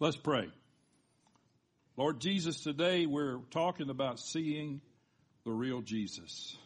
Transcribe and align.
Let's 0.00 0.16
pray. 0.16 0.48
Lord 1.96 2.20
Jesus, 2.20 2.60
today 2.60 3.06
we're 3.06 3.38
talking 3.50 3.90
about 3.90 4.18
seeing 4.18 4.80
the 5.44 5.52
real 5.52 5.80
Jesus. 5.80 6.56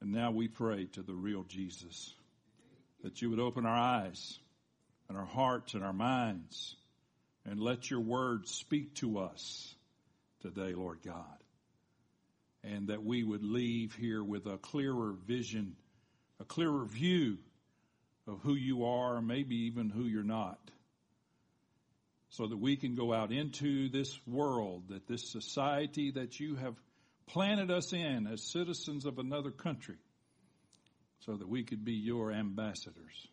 And 0.00 0.12
now 0.12 0.30
we 0.30 0.46
pray 0.46 0.86
to 0.92 1.02
the 1.02 1.14
real 1.14 1.42
Jesus 1.44 2.14
that 3.02 3.22
you 3.22 3.30
would 3.30 3.40
open 3.40 3.66
our 3.66 3.76
eyes 3.76 4.38
and 5.08 5.16
our 5.16 5.24
hearts 5.24 5.74
and 5.74 5.82
our 5.82 5.92
minds 5.92 6.76
and 7.44 7.58
let 7.58 7.90
your 7.90 8.00
word 8.00 8.46
speak 8.46 8.94
to 8.96 9.18
us 9.18 9.74
today, 10.42 10.74
Lord 10.74 10.98
God. 11.04 11.24
And 12.62 12.88
that 12.88 13.02
we 13.02 13.24
would 13.24 13.42
leave 13.42 13.94
here 13.94 14.22
with 14.22 14.46
a 14.46 14.58
clearer 14.58 15.14
vision, 15.26 15.76
a 16.38 16.44
clearer 16.44 16.84
view 16.84 17.38
of 18.26 18.40
who 18.42 18.54
you 18.54 18.84
are, 18.84 19.22
maybe 19.22 19.56
even 19.66 19.88
who 19.88 20.04
you're 20.04 20.22
not. 20.22 20.58
So 22.30 22.46
that 22.46 22.58
we 22.58 22.76
can 22.76 22.94
go 22.94 23.14
out 23.14 23.32
into 23.32 23.88
this 23.88 24.18
world, 24.26 24.88
that 24.88 25.06
this 25.06 25.30
society 25.32 26.10
that 26.12 26.38
you 26.38 26.56
have 26.56 26.74
planted 27.26 27.70
us 27.70 27.92
in 27.92 28.26
as 28.26 28.42
citizens 28.42 29.06
of 29.06 29.18
another 29.18 29.50
country, 29.50 29.96
so 31.20 31.36
that 31.36 31.48
we 31.48 31.64
could 31.64 31.84
be 31.84 31.94
your 31.94 32.32
ambassadors 32.32 33.28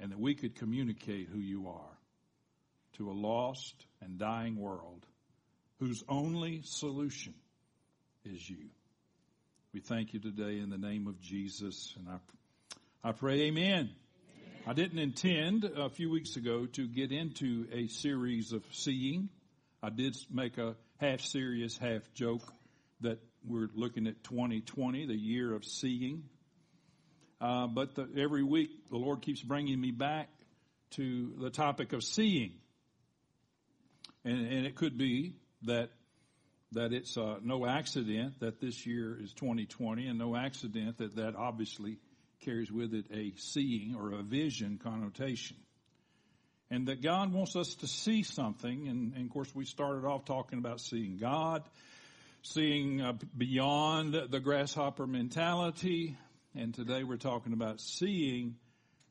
and 0.00 0.10
that 0.10 0.18
we 0.18 0.34
could 0.34 0.56
communicate 0.56 1.28
who 1.28 1.38
you 1.38 1.68
are 1.68 1.98
to 2.94 3.10
a 3.10 3.12
lost 3.12 3.86
and 4.00 4.18
dying 4.18 4.56
world 4.56 5.06
whose 5.78 6.02
only 6.08 6.60
solution 6.64 7.34
is 8.24 8.48
you. 8.48 8.68
We 9.72 9.80
thank 9.80 10.12
you 10.12 10.20
today 10.20 10.58
in 10.58 10.70
the 10.70 10.78
name 10.78 11.06
of 11.06 11.20
Jesus 11.20 11.94
and 11.96 12.08
I, 12.08 13.08
I 13.08 13.12
pray 13.12 13.42
amen. 13.42 13.90
I 14.64 14.74
didn't 14.74 15.00
intend 15.00 15.64
a 15.64 15.90
few 15.90 16.08
weeks 16.08 16.36
ago 16.36 16.66
to 16.66 16.86
get 16.86 17.10
into 17.10 17.66
a 17.72 17.88
series 17.88 18.52
of 18.52 18.62
seeing. 18.70 19.28
I 19.82 19.90
did 19.90 20.16
make 20.30 20.56
a 20.56 20.76
half 20.98 21.20
serious, 21.20 21.76
half 21.76 22.02
joke 22.14 22.42
that 23.00 23.18
we're 23.44 23.70
looking 23.74 24.06
at 24.06 24.22
2020, 24.22 25.06
the 25.06 25.16
year 25.16 25.52
of 25.52 25.64
seeing. 25.64 26.22
Uh, 27.40 27.66
but 27.66 27.96
the, 27.96 28.08
every 28.16 28.44
week 28.44 28.70
the 28.88 28.96
Lord 28.98 29.22
keeps 29.22 29.42
bringing 29.42 29.80
me 29.80 29.90
back 29.90 30.28
to 30.92 31.32
the 31.40 31.50
topic 31.50 31.92
of 31.92 32.04
seeing. 32.04 32.52
And, 34.24 34.46
and 34.46 34.64
it 34.64 34.76
could 34.76 34.96
be 34.96 35.34
that 35.62 35.90
that 36.70 36.92
it's 36.92 37.18
uh, 37.18 37.36
no 37.42 37.66
accident 37.66 38.40
that 38.40 38.60
this 38.60 38.86
year 38.86 39.18
is 39.20 39.34
2020 39.34 40.06
and 40.06 40.18
no 40.18 40.34
accident 40.36 40.98
that 40.98 41.16
that 41.16 41.34
obviously 41.36 41.98
carries 42.42 42.70
with 42.70 42.94
it 42.94 43.06
a 43.12 43.32
seeing 43.36 43.94
or 43.96 44.12
a 44.12 44.22
vision 44.22 44.78
connotation. 44.82 45.56
And 46.70 46.88
that 46.88 47.02
God 47.02 47.32
wants 47.32 47.54
us 47.56 47.74
to 47.76 47.86
see 47.86 48.22
something. 48.22 48.88
And, 48.88 49.14
and 49.14 49.26
of 49.26 49.30
course 49.30 49.54
we 49.54 49.64
started 49.64 50.04
off 50.04 50.24
talking 50.24 50.58
about 50.58 50.80
seeing 50.80 51.18
God, 51.18 51.62
seeing 52.42 53.00
uh, 53.00 53.14
beyond 53.36 54.14
the 54.30 54.40
grasshopper 54.40 55.06
mentality, 55.06 56.16
and 56.54 56.74
today 56.74 57.04
we're 57.04 57.16
talking 57.16 57.52
about 57.52 57.80
seeing 57.80 58.56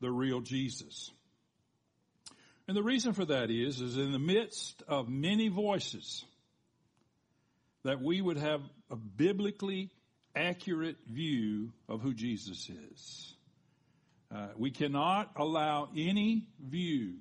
the 0.00 0.10
real 0.10 0.40
Jesus. 0.40 1.10
And 2.68 2.76
the 2.76 2.82
reason 2.82 3.12
for 3.12 3.24
that 3.24 3.50
is, 3.50 3.80
is 3.80 3.96
in 3.96 4.12
the 4.12 4.18
midst 4.18 4.82
of 4.86 5.08
many 5.08 5.48
voices, 5.48 6.24
that 7.84 8.00
we 8.00 8.20
would 8.20 8.36
have 8.36 8.60
a 8.90 8.96
biblically 8.96 9.90
accurate 10.34 10.96
view 11.06 11.72
of 11.88 12.00
who 12.00 12.14
Jesus 12.14 12.70
is. 12.70 13.34
Uh, 14.34 14.48
we 14.56 14.70
cannot 14.70 15.30
allow 15.36 15.88
any 15.96 16.46
view 16.60 17.16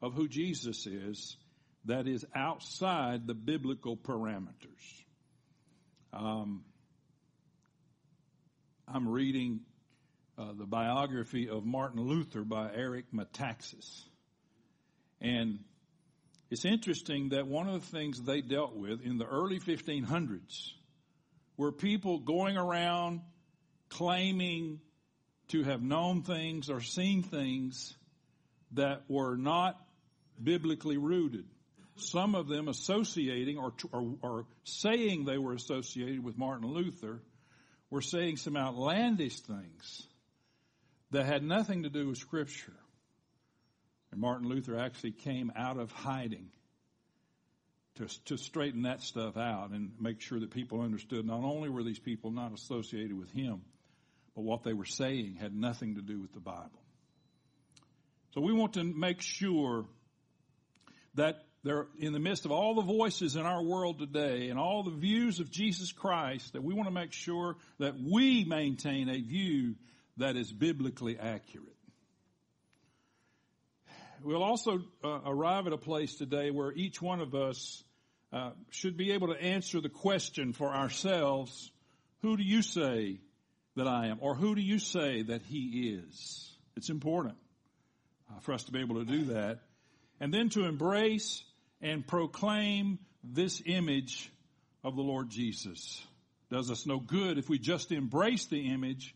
of 0.00 0.14
who 0.14 0.28
Jesus 0.28 0.86
is 0.86 1.36
that 1.84 2.06
is 2.06 2.24
outside 2.34 3.26
the 3.26 3.34
biblical 3.34 3.96
parameters. 3.96 5.02
Um, 6.12 6.64
I'm 8.88 9.08
reading 9.08 9.60
uh, 10.38 10.52
the 10.56 10.66
biography 10.66 11.48
of 11.48 11.64
Martin 11.64 12.00
Luther 12.00 12.42
by 12.42 12.70
Eric 12.74 13.06
Metaxas. 13.12 14.02
And 15.20 15.60
it's 16.50 16.64
interesting 16.64 17.30
that 17.30 17.46
one 17.46 17.68
of 17.68 17.80
the 17.80 17.96
things 17.96 18.22
they 18.22 18.40
dealt 18.40 18.74
with 18.74 19.02
in 19.02 19.18
the 19.18 19.26
early 19.26 19.58
1500s 19.58 20.70
were 21.56 21.72
people 21.72 22.18
going 22.18 22.56
around 22.56 23.20
claiming 23.88 24.80
to 25.48 25.62
have 25.62 25.82
known 25.82 26.22
things 26.22 26.68
or 26.70 26.80
seen 26.80 27.22
things 27.22 27.94
that 28.72 29.02
were 29.08 29.36
not 29.36 29.80
biblically 30.42 30.96
rooted. 30.96 31.46
Some 31.96 32.34
of 32.34 32.48
them 32.48 32.68
associating 32.68 33.56
or, 33.56 33.72
or, 33.92 34.16
or 34.20 34.46
saying 34.64 35.24
they 35.24 35.38
were 35.38 35.54
associated 35.54 36.22
with 36.22 36.36
Martin 36.36 36.68
Luther 36.68 37.22
were 37.88 38.02
saying 38.02 38.36
some 38.36 38.56
outlandish 38.56 39.40
things 39.40 40.06
that 41.12 41.24
had 41.24 41.42
nothing 41.42 41.84
to 41.84 41.88
do 41.88 42.08
with 42.08 42.18
scripture. 42.18 42.76
And 44.10 44.20
Martin 44.20 44.48
Luther 44.48 44.78
actually 44.78 45.12
came 45.12 45.52
out 45.56 45.78
of 45.78 45.90
hiding 45.92 46.50
to, 47.96 48.24
to 48.26 48.36
straighten 48.36 48.82
that 48.82 49.02
stuff 49.02 49.36
out 49.36 49.70
and 49.70 49.92
make 50.00 50.20
sure 50.20 50.38
that 50.38 50.50
people 50.50 50.80
understood 50.80 51.26
not 51.26 51.42
only 51.42 51.68
were 51.68 51.82
these 51.82 51.98
people 51.98 52.30
not 52.30 52.52
associated 52.52 53.18
with 53.18 53.30
him, 53.30 53.62
but 54.34 54.42
what 54.42 54.62
they 54.62 54.72
were 54.72 54.84
saying 54.84 55.36
had 55.40 55.54
nothing 55.54 55.94
to 55.94 56.02
do 56.02 56.20
with 56.20 56.32
the 56.32 56.40
Bible. 56.40 56.82
So 58.34 58.42
we 58.42 58.52
want 58.52 58.74
to 58.74 58.84
make 58.84 59.22
sure 59.22 59.86
that 61.14 61.42
there, 61.64 61.86
in 61.98 62.12
the 62.12 62.20
midst 62.20 62.44
of 62.44 62.52
all 62.52 62.74
the 62.74 62.82
voices 62.82 63.34
in 63.34 63.42
our 63.42 63.62
world 63.62 63.98
today 63.98 64.50
and 64.50 64.58
all 64.58 64.82
the 64.82 64.90
views 64.90 65.40
of 65.40 65.50
Jesus 65.50 65.90
Christ, 65.90 66.52
that 66.52 66.62
we 66.62 66.74
want 66.74 66.86
to 66.86 66.94
make 66.94 67.12
sure 67.12 67.56
that 67.78 67.94
we 67.98 68.44
maintain 68.44 69.08
a 69.08 69.20
view 69.20 69.74
that 70.18 70.36
is 70.36 70.52
biblically 70.52 71.18
accurate. 71.18 71.72
We'll 74.22 74.42
also 74.42 74.80
uh, 75.02 75.20
arrive 75.24 75.66
at 75.66 75.72
a 75.72 75.78
place 75.78 76.14
today 76.14 76.50
where 76.50 76.72
each 76.72 77.00
one 77.00 77.20
of 77.20 77.34
us 77.34 77.82
uh, 78.36 78.50
should 78.68 78.98
be 78.98 79.12
able 79.12 79.28
to 79.28 79.42
answer 79.42 79.80
the 79.80 79.88
question 79.88 80.52
for 80.52 80.68
ourselves, 80.68 81.70
who 82.20 82.36
do 82.36 82.42
you 82.42 82.60
say 82.60 83.18
that 83.76 83.86
I 83.86 84.08
am? 84.08 84.18
Or 84.20 84.34
who 84.34 84.54
do 84.54 84.60
you 84.60 84.78
say 84.78 85.22
that 85.22 85.40
he 85.42 85.98
is? 85.98 86.50
It's 86.76 86.90
important 86.90 87.36
uh, 88.30 88.40
for 88.40 88.52
us 88.52 88.64
to 88.64 88.72
be 88.72 88.80
able 88.80 88.96
to 88.96 89.06
do 89.06 89.24
that. 89.24 89.60
And 90.20 90.34
then 90.34 90.50
to 90.50 90.66
embrace 90.66 91.44
and 91.80 92.06
proclaim 92.06 92.98
this 93.24 93.62
image 93.64 94.30
of 94.84 94.96
the 94.96 95.02
Lord 95.02 95.30
Jesus. 95.30 96.04
Does 96.50 96.70
us 96.70 96.84
no 96.84 97.00
good 97.00 97.38
if 97.38 97.48
we 97.48 97.58
just 97.58 97.90
embrace 97.90 98.46
the 98.46 98.70
image. 98.70 99.14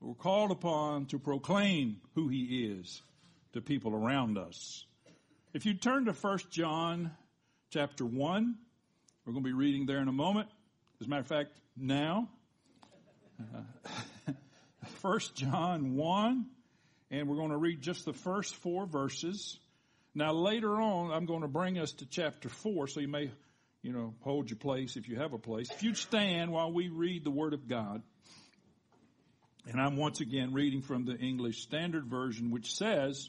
We're 0.00 0.14
called 0.14 0.52
upon 0.52 1.06
to 1.06 1.18
proclaim 1.18 2.00
who 2.14 2.28
He 2.28 2.64
is 2.78 3.02
to 3.54 3.60
people 3.60 3.92
around 3.92 4.38
us. 4.38 4.84
If 5.52 5.66
you 5.66 5.74
turn 5.74 6.04
to 6.04 6.12
1 6.12 6.38
John 6.50 7.10
chapter 7.70 8.04
1, 8.04 8.54
we're 9.24 9.32
going 9.32 9.44
to 9.44 9.48
be 9.48 9.54
reading 9.54 9.86
there 9.86 9.98
in 9.98 10.08
a 10.08 10.12
moment. 10.12 10.48
As 11.00 11.06
a 11.06 11.10
matter 11.10 11.20
of 11.20 11.26
fact, 11.26 11.50
now, 11.76 12.28
uh, 13.40 14.32
1 15.02 15.20
John 15.34 15.96
1, 15.96 16.46
and 17.10 17.28
we're 17.28 17.36
going 17.36 17.50
to 17.50 17.56
read 17.56 17.82
just 17.82 18.04
the 18.04 18.12
first 18.12 18.54
four 18.56 18.86
verses. 18.86 19.58
Now 20.14 20.32
later 20.32 20.80
on, 20.80 21.12
I'm 21.12 21.26
going 21.26 21.42
to 21.42 21.48
bring 21.48 21.78
us 21.78 21.92
to 21.94 22.06
chapter 22.06 22.48
four, 22.48 22.86
so 22.86 23.00
you 23.00 23.08
may, 23.08 23.30
you 23.82 23.92
know, 23.92 24.14
hold 24.20 24.48
your 24.48 24.58
place 24.58 24.96
if 24.96 25.08
you 25.08 25.16
have 25.16 25.32
a 25.32 25.38
place. 25.38 25.70
If 25.70 25.82
you'd 25.82 25.96
stand 25.96 26.52
while 26.52 26.72
we 26.72 26.88
read 26.88 27.24
the 27.24 27.30
Word 27.30 27.52
of 27.52 27.68
God. 27.68 28.02
And 29.68 29.80
I'm 29.80 29.96
once 29.96 30.20
again 30.20 30.52
reading 30.52 30.82
from 30.82 31.04
the 31.04 31.16
English 31.16 31.62
Standard 31.62 32.06
Version, 32.06 32.52
which 32.52 32.74
says, 32.74 33.28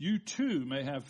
you 0.00 0.18
too 0.18 0.64
may 0.64 0.82
have 0.82 1.06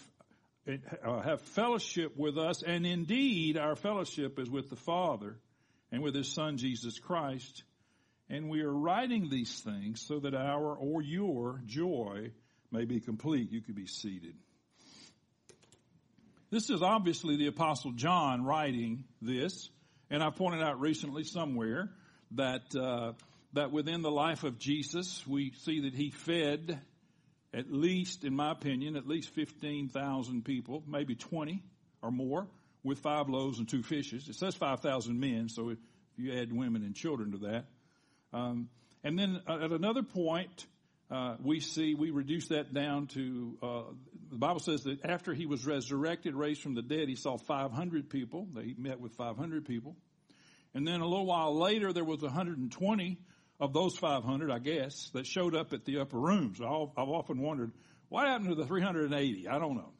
uh, 0.69 1.23
have 1.23 1.41
fellowship 1.41 2.17
with 2.17 2.37
us, 2.37 2.63
and 2.63 2.85
indeed 2.85 3.57
our 3.57 3.77
fellowship 3.77 4.39
is 4.39 4.51
with 4.51 4.69
the 4.69 4.77
Father 4.77 5.37
and 5.93 6.03
with 6.03 6.15
His 6.15 6.29
Son 6.29 6.59
Jesus 6.59 6.99
Christ. 6.99 7.63
And 8.29 8.51
we 8.51 8.63
are 8.63 8.73
writing 8.73 9.29
these 9.31 9.61
things 9.61 10.05
so 10.07 10.19
that 10.21 10.35
our 10.35 10.75
or 10.75 11.03
your 11.03 11.63
joy 11.67 12.33
may 12.71 12.85
be 12.85 13.01
complete. 13.01 13.53
You 13.53 13.61
could 13.61 13.77
be 13.77 13.87
seated. 13.87 14.35
This 16.51 16.69
is 16.69 16.83
obviously 16.83 17.37
the 17.37 17.47
apostle 17.47 17.93
John 17.93 18.45
writing 18.45 19.05
this, 19.23 19.71
and 20.11 20.21
I 20.21 20.31
pointed 20.31 20.63
out 20.63 20.81
recently 20.81 21.23
somewhere 21.23 21.91
that 22.33 22.75
uh, 22.75 23.13
that 23.53 23.71
within 23.71 24.03
the 24.03 24.11
life 24.11 24.43
of 24.43 24.59
Jesus, 24.59 25.25
we 25.29 25.53
see 25.65 25.83
that 25.83 25.95
he 25.95 26.11
fed 26.11 26.81
at 27.53 27.73
least, 27.73 28.25
in 28.25 28.35
my 28.35 28.53
opinion, 28.53 28.97
at 28.97 29.07
least 29.07 29.31
fifteen 29.31 29.89
thousand 29.89 30.45
people, 30.45 30.83
maybe 30.87 31.15
twenty 31.15 31.63
or 32.03 32.11
more, 32.11 32.47
with 32.85 32.99
five 33.01 33.29
loaves 33.29 33.59
and 33.59 33.69
two 33.69 33.83
fishes. 33.83 34.29
It 34.29 34.37
says 34.37 34.55
five 34.55 34.81
thousand 34.81 35.19
men, 35.19 35.49
so 35.49 35.71
if 35.71 35.79
you 36.17 36.33
add 36.39 36.53
women 36.53 36.83
and 36.83 36.95
children 36.95 37.33
to 37.33 37.39
that, 37.39 37.65
um, 38.33 38.69
and 39.03 39.19
then 39.19 39.41
at 39.49 39.73
another 39.73 40.03
point, 40.03 40.67
uh, 41.11 41.37
we 41.43 41.61
see 41.61 41.95
we 41.95 42.11
reduce 42.11 42.49
that 42.49 42.73
down 42.73 43.09
to 43.09 43.59
uh, 43.63 43.83
the 44.31 44.39
Bible 44.39 44.61
says 44.61 44.85
that 44.85 45.05
after 45.05 45.35
he 45.35 45.47
was 45.47 45.67
resurrected, 45.67 46.37
raised 46.37 46.63
from 46.63 46.75
the 46.75 46.83
dead, 46.83 47.09
he 47.09 47.17
saw 47.17 47.37
500 47.37 48.09
people. 48.09 48.47
They 48.55 48.75
met 48.79 49.01
with 49.01 49.15
500 49.15 49.65
people, 49.65 49.97
and 50.73 50.87
then 50.87 51.01
a 51.01 51.07
little 51.07 51.27
while 51.27 51.59
later, 51.59 51.93
there 51.93 52.05
was 52.05 52.23
120 52.23 53.19
of 53.61 53.73
those 53.73 53.97
500, 53.97 54.51
I 54.51 54.59
guess, 54.59 55.11
that 55.13 55.27
showed 55.27 55.55
up 55.55 55.73
at 55.73 55.85
the 55.85 55.99
upper 55.99 56.19
rooms. 56.19 56.61
I've 56.61 56.97
often 56.97 57.41
wondered 57.41 57.73
what 58.09 58.27
happened 58.27 58.49
to 58.49 58.55
the 58.55 58.67
380. 58.67 59.49
I 59.49 59.59
don't 59.59 59.77
know. 59.77 59.93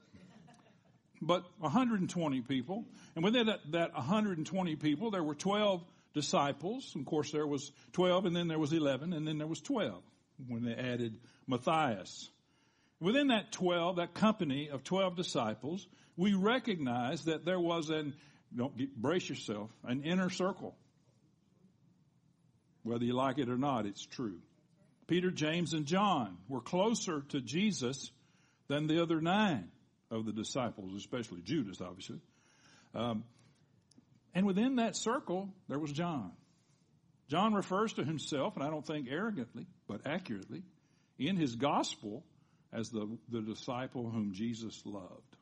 But 1.23 1.45
120 1.59 2.41
people, 2.41 2.87
and 3.15 3.23
within 3.23 3.49
that, 3.49 3.61
that 3.73 3.93
120 3.93 4.77
people, 4.77 5.11
there 5.11 5.23
were 5.23 5.35
12 5.35 5.85
disciples. 6.15 6.95
Of 6.97 7.05
course, 7.05 7.31
there 7.31 7.47
was 7.47 7.71
12, 7.93 8.25
and 8.25 8.35
then 8.35 8.49
there 8.49 8.59
was 8.59 8.73
11, 8.73 9.13
and 9.13 9.29
then 9.29 9.37
there 9.37 9.47
was 9.47 9.61
12 9.61 10.03
when 10.49 10.65
they 10.65 10.75
added 10.75 11.19
Matthias. 11.47 12.31
Within 13.01 13.27
that 13.29 13.53
12, 13.53 13.97
that 13.97 14.15
company 14.15 14.71
of 14.71 14.83
12 14.83 15.17
disciples, 15.17 15.87
we 16.17 16.33
recognize 16.33 17.25
that 17.27 17.45
there 17.45 17.61
was 17.61 17.91
an, 17.91 18.15
don't 18.57 18.77
get, 18.77 18.97
brace 18.97 19.29
yourself, 19.29 19.71
an 19.85 20.03
inner 20.05 20.31
circle. 20.31 20.75
Whether 22.83 23.05
you 23.05 23.15
like 23.15 23.39
it 23.39 23.49
or 23.49 23.59
not, 23.59 23.87
it's 23.87 24.05
true. 24.05 24.39
Peter, 25.07 25.31
James, 25.31 25.73
and 25.73 25.87
John 25.87 26.39
were 26.49 26.61
closer 26.61 27.23
to 27.31 27.41
Jesus 27.41 28.11
than 28.69 28.87
the 28.87 29.03
other 29.03 29.21
nine 29.21 29.69
of 30.11 30.25
the 30.25 30.33
disciples, 30.33 30.95
especially 30.95 31.41
Judas, 31.43 31.81
obviously. 31.81 32.21
Um, 32.95 33.25
and 34.35 34.47
within 34.47 34.77
that 34.77 34.97
circle, 34.97 35.51
there 35.69 35.79
was 35.79 35.93
John. 35.93 36.33
John 37.29 37.55
refers 37.55 37.93
to 37.95 38.05
himself, 38.05 38.57
and 38.57 38.65
I 38.65 38.71
don't 38.71 38.87
think 38.87 39.09
arrogantly, 39.11 39.67
but 39.87 40.03
accurately, 40.07 40.63
in 41.19 41.37
his 41.37 41.57
gospel 41.57 42.25
as 42.73 42.91
the, 42.91 43.09
the 43.29 43.41
disciple 43.41 44.11
whom 44.11 44.33
Jesus 44.33 44.81
loved. 44.85 45.37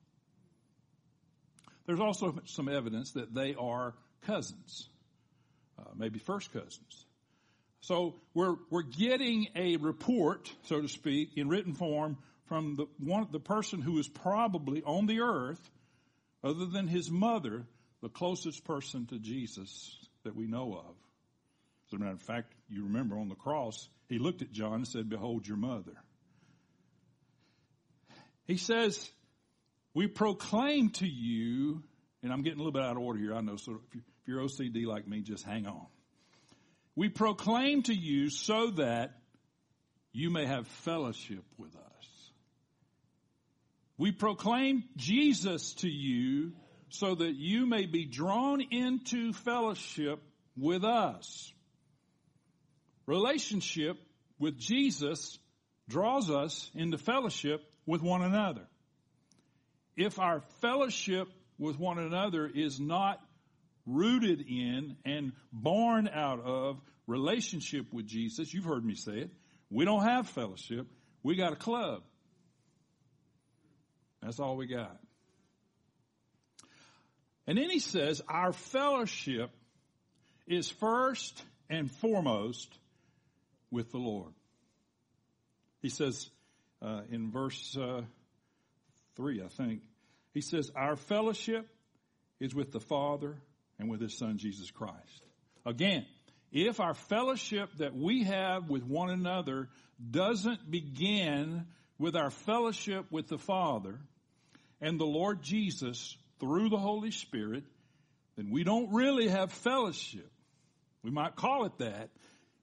There's 1.87 2.01
also 2.01 2.35
some 2.47 2.69
evidence 2.69 3.13
that 3.13 3.35
they 3.35 3.55
are 3.55 3.95
cousins, 4.23 4.89
uh, 5.79 5.91
maybe 5.97 6.19
first 6.19 6.53
cousins. 6.53 7.07
So 7.81 8.17
we're, 8.35 8.57
we're 8.71 8.83
getting 8.83 9.49
a 9.55 9.77
report, 9.77 10.53
so 10.65 10.81
to 10.81 10.89
speak, 10.89 11.37
in 11.37 11.49
written 11.49 11.75
form 11.75 12.19
from 12.47 12.77
the 12.77 12.87
one, 12.99 13.29
the 13.31 13.41
person 13.41 13.83
who 13.83 13.99
is 13.99 14.09
probably 14.09 14.83
on 14.83 15.07
the 15.07 15.21
earth, 15.21 15.61
other 16.43 16.67
than 16.67 16.89
his 16.89 17.11
mother, 17.11 17.67
the 18.03 18.09
closest 18.09 18.65
person 18.65 19.07
to 19.07 19.19
Jesus 19.19 19.97
that 20.25 20.35
we 20.35 20.47
know 20.47 20.75
of. 20.75 20.95
As 21.89 21.95
a 21.95 21.99
matter 21.99 22.13
of 22.13 22.23
fact, 22.23 22.53
you 22.69 22.85
remember 22.85 23.19
on 23.19 23.29
the 23.29 23.35
cross, 23.35 23.89
he 24.09 24.19
looked 24.19 24.43
at 24.43 24.53
John 24.53 24.75
and 24.75 24.89
said, 24.89 25.09
behold 25.09 25.47
your 25.47 25.57
mother. 25.57 25.95
He 28.47 28.57
says, 28.57 29.11
we 29.95 30.07
proclaim 30.07 30.91
to 30.91 31.07
you, 31.07 31.83
and 32.23 32.33
I'm 32.33 32.43
getting 32.43 32.61
a 32.61 32.63
little 32.63 32.73
bit 32.73 32.83
out 32.83 32.97
of 32.97 33.03
order 33.03 33.19
here, 33.19 33.35
I 33.35 33.41
know, 33.41 33.57
so 33.57 33.81
if 33.93 34.03
you're 34.27 34.41
OCD 34.41 34.87
like 34.87 35.07
me, 35.07 35.21
just 35.21 35.45
hang 35.45 35.67
on. 35.67 35.87
We 36.99 37.09
proclaim 37.09 37.85
to 37.85 37.95
you 37.95 38.29
so 38.29 38.73
that 38.73 39.13
you 40.13 40.31
may 40.31 40.47
have 40.47 40.67
fellowship 40.67 41.45
with 41.57 41.77
us. 41.77 42.33
We 43.97 44.11
proclaim 44.11 44.83
Jesus 44.97 45.75
to 45.75 45.89
you 45.89 46.55
so 46.89 47.15
that 47.15 47.37
you 47.37 47.67
may 47.67 47.87
be 47.87 48.05
drawn 48.05 48.61
into 48.61 49.33
fellowship 49.33 50.21
with 50.57 50.83
us. 50.83 51.53
Relationship 53.07 53.97
with 54.41 54.59
Jesus 54.59 55.39
draws 55.89 56.33
us 56.33 56.69
into 56.75 56.99
fellowship 56.99 57.63
with 57.87 58.03
one 58.03 58.23
another. 58.23 58.67
If 59.97 60.19
our 60.19 60.41
fellowship 60.61 61.29
with 61.61 61.79
one 61.79 62.01
another 62.01 62.51
is 62.53 62.81
not 62.81 63.21
rooted 63.89 64.45
in 64.47 64.97
and 65.05 65.33
born 65.53 66.09
out 66.13 66.41
of 66.41 66.81
relationship 67.07 67.93
with 67.93 68.07
Jesus, 68.07 68.53
you've 68.53 68.65
heard 68.65 68.85
me 68.85 68.95
say 68.95 69.19
it, 69.19 69.31
we 69.71 69.85
don't 69.85 70.05
have 70.05 70.29
fellowship. 70.29 70.87
We 71.23 71.37
got 71.37 71.53
a 71.53 71.57
club. 71.57 72.03
That's 74.23 74.41
all 74.41 74.57
we 74.57 74.67
got. 74.67 74.99
And 77.47 77.57
then 77.57 77.71
he 77.71 77.79
says, 77.79 78.21
our 78.29 78.53
fellowship 78.53 79.51
is 80.47 80.69
first 80.69 81.43
and 81.71 81.91
foremost 81.91 82.73
with 83.71 83.91
the 83.91 83.99
Lord. 83.99 84.33
He 85.81 85.89
says 85.89 86.29
uh, 86.83 87.03
in 87.11 87.31
verse 87.31 87.77
uh, 87.77 88.03
3, 89.17 89.43
I 89.43 89.49
think, 89.49 89.83
he 90.35 90.41
says, 90.41 90.71
Our 90.77 90.97
fellowship 90.97 91.69
is 92.41 92.55
with 92.55 92.73
the 92.73 92.81
Father 92.81 93.37
and 93.79 93.89
with 93.89 94.01
His 94.01 94.17
Son, 94.17 94.39
Jesus 94.39 94.71
Christ. 94.71 95.23
Again, 95.65 96.07
if 96.51 96.81
our 96.81 96.95
fellowship 96.95 97.71
that 97.79 97.95
we 97.95 98.25
have 98.25 98.71
with 98.71 98.85
one 98.85 99.11
another 99.11 99.69
doesn't 100.11 100.71
begin 100.71 101.67
with 101.99 102.17
our 102.17 102.31
fellowship 102.31 103.07
with 103.11 103.29
the 103.29 103.39
Father 103.39 103.99
and 104.81 104.99
the 104.99 105.05
Lord 105.07 105.43
Jesus 105.43 106.17
through 106.41 106.69
the 106.71 106.79
Holy 106.79 107.11
Spirit, 107.11 107.65
then 108.37 108.51
we 108.51 108.65
don't 108.65 108.93
really 108.93 109.29
have 109.29 109.53
fellowship. 109.53 110.31
We 111.03 111.11
might 111.11 111.37
call 111.37 111.67
it 111.67 111.79
that, 111.79 112.11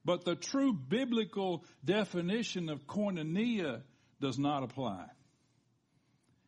but 0.04 0.24
the 0.24 0.36
true 0.36 0.74
biblical 0.74 1.64
definition 1.84 2.70
of 2.70 2.88
koinonia 2.88 3.82
does 4.22 4.40
not 4.40 4.64
apply. 4.64 5.06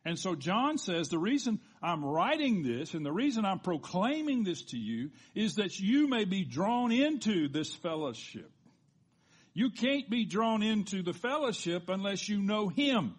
And 0.08 0.18
so 0.18 0.34
John 0.34 0.78
says 0.78 1.10
the 1.10 1.18
reason 1.18 1.60
I'm 1.82 2.02
writing 2.02 2.62
this 2.62 2.94
and 2.94 3.04
the 3.04 3.12
reason 3.12 3.44
I'm 3.44 3.58
proclaiming 3.58 4.42
this 4.42 4.62
to 4.70 4.78
you 4.78 5.10
is 5.34 5.56
that 5.56 5.78
you 5.78 6.08
may 6.08 6.24
be 6.24 6.46
drawn 6.46 6.92
into 6.92 7.46
this 7.46 7.74
fellowship. 7.74 8.50
You 9.52 9.68
can't 9.68 10.08
be 10.08 10.24
drawn 10.24 10.62
into 10.62 11.02
the 11.02 11.12
fellowship 11.12 11.90
unless 11.90 12.26
you 12.26 12.40
know 12.40 12.68
Him. 12.68 13.16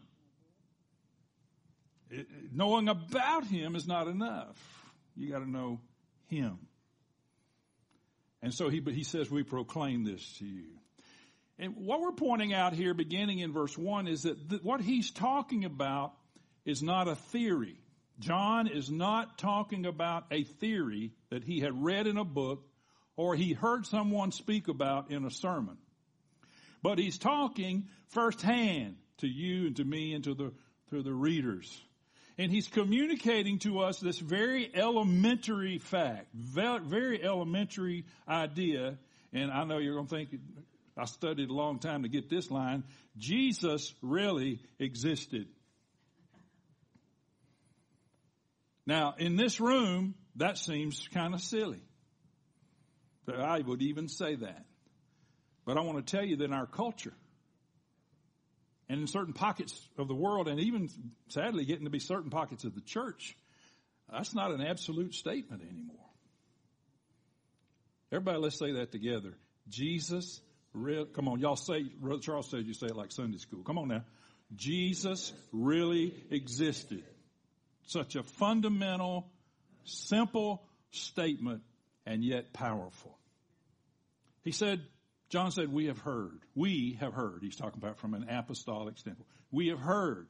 It, 2.09 2.25
knowing 2.51 2.89
about 2.89 3.45
Him 3.45 3.75
is 3.75 3.85
not 3.85 4.07
enough. 4.07 4.57
You 5.15 5.31
gotta 5.31 5.47
know 5.47 5.81
Him. 6.25 6.57
And 8.41 8.51
so 8.51 8.69
he, 8.69 8.81
he 8.81 9.03
says, 9.03 9.29
we 9.29 9.43
proclaim 9.43 10.05
this 10.05 10.27
to 10.39 10.45
you. 10.45 10.69
And 11.59 11.75
what 11.75 12.01
we're 12.01 12.13
pointing 12.13 12.51
out 12.51 12.73
here, 12.73 12.95
beginning 12.95 13.39
in 13.39 13.53
verse 13.53 13.77
1, 13.77 14.07
is 14.07 14.23
that 14.23 14.49
th- 14.49 14.63
what 14.63 14.81
he's 14.81 15.11
talking 15.11 15.65
about 15.65 16.13
is 16.69 16.83
not 16.83 17.07
a 17.07 17.15
theory. 17.15 17.75
John 18.19 18.67
is 18.67 18.91
not 18.91 19.37
talking 19.37 19.85
about 19.85 20.25
a 20.29 20.43
theory 20.43 21.11
that 21.29 21.43
he 21.43 21.59
had 21.59 21.83
read 21.83 22.05
in 22.05 22.17
a 22.17 22.25
book 22.25 22.63
or 23.15 23.35
he 23.35 23.53
heard 23.53 23.85
someone 23.85 24.31
speak 24.31 24.67
about 24.67 25.11
in 25.11 25.25
a 25.25 25.31
sermon. 25.31 25.77
But 26.81 26.99
he's 26.99 27.17
talking 27.17 27.87
firsthand 28.09 28.95
to 29.17 29.27
you 29.27 29.67
and 29.67 29.75
to 29.77 29.83
me 29.83 30.13
and 30.13 30.23
to 30.25 30.33
the, 30.33 30.53
to 30.91 31.01
the 31.01 31.13
readers. 31.13 31.81
And 32.37 32.51
he's 32.51 32.67
communicating 32.67 33.59
to 33.59 33.79
us 33.79 33.99
this 33.99 34.19
very 34.19 34.69
elementary 34.73 35.77
fact, 35.79 36.27
very 36.33 37.21
elementary 37.21 38.05
idea. 38.27 38.97
And 39.33 39.51
I 39.51 39.65
know 39.65 39.79
you're 39.79 39.95
going 39.95 40.07
to 40.07 40.15
think, 40.15 40.29
I 40.97 41.05
studied 41.05 41.49
a 41.49 41.53
long 41.53 41.79
time 41.79 42.03
to 42.03 42.09
get 42.09 42.29
this 42.29 42.49
line. 42.49 42.83
Jesus 43.17 43.93
really 44.01 44.59
existed. 44.79 45.47
Now, 48.89 49.13
in 49.19 49.35
this 49.35 49.59
room, 49.59 50.15
that 50.37 50.57
seems 50.57 51.07
kind 51.13 51.35
of 51.35 51.41
silly. 51.41 51.83
I 53.31 53.59
would 53.59 53.83
even 53.83 54.07
say 54.07 54.33
that. 54.33 54.65
But 55.63 55.77
I 55.77 55.81
want 55.81 56.03
to 56.03 56.11
tell 56.11 56.25
you 56.25 56.37
that 56.37 56.45
in 56.45 56.53
our 56.53 56.65
culture, 56.65 57.13
and 58.89 58.99
in 58.99 59.05
certain 59.05 59.33
pockets 59.33 59.79
of 59.99 60.07
the 60.07 60.15
world, 60.15 60.47
and 60.47 60.59
even 60.59 60.89
sadly 61.27 61.65
getting 61.65 61.83
to 61.83 61.91
be 61.91 61.99
certain 61.99 62.31
pockets 62.31 62.63
of 62.63 62.73
the 62.73 62.81
church, 62.81 63.37
that's 64.11 64.33
not 64.33 64.49
an 64.49 64.61
absolute 64.61 65.13
statement 65.13 65.61
anymore. 65.61 66.09
Everybody, 68.11 68.39
let's 68.39 68.57
say 68.57 68.71
that 68.71 68.91
together. 68.91 69.35
Jesus, 69.67 70.41
real, 70.73 71.05
come 71.05 71.27
on, 71.27 71.39
y'all 71.39 71.55
say, 71.55 71.83
Charles 72.21 72.49
said 72.49 72.65
you 72.65 72.73
say 72.73 72.87
it 72.87 72.95
like 72.95 73.11
Sunday 73.11 73.37
school. 73.37 73.61
Come 73.61 73.77
on 73.77 73.89
now. 73.89 74.03
Jesus 74.55 75.31
really 75.51 76.15
existed. 76.31 77.03
Such 77.89 78.15
a 78.15 78.21
fundamental, 78.21 79.31
simple 79.83 80.61
statement 80.91 81.63
and 82.05 82.23
yet 82.23 82.53
powerful. 82.53 83.17
He 84.43 84.51
said, 84.51 84.83
John 85.29 85.49
said, 85.49 85.73
we 85.73 85.87
have 85.87 85.97
heard. 85.97 86.39
We 86.53 86.97
have 86.99 87.13
heard. 87.13 87.39
He's 87.41 87.55
talking 87.55 87.81
about 87.81 87.97
from 87.97 88.13
an 88.13 88.27
apostolic 88.29 88.99
standpoint. 88.99 89.27
We 89.49 89.69
have 89.69 89.79
heard 89.79 90.27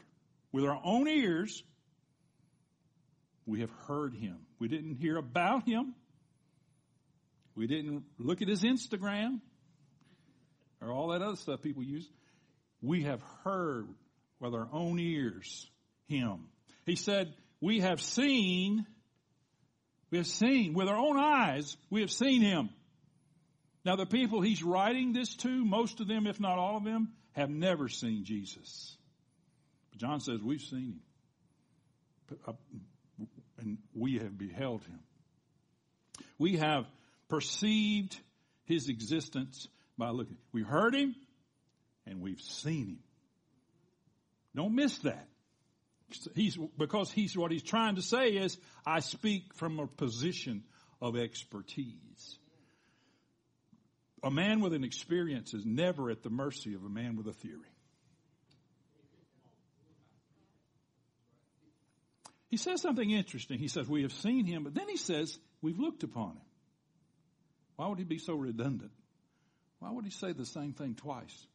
with 0.53 0.63
our 0.63 0.79
own 0.85 1.09
ears. 1.09 1.61
We 3.45 3.59
have 3.59 3.71
heard 3.87 4.13
him. 4.13 4.37
We 4.59 4.69
didn't 4.69 4.95
hear 4.95 5.17
about 5.17 5.67
him. 5.67 5.95
We 7.55 7.67
didn't 7.67 8.03
look 8.17 8.41
at 8.41 8.47
his 8.47 8.63
Instagram 8.63 9.41
or 10.79 10.93
all 10.93 11.09
that 11.09 11.21
other 11.21 11.35
stuff 11.35 11.61
people 11.61 11.83
use. 11.83 12.09
We 12.81 13.03
have 13.03 13.21
heard 13.43 13.89
with 14.39 14.53
our 14.53 14.69
own 14.71 14.97
ears 14.97 15.69
him. 16.07 16.45
He 16.85 16.95
said, 16.95 17.33
we 17.61 17.81
have 17.81 18.01
seen, 18.01 18.85
we 20.11 20.17
have 20.17 20.27
seen 20.27 20.73
with 20.73 20.87
our 20.87 20.97
own 20.97 21.17
eyes, 21.17 21.75
we 21.89 22.01
have 22.01 22.11
seen 22.11 22.41
him. 22.41 22.69
Now 23.85 23.95
the 23.95 24.05
people 24.05 24.41
he's 24.41 24.63
writing 24.63 25.13
this 25.13 25.35
to, 25.37 25.49
most 25.65 25.99
of 25.99 26.07
them, 26.07 26.27
if 26.27 26.39
not 26.39 26.57
all 26.57 26.77
of 26.77 26.83
them, 26.83 27.13
have 27.33 27.49
never 27.49 27.87
seen 27.87 28.23
Jesus. 28.25 28.95
But 29.91 29.99
John 29.99 30.19
says 30.19 30.41
we've 30.41 30.61
seen 30.61 30.99
him. 32.37 32.55
And 33.57 33.77
we 33.93 34.19
have 34.19 34.37
beheld 34.37 34.83
him. 34.83 34.99
We 36.37 36.57
have 36.57 36.85
perceived 37.27 38.17
his 38.65 38.87
existence 38.87 39.67
by 39.97 40.09
looking. 40.09 40.37
We've 40.53 40.67
heard 40.67 40.95
him 40.95 41.15
and 42.05 42.21
we've 42.21 42.41
seen 42.41 42.87
him. 42.87 42.99
Don't 44.55 44.75
miss 44.75 44.97
that. 44.99 45.27
He's, 46.35 46.57
because 46.77 47.11
he's, 47.11 47.37
what 47.37 47.51
he's 47.51 47.63
trying 47.63 47.95
to 47.95 48.01
say 48.01 48.29
is, 48.29 48.57
I 48.85 48.99
speak 48.99 49.53
from 49.53 49.79
a 49.79 49.87
position 49.87 50.63
of 51.01 51.15
expertise. 51.15 52.37
A 54.23 54.31
man 54.31 54.59
with 54.59 54.73
an 54.73 54.83
experience 54.83 55.53
is 55.53 55.65
never 55.65 56.09
at 56.09 56.23
the 56.23 56.29
mercy 56.29 56.73
of 56.73 56.83
a 56.83 56.89
man 56.89 57.15
with 57.15 57.27
a 57.27 57.33
theory. 57.33 57.71
He 62.49 62.57
says 62.57 62.81
something 62.81 63.09
interesting. 63.09 63.59
He 63.59 63.67
says, 63.67 63.87
we 63.87 64.01
have 64.01 64.11
seen 64.11 64.45
him, 64.45 64.63
but 64.63 64.73
then 64.73 64.89
he 64.89 64.97
says, 64.97 65.37
we've 65.61 65.79
looked 65.79 66.03
upon 66.03 66.31
him. 66.31 66.41
Why 67.75 67.87
would 67.87 67.99
he 67.99 68.05
be 68.05 68.17
so 68.17 68.33
redundant? 68.33 68.91
Why 69.79 69.91
would 69.91 70.03
he 70.03 70.11
say 70.11 70.33
the 70.33 70.45
same 70.45 70.73
thing 70.73 70.95
twice? 70.95 71.47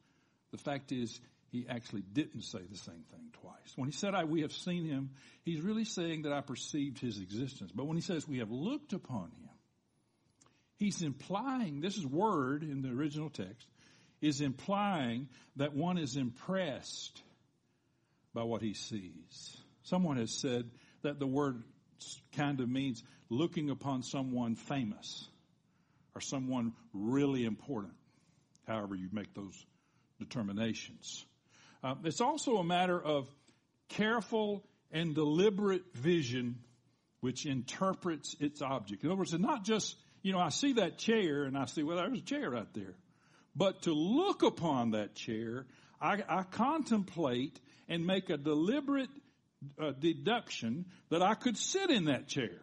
The 0.52 0.58
fact 0.58 0.92
is, 0.92 1.20
he 1.54 1.66
actually 1.68 2.02
didn't 2.02 2.42
say 2.42 2.58
the 2.68 2.76
same 2.76 3.04
thing 3.12 3.30
twice. 3.40 3.73
When 3.76 3.88
he 3.88 3.94
said, 3.94 4.12
I, 4.12 4.25
we 4.25 4.40
have 4.40 4.52
seen 4.52 4.84
him, 4.84 5.11
he's 5.44 5.61
really 5.61 5.84
saying 5.84 6.23
that 6.23 6.32
I 6.32 6.40
perceived 6.40 6.99
his 6.99 7.20
existence. 7.20 7.70
But 7.73 7.87
when 7.87 7.96
he 7.96 8.02
says 8.02 8.26
we 8.26 8.40
have 8.40 8.50
looked 8.50 8.92
upon 8.92 9.26
him, 9.26 9.49
he's 10.78 11.00
implying, 11.00 11.80
this 11.80 11.96
is 11.96 12.04
word 12.04 12.64
in 12.64 12.82
the 12.82 12.90
original 12.90 13.30
text, 13.30 13.68
is 14.20 14.40
implying 14.40 15.28
that 15.54 15.75
one 15.76 15.96
is 15.96 16.16
impressed 16.16 17.23
by 18.34 18.42
what 18.42 18.61
he 18.61 18.75
sees. 18.75 19.56
Someone 19.84 20.16
has 20.16 20.32
said 20.32 20.68
that 21.02 21.20
the 21.20 21.26
word 21.26 21.62
kind 22.37 22.58
of 22.58 22.68
means 22.68 23.00
looking 23.28 23.70
upon 23.70 24.02
someone 24.02 24.56
famous 24.56 25.28
or 26.16 26.20
someone 26.20 26.73
really 26.92 27.44
important, 27.44 27.94
however 28.66 28.96
you 28.96 29.08
make 29.12 29.32
those 29.34 29.64
determinations. 30.18 31.25
Uh, 31.84 31.94
it's 32.04 32.22
also 32.22 32.56
a 32.56 32.64
matter 32.64 32.98
of 32.98 33.28
careful 33.90 34.64
and 34.90 35.14
deliberate 35.14 35.84
vision 35.94 36.58
which 37.20 37.44
interprets 37.44 38.34
its 38.40 38.62
object. 38.62 39.04
In 39.04 39.10
other 39.10 39.18
words, 39.18 39.34
it's 39.34 39.42
not 39.42 39.64
just, 39.64 39.94
you 40.22 40.32
know, 40.32 40.38
I 40.38 40.48
see 40.48 40.74
that 40.74 40.96
chair 40.96 41.44
and 41.44 41.58
I 41.58 41.66
see, 41.66 41.82
well, 41.82 41.98
there's 41.98 42.18
a 42.18 42.22
chair 42.22 42.50
right 42.50 42.72
there. 42.72 42.94
But 43.54 43.82
to 43.82 43.92
look 43.92 44.42
upon 44.42 44.92
that 44.92 45.14
chair, 45.14 45.66
I, 46.00 46.22
I 46.26 46.42
contemplate 46.44 47.60
and 47.86 48.06
make 48.06 48.30
a 48.30 48.38
deliberate 48.38 49.10
uh, 49.78 49.92
deduction 49.92 50.86
that 51.10 51.20
I 51.20 51.34
could 51.34 51.58
sit 51.58 51.90
in 51.90 52.06
that 52.06 52.28
chair. 52.28 52.62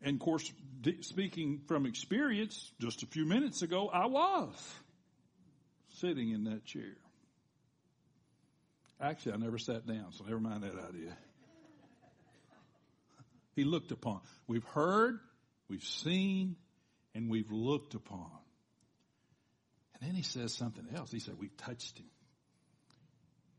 And 0.00 0.14
of 0.16 0.20
course, 0.20 0.52
speaking 1.00 1.62
from 1.66 1.86
experience, 1.86 2.72
just 2.80 3.02
a 3.02 3.06
few 3.06 3.24
minutes 3.24 3.62
ago, 3.62 3.88
I 3.92 4.06
was 4.06 4.74
sitting 6.02 6.30
in 6.30 6.44
that 6.44 6.64
chair. 6.64 6.96
Actually, 9.00 9.32
I 9.32 9.36
never 9.36 9.56
sat 9.56 9.86
down, 9.86 10.12
so 10.12 10.24
never 10.24 10.40
mind 10.40 10.64
that 10.64 10.74
idea. 10.88 11.16
He 13.54 13.64
looked 13.64 13.92
upon. 13.92 14.20
We've 14.46 14.64
heard, 14.64 15.20
we've 15.68 15.84
seen, 15.84 16.56
and 17.14 17.28
we've 17.28 17.52
looked 17.52 17.92
upon. 17.92 18.30
And 19.94 20.08
then 20.08 20.16
he 20.16 20.22
says 20.22 20.54
something 20.54 20.86
else. 20.96 21.10
He 21.10 21.18
said, 21.18 21.34
We've 21.38 21.54
touched 21.58 21.98
him. 21.98 22.06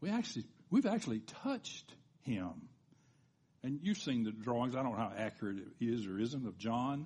We 0.02 0.10
actually 0.10 0.46
We've 0.72 0.88
actually 0.88 1.20
touched 1.44 1.94
him. 2.24 2.50
And 3.62 3.82
you've 3.84 4.00
seen 4.00 4.24
the 4.24 4.32
drawings. 4.32 4.76
I 4.76 4.82
don't 4.82 4.94
know 4.94 4.98
how 4.98 5.12
accurate 5.16 5.58
it 5.60 5.86
is 5.86 6.08
or 6.08 6.20
isn't 6.20 6.48
of 6.48 6.58
John 6.58 7.06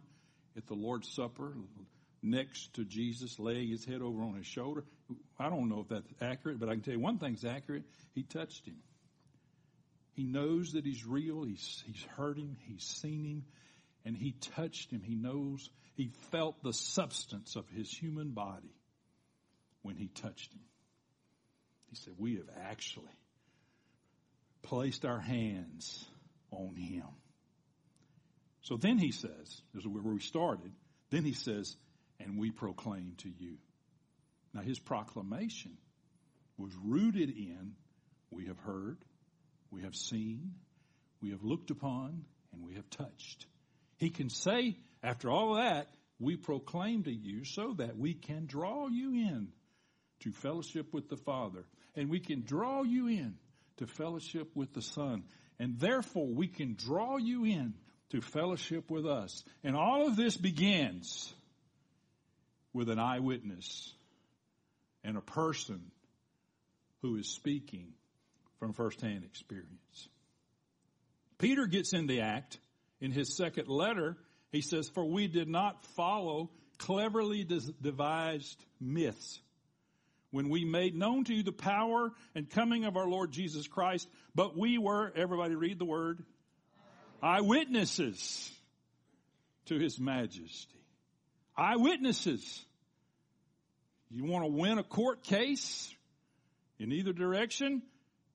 at 0.55 0.65
the 0.67 0.73
Lord's 0.73 1.09
Supper 1.13 1.53
next 2.21 2.73
to 2.75 2.83
Jesus 2.83 3.39
laying 3.39 3.69
his 3.69 3.85
head 3.85 4.01
over 4.01 4.23
on 4.23 4.35
his 4.35 4.45
shoulder. 4.45 4.83
I 5.39 5.49
don't 5.49 5.69
know 5.69 5.81
if 5.81 5.89
that's 5.89 6.11
accurate, 6.21 6.59
but 6.59 6.69
I 6.69 6.73
can 6.73 6.81
tell 6.81 6.93
you 6.93 6.99
one 6.99 7.17
thing's 7.17 7.45
accurate. 7.45 7.83
He 8.13 8.23
touched 8.23 8.65
him. 8.65 8.77
He 10.13 10.23
knows 10.23 10.73
that 10.73 10.85
he's 10.85 11.05
real. 11.05 11.43
He's, 11.43 11.83
he's 11.85 12.03
heard 12.15 12.37
him. 12.37 12.57
He's 12.67 12.83
seen 12.83 13.23
him. 13.23 13.45
And 14.03 14.15
he 14.17 14.31
touched 14.55 14.91
him. 14.91 15.01
He 15.01 15.15
knows, 15.15 15.69
he 15.95 16.11
felt 16.31 16.63
the 16.63 16.73
substance 16.73 17.55
of 17.55 17.67
his 17.69 17.91
human 17.91 18.31
body 18.31 18.73
when 19.81 19.95
he 19.95 20.07
touched 20.07 20.53
him. 20.53 20.61
He 21.89 21.95
said, 21.95 22.13
we 22.17 22.35
have 22.35 22.49
actually 22.69 23.05
placed 24.63 25.05
our 25.05 25.19
hands 25.19 26.05
on 26.51 26.75
him. 26.75 27.05
So 28.61 28.75
then 28.75 28.97
he 28.97 29.11
says, 29.11 29.61
this 29.73 29.83
is 29.83 29.87
where 29.87 30.01
we 30.01 30.19
started, 30.19 30.71
then 31.09 31.23
he 31.23 31.33
says, 31.33 31.75
and 32.19 32.37
we 32.37 32.51
proclaim 32.51 33.13
to 33.17 33.29
you. 33.29 33.57
Now 34.53 34.61
his 34.61 34.79
proclamation 34.79 35.77
was 36.57 36.71
rooted 36.83 37.29
in 37.29 37.73
we 38.31 38.45
have 38.47 38.59
heard, 38.59 38.97
we 39.71 39.83
have 39.83 39.95
seen, 39.95 40.53
we 41.21 41.31
have 41.31 41.43
looked 41.43 41.71
upon, 41.71 42.25
and 42.51 42.63
we 42.63 42.75
have 42.75 42.89
touched. 42.89 43.45
He 43.97 44.09
can 44.09 44.29
say, 44.29 44.77
after 45.01 45.29
all 45.29 45.55
that, 45.55 45.87
we 46.19 46.35
proclaim 46.35 47.03
to 47.03 47.11
you 47.11 47.45
so 47.45 47.75
that 47.77 47.97
we 47.97 48.13
can 48.13 48.45
draw 48.45 48.87
you 48.87 49.11
in 49.11 49.49
to 50.21 50.31
fellowship 50.31 50.93
with 50.93 51.09
the 51.09 51.17
Father. 51.17 51.65
And 51.95 52.09
we 52.09 52.19
can 52.19 52.43
draw 52.43 52.83
you 52.83 53.07
in 53.07 53.35
to 53.77 53.87
fellowship 53.87 54.55
with 54.55 54.73
the 54.73 54.81
Son. 54.81 55.23
And 55.59 55.79
therefore 55.79 56.27
we 56.27 56.47
can 56.47 56.75
draw 56.75 57.17
you 57.17 57.45
in 57.45 57.75
to 58.09 58.21
fellowship 58.21 58.89
with 58.89 59.05
us. 59.05 59.43
And 59.63 59.75
all 59.75 60.07
of 60.07 60.15
this 60.15 60.37
begins 60.37 61.33
with 62.77 62.89
an 62.89 62.99
eyewitness 62.99 63.91
and 65.03 65.17
a 65.17 65.21
person 65.21 65.91
who 67.01 67.17
is 67.17 67.27
speaking 67.27 67.93
from 68.59 68.73
firsthand 68.73 69.23
experience. 69.23 70.07
Peter 71.37 71.65
gets 71.65 71.93
in 71.93 72.07
the 72.07 72.21
act 72.21 72.59
in 73.01 73.11
his 73.11 73.35
second 73.35 73.67
letter. 73.67 74.17
He 74.51 74.61
says, 74.61 74.89
for 74.89 75.05
we 75.05 75.27
did 75.27 75.47
not 75.47 75.83
follow 75.95 76.49
cleverly 76.77 77.43
devised 77.81 78.63
myths 78.79 79.39
when 80.31 80.49
we 80.49 80.65
made 80.65 80.95
known 80.95 81.23
to 81.23 81.33
you 81.33 81.43
the 81.43 81.51
power 81.51 82.11
and 82.35 82.49
coming 82.49 82.85
of 82.85 82.97
our 82.97 83.07
Lord 83.07 83.31
Jesus 83.31 83.67
Christ, 83.67 84.07
but 84.35 84.57
we 84.57 84.77
were, 84.77 85.11
everybody 85.15 85.55
read 85.55 85.79
the 85.79 85.85
word, 85.85 86.23
eyewitnesses 87.23 88.51
to 89.65 89.79
his 89.79 89.99
majesty. 89.99 90.77
Eyewitnesses. 91.55 92.63
You 94.09 94.25
want 94.25 94.45
to 94.45 94.51
win 94.51 94.77
a 94.77 94.83
court 94.83 95.23
case 95.23 95.93
in 96.79 96.91
either 96.91 97.13
direction? 97.13 97.81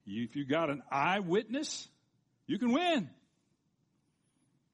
If 0.06 0.36
you 0.36 0.44
got 0.44 0.68
an 0.70 0.82
eyewitness, 0.90 1.88
you 2.46 2.58
can 2.58 2.72
win. 2.72 3.08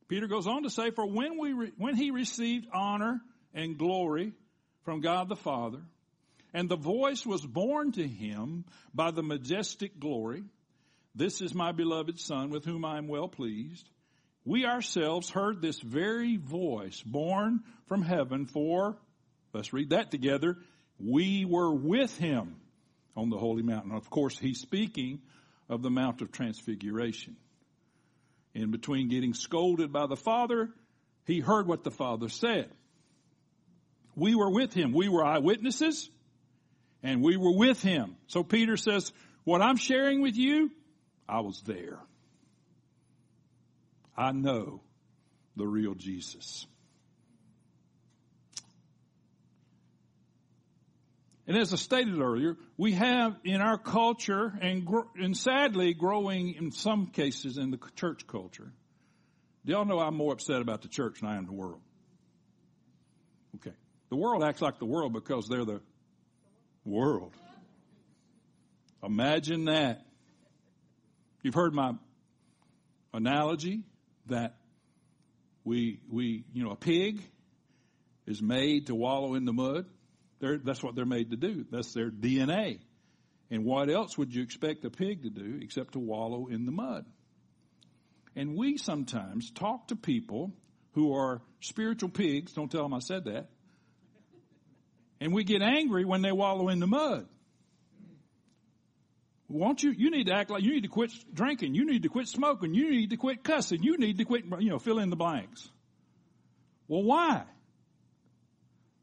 Peter 0.09 0.27
goes 0.27 0.47
on 0.47 0.63
to 0.63 0.71
say, 0.71 0.91
for 0.91 1.07
when 1.07 1.39
we, 1.39 1.53
re- 1.53 1.73
when 1.77 1.95
he 1.95 2.11
received 2.11 2.67
honor 2.73 3.21
and 3.55 3.79
glory 3.79 4.33
from 4.85 5.01
God 5.01 5.29
the 5.29 5.37
Father, 5.37 5.83
and 6.55 6.69
the 6.69 6.77
voice 6.77 7.27
was 7.27 7.45
borne 7.45 7.93
to 7.93 8.07
him 8.07 8.65
by 8.95 9.11
the 9.11 9.23
majestic 9.23 10.01
glory. 10.01 10.45
This 11.15 11.43
is 11.43 11.55
my 11.55 11.73
beloved 11.73 12.19
son 12.19 12.49
with 12.51 12.65
whom 12.65 12.85
I 12.85 12.97
am 12.97 13.07
well 13.07 13.29
pleased. 13.29 13.89
We 14.45 14.65
ourselves 14.65 15.29
heard 15.29 15.61
this 15.61 15.79
very 15.79 16.39
voice 16.39 17.03
borne 17.03 17.61
from 17.87 18.01
heaven 18.01 18.47
for, 18.47 18.97
let's 19.53 19.75
read 19.75 19.91
that 19.91 20.11
together, 20.11 20.57
we 20.99 21.45
were 21.45 21.73
with 21.73 22.17
him 22.19 22.57
on 23.17 23.31
the 23.31 23.39
holy 23.39 23.63
mountain. 23.63 23.93
Of 23.93 24.11
course, 24.11 24.39
he's 24.39 24.61
speaking 24.61 25.21
of 25.69 25.83
the 25.83 25.91
Mount 25.91 26.23
of 26.23 26.33
Transfiguration. 26.33 27.37
In 28.55 28.71
between 28.71 29.09
getting 29.09 29.35
scolded 29.35 29.93
by 29.93 30.07
the 30.07 30.17
Father, 30.17 30.71
he 31.25 31.41
heard 31.41 31.67
what 31.67 31.85
the 31.85 31.91
Father 31.91 32.29
said. 32.29 32.71
We 34.17 34.35
were 34.35 34.51
with 34.51 34.73
him. 34.73 34.93
We 34.93 35.09
were 35.09 35.25
eyewitnesses 35.25 36.11
and 37.03 37.23
we 37.23 37.37
were 37.37 37.57
with 37.57 37.83
him. 37.83 38.17
So 38.27 38.43
Peter 38.43 38.77
says, 38.77 39.13
what 39.45 39.63
I'm 39.63 39.77
sharing 39.77 40.21
with 40.21 40.37
you, 40.37 40.71
I 41.29 41.41
was 41.41 41.63
there. 41.67 41.99
I 44.17 44.33
know 44.33 44.81
the 45.57 45.67
real 45.67 45.95
Jesus. 45.95 46.67
And 51.49 51.57
as 51.57 51.73
I 51.73 51.77
stated 51.77 52.21
earlier, 52.21 52.59
we 52.77 52.93
have 52.93 53.35
in 53.43 53.63
our 53.63 53.79
culture 53.79 54.53
and, 54.61 54.87
and 55.17 55.35
sadly 55.35 55.95
growing 55.95 56.53
in 56.53 56.73
some 56.73 57.07
cases 57.07 57.57
in 57.57 57.71
the 57.71 57.79
church 57.97 58.27
culture. 58.27 58.71
Do 59.65 59.73
y'all 59.73 59.87
know 59.87 59.99
I'm 59.99 60.15
more 60.15 60.35
upset 60.35 60.61
about 60.61 60.83
the 60.83 60.89
church 60.89 61.21
than 61.21 61.31
I 61.31 61.39
am 61.39 61.47
the 61.47 61.55
world? 61.55 61.81
Okay. 63.57 63.75
The 64.11 64.17
world 64.17 64.45
acts 64.45 64.61
like 64.61 64.79
the 64.79 64.85
world 64.85 65.15
because 65.15 65.49
they're 65.49 65.65
the 65.65 65.81
world. 66.85 67.33
Imagine 69.03 69.65
that. 69.65 70.05
You've 71.43 71.55
heard 71.55 71.73
my 71.73 71.93
analogy 73.15 73.85
that 74.27 74.57
we, 75.65 76.01
we, 76.11 76.45
you 76.53 76.63
know, 76.63 76.73
a 76.73 76.77
pig 76.77 77.23
is 78.27 78.43
made 78.43 78.89
to 78.89 78.95
wallow 78.95 79.33
in 79.33 79.47
the 79.47 79.55
mud. 79.55 79.87
They're, 80.41 80.59
that's 80.59 80.83
what 80.83 80.95
they're 80.95 81.07
made 81.07 81.31
to 81.31 81.37
do. 81.37 81.65
That's 81.71 81.93
their 81.93 82.11
DNA. 82.11 82.81
And 83.51 83.65
what 83.65 83.91
else 83.91 84.17
would 84.19 84.35
you 84.35 84.43
expect 84.43 84.85
a 84.85 84.91
pig 84.91 85.23
to 85.23 85.31
do 85.31 85.59
except 85.63 85.95
to 85.95 85.99
wallow 85.99 86.49
in 86.49 86.67
the 86.67 86.73
mud? 86.73 87.07
And 88.37 88.57
we 88.57 88.77
sometimes 88.77 89.51
talk 89.51 89.89
to 89.89 89.97
people 89.97 90.53
who 90.93 91.15
are 91.15 91.43
spiritual 91.61 92.11
pigs. 92.11 92.53
Don't 92.53 92.71
tell 92.71 92.83
them 92.83 92.95
I 92.95 93.01
said 93.01 93.25
that. 93.25 93.49
And 95.21 95.33
we 95.33 95.45
get 95.45 95.63
angry 95.63 96.05
when 96.05 96.23
they 96.23 96.31
wallow 96.31 96.69
in 96.69 96.79
the 96.79 96.87
mud. 96.87 97.27
Won't 99.49 99.83
you? 99.83 99.91
You 99.91 100.11
need 100.11 100.27
to 100.27 100.35
act 100.35 100.51
like 100.51 100.63
you 100.63 100.75
need 100.75 100.83
to 100.83 100.89
quit 100.89 101.11
drinking. 101.33 101.75
You 101.75 101.87
need 101.87 102.03
to 102.03 102.11
quit 102.11 102.29
smoking. 102.29 102.75
You 102.75 102.91
need 102.91 103.11
to 103.11 103.17
quit 103.17 103.43
cussing. 103.43 103.83
You 103.83 103.97
need 103.97 104.19
to 104.19 104.25
quit, 104.25 104.45
you 104.61 104.69
know, 104.69 104.79
fill 104.79 104.99
in 104.99 105.09
the 105.09 105.17
blanks. 105.17 105.69
Well, 106.87 107.03
why? 107.03 107.45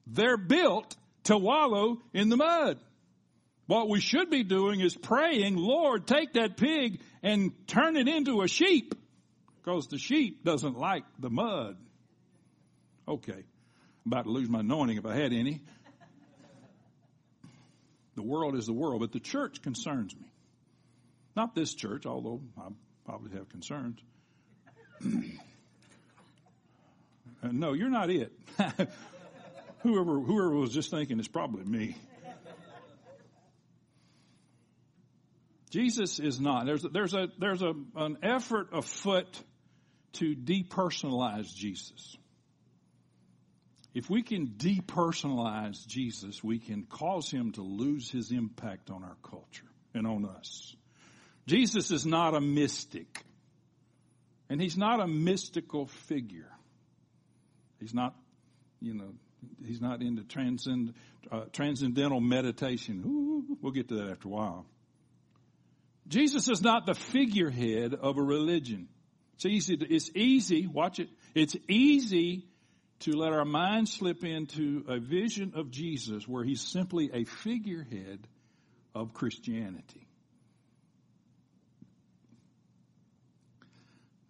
They're 0.06 0.38
built 0.38 0.96
to 1.26 1.38
wallow 1.38 2.02
in 2.14 2.30
the 2.30 2.38
mud. 2.38 2.80
What 3.68 3.90
we 3.90 4.00
should 4.00 4.30
be 4.30 4.44
doing 4.44 4.80
is 4.80 4.96
praying, 4.96 5.56
Lord, 5.58 6.06
take 6.06 6.34
that 6.34 6.56
pig 6.56 7.02
and 7.24 7.52
turn 7.68 7.98
it 7.98 8.08
into 8.08 8.42
a 8.42 8.48
sheep. 8.48 8.94
Because 9.64 9.88
the 9.88 9.98
sheep 9.98 10.44
doesn't 10.44 10.78
like 10.78 11.04
the 11.20 11.32
mud. 11.32 11.78
Okay. 13.08 13.34
I'm 14.06 14.12
about 14.12 14.26
to 14.26 14.32
lose 14.32 14.50
my 14.50 14.60
anointing 14.60 14.98
if 14.98 15.06
I 15.06 15.16
had 15.16 15.34
any. 15.34 15.62
The 18.16 18.22
world 18.22 18.56
is 18.56 18.68
the 18.68 18.74
world, 18.74 19.02
but 19.02 19.12
the 19.12 19.20
church 19.20 19.62
concerns 19.62 20.16
me. 20.16 20.28
Not 21.36 21.56
this 21.56 21.74
church, 21.74 22.06
although 22.06 22.42
I 22.58 22.68
probably 23.04 23.32
have 23.38 23.50
concerns. 23.50 24.00
Uh, 27.44 27.50
no, 27.52 27.74
you're 27.74 27.90
not 27.90 28.10
it. 28.10 28.32
whoever 29.86 30.20
whoever 30.20 30.56
was 30.56 30.74
just 30.74 30.90
thinking 30.90 31.20
is 31.20 31.28
probably 31.28 31.64
me. 31.64 31.96
Jesus 35.70 36.20
is 36.20 36.40
not. 36.40 36.66
There's 36.66 36.84
there's 36.84 37.14
a 37.14 37.28
there's 37.38 37.62
a 37.62 37.74
an 37.96 38.18
effort 38.24 38.70
afoot 38.72 39.28
to 40.14 40.36
depersonalize 40.36 41.54
Jesus. 41.54 42.18
If 43.94 44.10
we 44.10 44.24
can 44.24 44.48
depersonalize 44.48 45.86
Jesus, 45.88 46.44
we 46.44 46.60
can 46.60 46.84
cause 46.84 47.30
him 47.30 47.54
to 47.54 47.62
lose 47.62 48.10
his 48.10 48.32
impact 48.32 48.90
on 48.90 49.04
our 49.04 49.18
culture 49.24 49.68
and 49.94 50.06
on 50.06 50.26
us. 50.26 50.76
Jesus 51.48 51.92
is 51.92 52.06
not 52.06 52.36
a 52.36 52.42
mystic. 52.42 53.24
And 54.50 54.62
he's 54.62 54.78
not 54.78 55.00
a 55.00 55.08
mystical 55.08 55.88
figure. 55.88 56.52
He's 57.80 57.94
not, 57.94 58.16
you 58.80 58.94
know, 58.94 59.14
he's 59.66 59.82
not 59.82 60.02
into 60.02 60.24
transcend, 60.24 60.94
uh, 61.32 61.46
transcendental 61.52 62.20
meditation. 62.20 63.04
Ooh, 63.06 63.58
we'll 63.62 63.72
get 63.72 63.90
to 63.90 63.96
that 63.96 64.10
after 64.10 64.28
a 64.28 64.32
while. 64.32 64.66
Jesus 66.08 66.48
is 66.48 66.62
not 66.62 66.86
the 66.86 66.94
figurehead 66.94 67.94
of 67.94 68.18
a 68.18 68.22
religion. 68.22 68.88
It's 69.36 69.46
easy. 69.46 69.78
To, 69.78 69.94
it's 69.94 70.12
easy. 70.16 70.68
Watch 70.68 71.00
it. 71.00 71.10
It's 71.34 71.56
easy 71.68 72.46
to 73.02 73.12
let 73.12 73.34
our 73.34 73.46
mind 73.46 73.90
slip 73.90 74.24
into 74.24 74.86
a 74.88 75.00
vision 75.00 75.54
of 75.56 75.72
Jesus 75.72 76.28
where 76.28 76.44
he's 76.44 76.62
simply 76.62 77.10
a 77.14 77.26
figurehead 77.26 78.28
of 78.94 79.14
Christianity. 79.14 80.08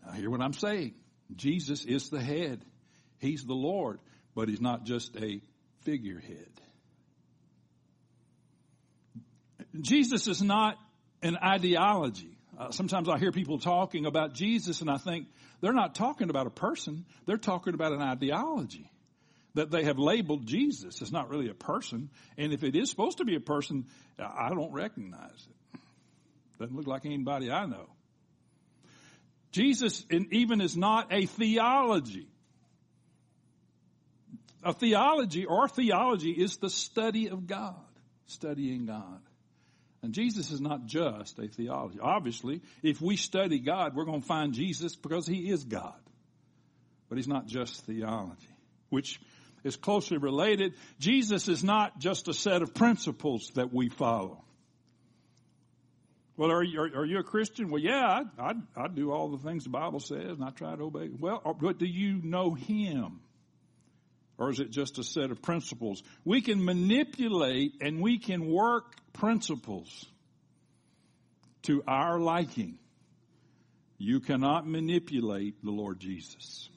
Now, 0.05 0.13
hear 0.13 0.29
what 0.29 0.41
I'm 0.41 0.53
saying. 0.53 0.95
Jesus 1.35 1.85
is 1.85 2.09
the 2.09 2.21
head. 2.21 2.63
He's 3.19 3.43
the 3.43 3.53
Lord 3.53 3.99
but 4.35 4.49
he's 4.49 4.61
not 4.61 4.83
just 4.83 5.15
a 5.15 5.41
figurehead. 5.83 6.49
Jesus 9.79 10.27
is 10.27 10.41
not 10.41 10.77
an 11.21 11.37
ideology. 11.37 12.37
Uh, 12.57 12.71
sometimes 12.71 13.09
I 13.09 13.17
hear 13.17 13.31
people 13.31 13.59
talking 13.59 14.05
about 14.05 14.33
Jesus 14.33 14.81
and 14.81 14.89
I 14.89 14.97
think 14.97 15.27
they're 15.61 15.73
not 15.73 15.95
talking 15.95 16.29
about 16.29 16.47
a 16.47 16.51
person, 16.51 17.05
they're 17.25 17.37
talking 17.37 17.73
about 17.73 17.91
an 17.91 18.01
ideology 18.01 18.89
that 19.55 19.71
they 19.71 19.85
have 19.85 19.97
labeled 19.97 20.45
Jesus. 20.45 21.01
It's 21.01 21.11
not 21.11 21.29
really 21.29 21.49
a 21.49 21.53
person. 21.53 22.09
And 22.37 22.53
if 22.53 22.63
it 22.63 22.75
is 22.75 22.89
supposed 22.89 23.17
to 23.19 23.25
be 23.25 23.35
a 23.35 23.39
person, 23.39 23.85
I 24.19 24.49
don't 24.49 24.73
recognize 24.73 25.47
it. 25.49 25.79
Doesn't 26.59 26.75
look 26.75 26.87
like 26.87 27.05
anybody 27.05 27.51
I 27.51 27.65
know. 27.65 27.87
Jesus 29.51 30.05
even 30.11 30.59
is 30.59 30.75
not 30.75 31.13
a 31.13 31.25
theology. 31.25 32.27
A 34.65 34.73
theology 34.73 35.45
or 35.45 35.67
theology 35.67 36.31
is 36.31 36.57
the 36.57 36.71
study 36.71 37.29
of 37.29 37.45
God, 37.45 37.75
studying 38.25 38.87
God. 38.87 39.21
And 40.01 40.11
Jesus 40.11 40.49
is 40.49 40.59
not 40.59 40.87
just 40.87 41.37
a 41.37 41.47
theology. 41.47 41.99
Obviously, 42.01 42.61
if 42.81 42.99
we 42.99 43.15
study 43.15 43.59
God, 43.59 43.95
we're 43.95 44.05
going 44.05 44.21
to 44.21 44.27
find 44.27 44.53
Jesus 44.53 44.95
because 44.95 45.27
He 45.27 45.49
is 45.49 45.63
God. 45.63 45.93
But 47.09 47.19
He's 47.19 47.27
not 47.27 47.45
just 47.45 47.85
theology, 47.85 48.49
which 48.89 49.21
is 49.63 49.75
closely 49.75 50.17
related. 50.17 50.73
Jesus 50.99 51.47
is 51.47 51.63
not 51.63 51.99
just 51.99 52.27
a 52.27 52.33
set 52.33 52.63
of 52.63 52.73
principles 52.73 53.51
that 53.53 53.71
we 53.71 53.89
follow. 53.89 54.43
Well, 56.37 56.51
are 56.51 56.63
you, 56.63 56.81
are, 56.81 57.01
are 57.01 57.05
you 57.05 57.19
a 57.19 57.23
Christian? 57.23 57.69
Well, 57.69 57.81
yeah, 57.81 58.23
I, 58.39 58.43
I, 58.43 58.53
I 58.75 58.87
do 58.87 59.11
all 59.11 59.29
the 59.29 59.47
things 59.47 59.63
the 59.63 59.69
Bible 59.69 59.99
says 59.99 60.31
and 60.31 60.43
I 60.43 60.49
try 60.49 60.75
to 60.75 60.83
obey. 60.83 61.09
Well, 61.17 61.41
uh, 61.45 61.53
but 61.53 61.77
do 61.77 61.85
you 61.85 62.19
know 62.23 62.55
Him? 62.55 63.21
Or 64.37 64.49
is 64.49 64.59
it 64.59 64.69
just 64.69 64.99
a 64.99 65.03
set 65.03 65.31
of 65.31 65.41
principles? 65.41 66.03
We 66.25 66.41
can 66.41 66.63
manipulate 66.63 67.75
and 67.81 68.01
we 68.01 68.17
can 68.17 68.47
work 68.47 68.95
principles 69.13 70.05
to 71.63 71.83
our 71.87 72.19
liking. 72.19 72.77
You 73.97 74.19
cannot 74.19 74.67
manipulate 74.67 75.63
the 75.63 75.71
Lord 75.71 75.99
Jesus. 75.99 76.69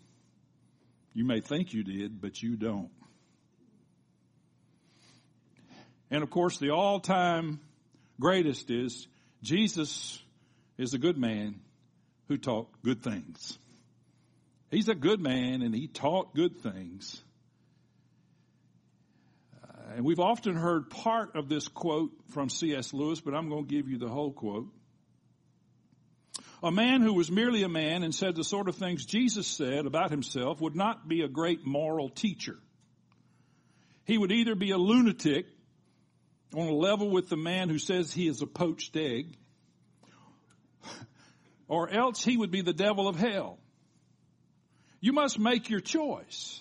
You 1.14 1.24
may 1.24 1.40
think 1.40 1.72
you 1.72 1.82
did, 1.82 2.20
but 2.20 2.40
you 2.40 2.56
don't. 2.56 2.90
And 6.10 6.22
of 6.22 6.30
course, 6.30 6.58
the 6.58 6.70
all 6.70 7.00
time 7.00 7.60
greatest 8.20 8.70
is 8.70 9.08
Jesus 9.42 10.22
is 10.78 10.94
a 10.94 10.98
good 10.98 11.18
man 11.18 11.60
who 12.28 12.36
taught 12.36 12.68
good 12.82 13.02
things. 13.02 13.58
He's 14.70 14.88
a 14.88 14.94
good 14.94 15.20
man 15.20 15.62
and 15.62 15.74
he 15.74 15.88
taught 15.88 16.34
good 16.34 16.60
things. 16.60 17.22
And 19.94 20.04
we've 20.04 20.20
often 20.20 20.54
heard 20.54 20.90
part 20.90 21.34
of 21.34 21.48
this 21.48 21.66
quote 21.66 22.10
from 22.30 22.50
C.S. 22.50 22.92
Lewis, 22.92 23.20
but 23.20 23.34
I'm 23.34 23.48
going 23.48 23.66
to 23.66 23.74
give 23.74 23.88
you 23.88 23.98
the 23.98 24.08
whole 24.08 24.32
quote. 24.32 24.68
A 26.62 26.70
man 26.70 27.00
who 27.00 27.14
was 27.14 27.30
merely 27.30 27.62
a 27.62 27.68
man 27.68 28.02
and 28.02 28.14
said 28.14 28.34
the 28.34 28.44
sort 28.44 28.68
of 28.68 28.76
things 28.76 29.06
Jesus 29.06 29.46
said 29.46 29.86
about 29.86 30.10
himself 30.10 30.60
would 30.60 30.76
not 30.76 31.08
be 31.08 31.22
a 31.22 31.28
great 31.28 31.64
moral 31.64 32.08
teacher. 32.08 32.58
He 34.04 34.18
would 34.18 34.32
either 34.32 34.54
be 34.54 34.72
a 34.72 34.78
lunatic 34.78 35.46
on 36.54 36.66
a 36.66 36.74
level 36.74 37.10
with 37.10 37.28
the 37.28 37.36
man 37.36 37.68
who 37.68 37.78
says 37.78 38.12
he 38.12 38.26
is 38.26 38.42
a 38.42 38.46
poached 38.46 38.96
egg, 38.96 39.36
or 41.68 41.88
else 41.90 42.24
he 42.24 42.36
would 42.36 42.50
be 42.50 42.62
the 42.62 42.72
devil 42.72 43.06
of 43.06 43.16
hell. 43.16 43.58
You 45.00 45.12
must 45.12 45.38
make 45.38 45.70
your 45.70 45.80
choice. 45.80 46.60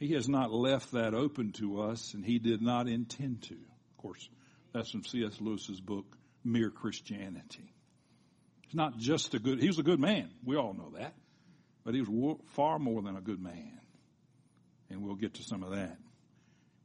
He 0.00 0.14
has 0.14 0.30
not 0.30 0.50
left 0.50 0.92
that 0.92 1.12
open 1.12 1.52
to 1.52 1.82
us, 1.82 2.14
and 2.14 2.24
he 2.24 2.38
did 2.38 2.62
not 2.62 2.88
intend 2.88 3.42
to. 3.42 3.54
Of 3.54 3.96
course, 3.98 4.30
that's 4.72 4.90
from 4.90 5.04
C.S. 5.04 5.38
Lewis's 5.40 5.78
book, 5.78 6.06
Mere 6.42 6.70
Christianity. 6.70 7.74
He's 8.62 8.74
not 8.74 8.96
just 8.96 9.34
a 9.34 9.38
good, 9.38 9.60
he 9.60 9.66
was 9.66 9.78
a 9.78 9.82
good 9.82 10.00
man. 10.00 10.30
We 10.42 10.56
all 10.56 10.72
know 10.72 10.92
that. 10.98 11.14
But 11.84 11.94
he 11.94 12.00
was 12.00 12.38
far 12.54 12.78
more 12.78 13.02
than 13.02 13.14
a 13.14 13.20
good 13.20 13.42
man. 13.42 13.78
And 14.88 15.02
we'll 15.02 15.16
get 15.16 15.34
to 15.34 15.42
some 15.42 15.62
of 15.62 15.72
that 15.72 15.98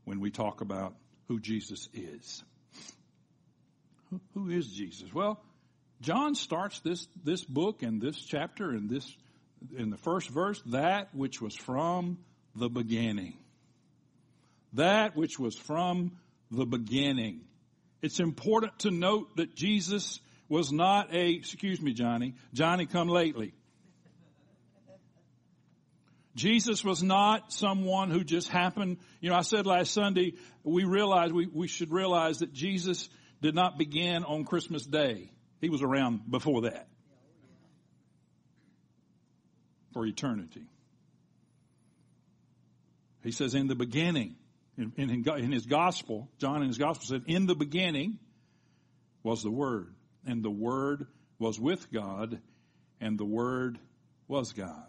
when 0.03 0.19
we 0.19 0.29
talk 0.29 0.59
about 0.59 0.93
who 1.29 1.39
Jesus 1.39 1.87
is. 1.93 2.43
Who 4.33 4.49
is 4.49 4.67
Jesus? 4.67 5.13
Well, 5.13 5.41
John 6.01 6.35
starts 6.35 6.81
this, 6.81 7.07
this 7.23 7.45
book 7.45 7.81
and 7.81 8.01
this 8.01 8.19
chapter 8.19 8.71
and 8.71 8.89
this, 8.89 9.09
in 9.77 9.89
the 9.89 9.97
first 9.97 10.29
verse, 10.29 10.61
that 10.67 11.15
which 11.15 11.41
was 11.41 11.55
from 11.55 12.17
the 12.55 12.69
beginning. 12.69 13.37
That 14.73 15.15
which 15.15 15.39
was 15.39 15.55
from 15.55 16.17
the 16.51 16.65
beginning. 16.65 17.41
It's 18.01 18.19
important 18.19 18.79
to 18.79 18.91
note 18.91 19.35
that 19.37 19.55
Jesus 19.55 20.19
was 20.47 20.71
not 20.71 21.13
a, 21.13 21.31
excuse 21.31 21.81
me, 21.81 21.93
Johnny, 21.93 22.35
Johnny 22.53 22.85
come 22.85 23.07
lately. 23.07 23.53
Jesus 26.35 26.83
was 26.83 27.01
not 27.01 27.53
someone 27.53 28.11
who 28.11 28.23
just 28.23 28.49
happened. 28.49 28.97
You 29.21 29.29
know, 29.29 29.37
I 29.37 29.41
said 29.41 29.65
last 29.65 29.93
Sunday, 29.93 30.33
we 30.63 30.83
realize, 30.83 31.31
we, 31.31 31.47
we 31.47 31.67
should 31.67 31.91
realize 31.91 32.39
that 32.39 32.51
Jesus 32.51 33.09
did 33.41 33.55
not 33.55 33.77
begin 33.77 34.25
on 34.25 34.43
Christmas 34.43 34.85
Day. 34.85 35.31
He 35.61 35.69
was 35.69 35.81
around 35.81 36.29
before 36.29 36.63
that. 36.63 36.87
For 39.93 40.05
eternity. 40.05 40.67
He 43.25 43.31
says, 43.31 43.55
in 43.55 43.67
the 43.67 43.75
beginning, 43.75 44.35
in, 44.77 44.93
in, 44.97 45.09
in 45.27 45.51
his 45.51 45.65
gospel, 45.65 46.29
John 46.37 46.61
in 46.61 46.67
his 46.67 46.77
gospel 46.77 47.07
said, 47.07 47.23
in 47.25 47.47
the 47.47 47.55
beginning 47.55 48.19
was 49.23 49.41
the 49.41 49.49
Word 49.49 49.95
and 50.27 50.43
the 50.43 50.51
Word 50.51 51.07
was 51.39 51.59
with 51.59 51.91
God, 51.91 52.39
and 53.01 53.17
the 53.17 53.25
Word 53.25 53.79
was 54.27 54.53
God. 54.53 54.87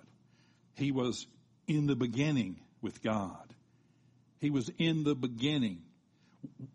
He 0.74 0.92
was 0.92 1.26
in 1.66 1.86
the 1.86 1.96
beginning 1.96 2.60
with 2.82 3.02
God. 3.02 3.54
He 4.38 4.50
was 4.50 4.70
in 4.78 5.02
the 5.02 5.14
beginning. 5.14 5.82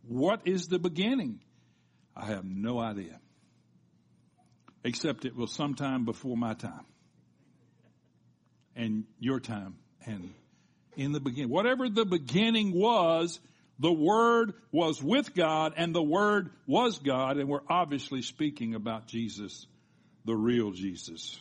What 0.07 0.41
is 0.45 0.67
the 0.67 0.79
beginning? 0.79 1.41
I 2.15 2.25
have 2.25 2.43
no 2.43 2.79
idea. 2.79 3.19
Except 4.83 5.25
it 5.25 5.35
was 5.35 5.53
sometime 5.53 6.05
before 6.05 6.35
my 6.35 6.55
time. 6.55 6.85
And 8.75 9.05
your 9.19 9.39
time. 9.39 9.75
And 10.05 10.33
in 11.01 11.11
the 11.11 11.19
beginning. 11.19 11.49
Whatever 11.49 11.89
the 11.89 12.05
beginning 12.05 12.73
was, 12.73 13.39
the 13.79 13.91
Word 13.91 14.53
was 14.71 15.01
with 15.01 15.33
God 15.33 15.73
and 15.75 15.93
the 15.93 16.03
Word 16.03 16.51
was 16.67 16.99
God, 16.99 17.37
and 17.37 17.49
we're 17.49 17.61
obviously 17.67 18.21
speaking 18.21 18.75
about 18.75 19.07
Jesus, 19.07 19.65
the 20.25 20.35
real 20.35 20.71
Jesus. 20.71 21.39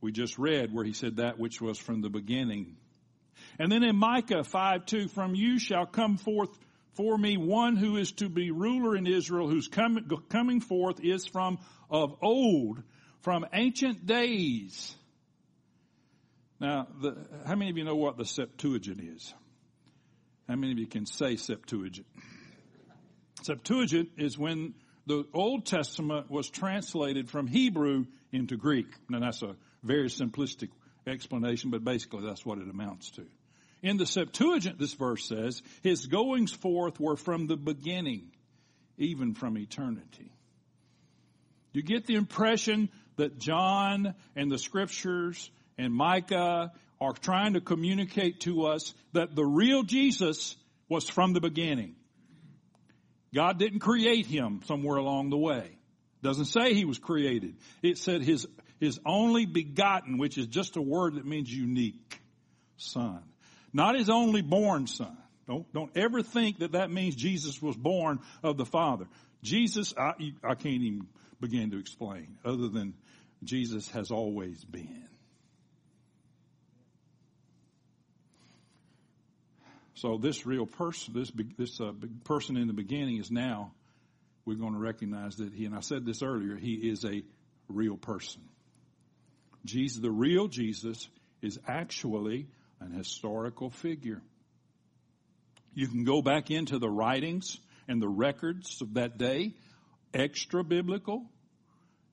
We 0.00 0.12
just 0.12 0.38
read 0.38 0.72
where 0.72 0.84
he 0.84 0.92
said 0.92 1.16
that 1.16 1.38
which 1.38 1.60
was 1.60 1.78
from 1.78 2.02
the 2.02 2.10
beginning. 2.10 2.76
And 3.58 3.70
then 3.70 3.82
in 3.82 3.96
Micah 3.96 4.44
5 4.44 4.86
2, 4.86 5.08
from 5.08 5.34
you 5.34 5.58
shall 5.58 5.86
come 5.86 6.16
forth 6.16 6.50
for 6.94 7.16
me 7.16 7.36
one 7.36 7.76
who 7.76 7.96
is 7.96 8.12
to 8.12 8.28
be 8.28 8.50
ruler 8.50 8.96
in 8.96 9.06
Israel, 9.06 9.48
whose 9.48 9.68
coming, 9.68 10.08
coming 10.28 10.60
forth 10.60 11.00
is 11.02 11.26
from 11.26 11.58
of 11.90 12.16
old, 12.22 12.82
from 13.20 13.46
ancient 13.52 14.06
days. 14.06 14.94
Now, 16.64 16.86
the, 16.98 17.14
how 17.46 17.56
many 17.56 17.70
of 17.70 17.76
you 17.76 17.84
know 17.84 17.94
what 17.94 18.16
the 18.16 18.24
Septuagint 18.24 18.98
is? 18.98 19.34
How 20.48 20.56
many 20.56 20.72
of 20.72 20.78
you 20.78 20.86
can 20.86 21.04
say 21.04 21.36
Septuagint? 21.36 22.06
Septuagint 23.42 24.12
is 24.16 24.38
when 24.38 24.72
the 25.06 25.26
Old 25.34 25.66
Testament 25.66 26.30
was 26.30 26.48
translated 26.48 27.28
from 27.28 27.48
Hebrew 27.48 28.06
into 28.32 28.56
Greek. 28.56 28.86
Now 29.10 29.20
that's 29.20 29.42
a 29.42 29.56
very 29.82 30.08
simplistic 30.08 30.70
explanation, 31.06 31.68
but 31.68 31.84
basically 31.84 32.26
that's 32.26 32.46
what 32.46 32.56
it 32.56 32.70
amounts 32.70 33.10
to. 33.10 33.26
In 33.82 33.98
the 33.98 34.06
Septuagint, 34.06 34.78
this 34.78 34.94
verse 34.94 35.28
says, 35.28 35.60
His 35.82 36.06
goings 36.06 36.52
forth 36.52 36.98
were 36.98 37.16
from 37.16 37.46
the 37.46 37.58
beginning, 37.58 38.32
even 38.96 39.34
from 39.34 39.58
eternity. 39.58 40.32
You 41.74 41.82
get 41.82 42.06
the 42.06 42.14
impression 42.14 42.88
that 43.16 43.38
John 43.38 44.14
and 44.34 44.50
the 44.50 44.58
scriptures 44.58 45.50
and 45.78 45.92
Micah 45.92 46.72
are 47.00 47.12
trying 47.12 47.54
to 47.54 47.60
communicate 47.60 48.40
to 48.40 48.66
us 48.66 48.94
that 49.12 49.34
the 49.34 49.44
real 49.44 49.82
Jesus 49.82 50.56
was 50.88 51.08
from 51.08 51.32
the 51.32 51.40
beginning. 51.40 51.96
God 53.34 53.58
didn't 53.58 53.80
create 53.80 54.26
him 54.26 54.60
somewhere 54.66 54.96
along 54.96 55.30
the 55.30 55.36
way. 55.36 55.78
Doesn't 56.22 56.46
say 56.46 56.72
he 56.74 56.84
was 56.84 56.98
created. 56.98 57.56
It 57.82 57.98
said 57.98 58.22
his, 58.22 58.46
his 58.80 59.00
only 59.04 59.44
begotten, 59.44 60.18
which 60.18 60.38
is 60.38 60.46
just 60.46 60.76
a 60.76 60.82
word 60.82 61.16
that 61.16 61.26
means 61.26 61.52
unique 61.52 62.20
son. 62.76 63.20
Not 63.72 63.96
his 63.96 64.08
only 64.08 64.40
born 64.40 64.86
son. 64.86 65.16
Don't, 65.46 65.70
don't 65.74 65.90
ever 65.96 66.22
think 66.22 66.60
that 66.60 66.72
that 66.72 66.90
means 66.90 67.16
Jesus 67.16 67.60
was 67.60 67.76
born 67.76 68.20
of 68.42 68.56
the 68.56 68.64
Father. 68.64 69.06
Jesus, 69.42 69.92
I, 69.98 70.12
I 70.42 70.54
can't 70.54 70.82
even 70.82 71.06
begin 71.40 71.72
to 71.72 71.78
explain 71.78 72.38
other 72.44 72.68
than 72.68 72.94
Jesus 73.42 73.90
has 73.90 74.10
always 74.10 74.64
been. 74.64 75.08
So 79.94 80.18
this 80.18 80.44
real 80.44 80.66
person, 80.66 81.14
this 81.14 81.30
this 81.56 81.80
uh, 81.80 81.92
person 82.24 82.56
in 82.56 82.66
the 82.66 82.72
beginning 82.72 83.18
is 83.18 83.30
now 83.30 83.72
we're 84.44 84.58
going 84.58 84.74
to 84.74 84.78
recognize 84.78 85.36
that 85.36 85.52
he 85.54 85.64
and 85.64 85.74
I 85.74 85.80
said 85.80 86.04
this 86.04 86.22
earlier. 86.22 86.56
He 86.56 86.74
is 86.74 87.04
a 87.04 87.22
real 87.68 87.96
person. 87.96 88.42
Jesus, 89.64 90.00
the 90.00 90.10
real 90.10 90.48
Jesus, 90.48 91.08
is 91.40 91.58
actually 91.66 92.48
an 92.80 92.92
historical 92.92 93.70
figure. 93.70 94.20
You 95.74 95.88
can 95.88 96.04
go 96.04 96.22
back 96.22 96.50
into 96.50 96.78
the 96.78 96.90
writings 96.90 97.58
and 97.88 98.02
the 98.02 98.08
records 98.08 98.82
of 98.82 98.94
that 98.94 99.16
day, 99.16 99.54
extra 100.12 100.62
biblical. 100.62 101.24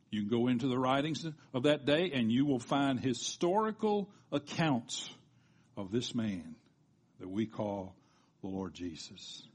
You 0.09 0.21
can 0.21 0.29
go 0.29 0.47
into 0.47 0.67
the 0.67 0.77
writings 0.77 1.25
of 1.53 1.63
that 1.63 1.85
day 1.85 2.11
and 2.13 2.31
you 2.31 2.45
will 2.45 2.59
find 2.59 2.99
historical 2.99 4.09
accounts 4.31 5.09
of 5.75 5.91
this 5.91 6.15
man 6.15 6.55
that 7.21 7.29
we 7.29 7.45
call 7.45 7.95
the 8.41 8.47
Lord 8.47 8.73
Jesus. 8.73 9.47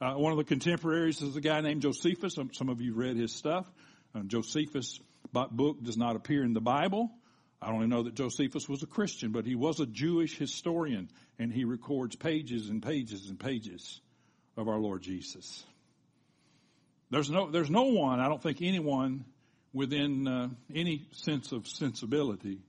Uh, 0.00 0.14
one 0.14 0.32
of 0.32 0.38
the 0.38 0.44
contemporaries 0.44 1.20
is 1.20 1.36
a 1.36 1.40
guy 1.40 1.60
named 1.60 1.82
Josephus. 1.82 2.34
Some, 2.34 2.52
some 2.54 2.70
of 2.70 2.80
you 2.80 2.94
read 2.94 3.16
his 3.16 3.32
stuff. 3.32 3.70
Um, 4.14 4.28
Josephus' 4.28 4.98
book 5.32 5.82
does 5.82 5.98
not 5.98 6.16
appear 6.16 6.42
in 6.42 6.54
the 6.54 6.60
Bible. 6.60 7.10
I 7.60 7.70
don't 7.70 7.90
know 7.90 8.04
that 8.04 8.14
Josephus 8.14 8.66
was 8.66 8.82
a 8.82 8.86
Christian, 8.86 9.30
but 9.32 9.44
he 9.44 9.54
was 9.54 9.78
a 9.78 9.86
Jewish 9.86 10.38
historian, 10.38 11.10
and 11.38 11.52
he 11.52 11.64
records 11.64 12.16
pages 12.16 12.70
and 12.70 12.82
pages 12.82 13.28
and 13.28 13.38
pages 13.38 14.00
of 14.56 14.66
our 14.66 14.78
Lord 14.78 15.02
Jesus. 15.02 15.62
There's 17.10 17.28
no, 17.28 17.50
there's 17.50 17.70
no 17.70 17.84
one, 17.84 18.20
I 18.20 18.28
don't 18.28 18.42
think 18.42 18.62
anyone 18.62 19.26
within 19.74 20.26
uh, 20.26 20.48
any 20.74 21.06
sense 21.12 21.52
of 21.52 21.68
sensibility 21.68 22.62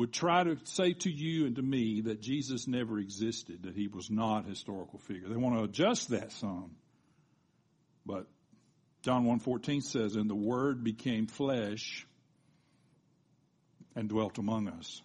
would 0.00 0.14
try 0.14 0.42
to 0.42 0.56
say 0.64 0.94
to 0.94 1.10
you 1.10 1.44
and 1.44 1.56
to 1.56 1.62
me 1.62 2.00
that 2.00 2.22
Jesus 2.22 2.66
never 2.66 2.98
existed, 2.98 3.64
that 3.64 3.76
he 3.76 3.86
was 3.86 4.10
not 4.10 4.46
a 4.46 4.48
historical 4.48 4.98
figure. 4.98 5.28
They 5.28 5.36
want 5.36 5.56
to 5.56 5.64
adjust 5.64 6.08
that 6.08 6.32
some. 6.32 6.70
But 8.06 8.26
John 9.02 9.26
1.14 9.26 9.82
says, 9.82 10.16
And 10.16 10.30
the 10.30 10.34
Word 10.34 10.82
became 10.82 11.26
flesh 11.26 12.06
and 13.94 14.08
dwelt 14.08 14.38
among 14.38 14.68
us. 14.68 15.02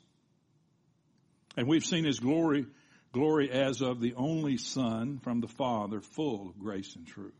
And 1.57 1.67
we've 1.67 1.83
seen 1.83 2.05
his 2.05 2.21
glory, 2.21 2.65
glory 3.11 3.51
as 3.51 3.81
of 3.81 3.99
the 3.99 4.13
only 4.15 4.55
Son 4.55 5.19
from 5.21 5.41
the 5.41 5.49
Father, 5.49 5.99
full 5.99 6.47
of 6.47 6.57
grace 6.57 6.95
and 6.95 7.05
truth. 7.05 7.33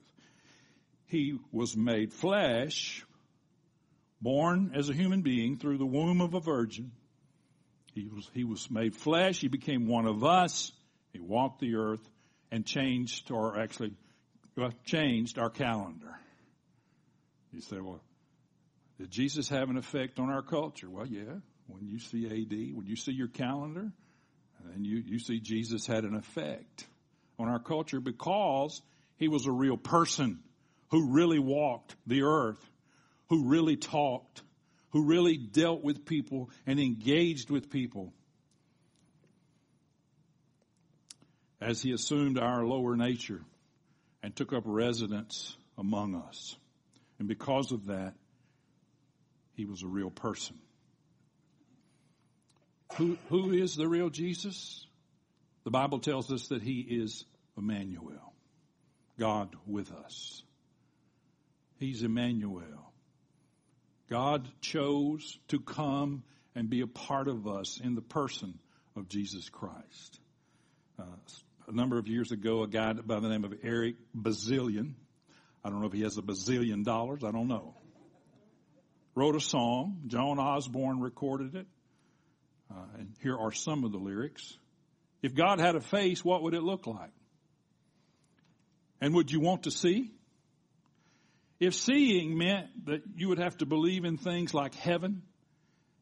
He 1.05 1.39
was 1.53 1.77
made 1.77 2.11
flesh, 2.11 3.05
born 4.19 4.73
as 4.75 4.89
a 4.89 4.93
human 4.93 5.21
being 5.21 5.55
through 5.55 5.77
the 5.77 5.85
womb 5.85 6.19
of 6.19 6.33
a 6.33 6.41
virgin, 6.41 6.91
he 7.95 8.09
was, 8.13 8.29
he 8.33 8.43
was 8.43 8.69
made 8.69 8.95
flesh. 8.95 9.39
He 9.39 9.47
became 9.47 9.87
one 9.87 10.05
of 10.05 10.23
us. 10.23 10.71
He 11.13 11.19
walked 11.19 11.61
the 11.61 11.75
earth 11.75 12.07
and 12.51 12.65
changed, 12.65 13.31
or 13.31 13.57
actually 13.57 13.93
changed 14.83 15.39
our 15.39 15.49
calendar. 15.49 16.13
You 17.53 17.61
say, 17.61 17.77
well, 17.79 18.01
did 18.99 19.09
Jesus 19.09 19.47
have 19.49 19.69
an 19.69 19.77
effect 19.77 20.19
on 20.19 20.29
our 20.29 20.41
culture? 20.41 20.89
Well, 20.89 21.07
yeah, 21.07 21.39
when 21.67 21.87
you 21.87 21.99
see 21.99 22.25
AD, 22.25 22.75
when 22.75 22.85
you 22.85 22.97
see 22.97 23.13
your 23.13 23.29
calendar, 23.29 23.91
then 24.65 24.83
you, 24.83 24.97
you 25.05 25.19
see 25.19 25.39
Jesus 25.39 25.87
had 25.87 26.03
an 26.03 26.15
effect 26.15 26.85
on 27.39 27.47
our 27.47 27.59
culture 27.59 27.99
because 28.01 28.81
he 29.17 29.27
was 29.27 29.45
a 29.45 29.51
real 29.51 29.77
person 29.77 30.39
who 30.91 31.11
really 31.11 31.39
walked 31.39 31.95
the 32.07 32.23
earth, 32.23 32.63
who 33.29 33.47
really 33.47 33.77
talked, 33.77 34.41
who 34.95 35.03
really 35.03 35.35
dealt 35.35 35.83
with 35.83 36.05
people 36.05 36.49
and 36.65 36.79
engaged 36.79 37.49
with 37.49 37.69
people. 37.69 38.13
As 41.59 41.81
he 41.81 41.91
assumed 41.91 42.39
our 42.39 42.63
lower 42.63 42.95
nature 42.95 43.41
and 44.23 44.33
took 44.33 44.53
up 44.53 44.63
residence 44.65 45.57
among 45.77 46.15
us. 46.15 46.55
And 47.19 47.27
because 47.27 47.73
of 47.73 47.87
that, 47.87 48.13
he 49.55 49.65
was 49.65 49.83
a 49.83 49.87
real 49.87 50.09
person. 50.09 50.55
Who, 52.95 53.17
who 53.27 53.51
is 53.51 53.75
the 53.75 53.89
real 53.89 54.09
Jesus? 54.09 54.87
The 55.65 55.71
Bible 55.71 55.99
tells 55.99 56.31
us 56.31 56.47
that 56.47 56.61
he 56.61 56.79
is 56.79 57.25
Emmanuel, 57.57 58.31
God 59.19 59.57
with 59.67 59.91
us. 59.91 60.41
He's 61.79 62.01
Emmanuel. 62.01 62.84
God 64.09 64.47
chose 64.61 65.37
to 65.47 65.59
come 65.59 66.23
and 66.55 66.69
be 66.69 66.81
a 66.81 66.87
part 66.87 67.27
of 67.27 67.47
us 67.47 67.79
in 67.83 67.95
the 67.95 68.01
person 68.01 68.59
of 68.95 69.09
Jesus 69.09 69.49
Christ. 69.49 70.19
Uh, 70.99 71.03
a 71.67 71.71
number 71.71 71.97
of 71.97 72.07
years 72.07 72.31
ago, 72.31 72.63
a 72.63 72.67
guy 72.67 72.93
by 72.93 73.19
the 73.19 73.27
name 73.27 73.43
of 73.43 73.53
Eric 73.63 73.95
Bazilian, 74.13 74.95
I 75.63 75.69
don't 75.69 75.81
know 75.81 75.87
if 75.87 75.93
he 75.93 76.03
has 76.03 76.17
a 76.17 76.21
bazillion 76.21 76.83
dollars, 76.83 77.23
I 77.23 77.31
don't 77.31 77.47
know, 77.47 77.73
wrote 79.15 79.35
a 79.35 79.39
song. 79.39 80.03
Joan 80.07 80.39
Osborne 80.39 80.99
recorded 80.99 81.55
it. 81.55 81.65
Uh, 82.69 82.83
and 82.99 83.13
here 83.21 83.37
are 83.37 83.51
some 83.51 83.83
of 83.83 83.91
the 83.91 83.97
lyrics. 83.97 84.57
If 85.21 85.33
God 85.33 85.59
had 85.59 85.75
a 85.75 85.81
face, 85.81 86.23
what 86.23 86.43
would 86.43 86.53
it 86.53 86.61
look 86.61 86.85
like? 86.87 87.11
And 89.01 89.13
would 89.15 89.31
you 89.31 89.39
want 89.39 89.63
to 89.63 89.71
see? 89.71 90.11
If 91.59 91.73
seeing 91.75 92.37
meant 92.37 92.85
that 92.85 93.03
you 93.15 93.29
would 93.29 93.39
have 93.39 93.57
to 93.57 93.65
believe 93.65 94.05
in 94.05 94.17
things 94.17 94.53
like 94.53 94.75
heaven 94.75 95.21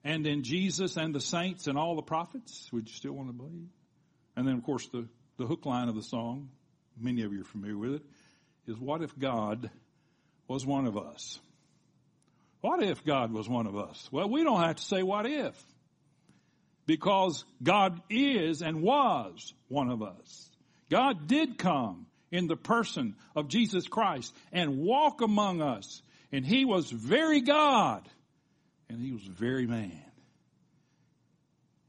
and 0.03 0.25
in 0.25 0.43
Jesus 0.43 0.97
and 0.97 1.13
the 1.13 1.21
saints 1.21 1.67
and 1.67 1.77
all 1.77 1.95
the 1.95 2.01
prophets, 2.01 2.69
would 2.71 2.87
you 2.87 2.93
still 2.93 3.13
want 3.13 3.29
to 3.29 3.33
believe? 3.33 3.69
And 4.35 4.47
then, 4.47 4.55
of 4.55 4.63
course, 4.63 4.87
the, 4.87 5.07
the 5.37 5.45
hook 5.45 5.65
line 5.65 5.89
of 5.89 5.95
the 5.95 6.03
song, 6.03 6.49
many 6.99 7.23
of 7.23 7.33
you 7.33 7.41
are 7.41 7.45
familiar 7.45 7.77
with 7.77 7.93
it, 7.95 8.01
is 8.67 8.77
what 8.77 9.01
if 9.01 9.17
God 9.17 9.69
was 10.47 10.65
one 10.65 10.87
of 10.87 10.97
us? 10.97 11.39
What 12.61 12.81
if 12.81 13.03
God 13.03 13.31
was 13.31 13.47
one 13.47 13.67
of 13.67 13.77
us? 13.77 14.09
Well, 14.11 14.29
we 14.29 14.43
don't 14.43 14.61
have 14.61 14.77
to 14.77 14.83
say 14.83 15.03
what 15.03 15.25
if 15.25 15.61
because 16.85 17.45
God 17.61 18.01
is 18.09 18.61
and 18.61 18.81
was 18.81 19.53
one 19.67 19.89
of 19.89 20.01
us. 20.01 20.49
God 20.89 21.27
did 21.27 21.57
come 21.57 22.07
in 22.33 22.47
the 22.47 22.55
person 22.57 23.15
of 23.35 23.47
Jesus 23.47 23.87
Christ 23.87 24.35
and 24.51 24.79
walk 24.79 25.21
among 25.21 25.61
us. 25.61 26.01
And 26.31 26.43
he 26.43 26.65
was 26.65 26.89
very 26.89 27.41
God 27.41 28.09
and 28.89 28.99
he 28.99 29.11
was 29.11 29.21
very 29.21 29.67
man. 29.67 30.01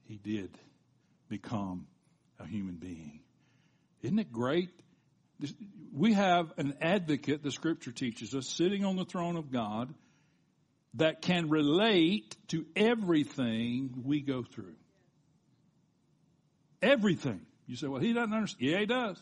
He 0.06 0.18
did 0.18 0.50
become 1.30 1.86
a 2.38 2.46
human 2.46 2.74
being. 2.74 3.20
Isn't 4.02 4.18
it 4.18 4.30
great? 4.30 4.68
We 5.94 6.12
have 6.12 6.52
an 6.58 6.74
advocate, 6.82 7.42
the 7.42 7.50
scripture 7.50 7.90
teaches 7.90 8.34
us, 8.34 8.46
sitting 8.46 8.84
on 8.84 8.96
the 8.96 9.06
throne 9.06 9.36
of 9.36 9.50
God 9.50 9.94
that 10.94 11.22
can 11.22 11.48
relate 11.48 12.36
to 12.48 12.66
everything 12.76 14.02
we 14.04 14.20
go 14.20 14.42
through. 14.42 14.76
Everything. 16.82 17.40
You 17.66 17.76
say, 17.76 17.86
well, 17.86 18.00
he 18.00 18.12
doesn't 18.12 18.34
understand. 18.34 18.70
Yeah, 18.70 18.80
he 18.80 18.86
does. 18.86 19.18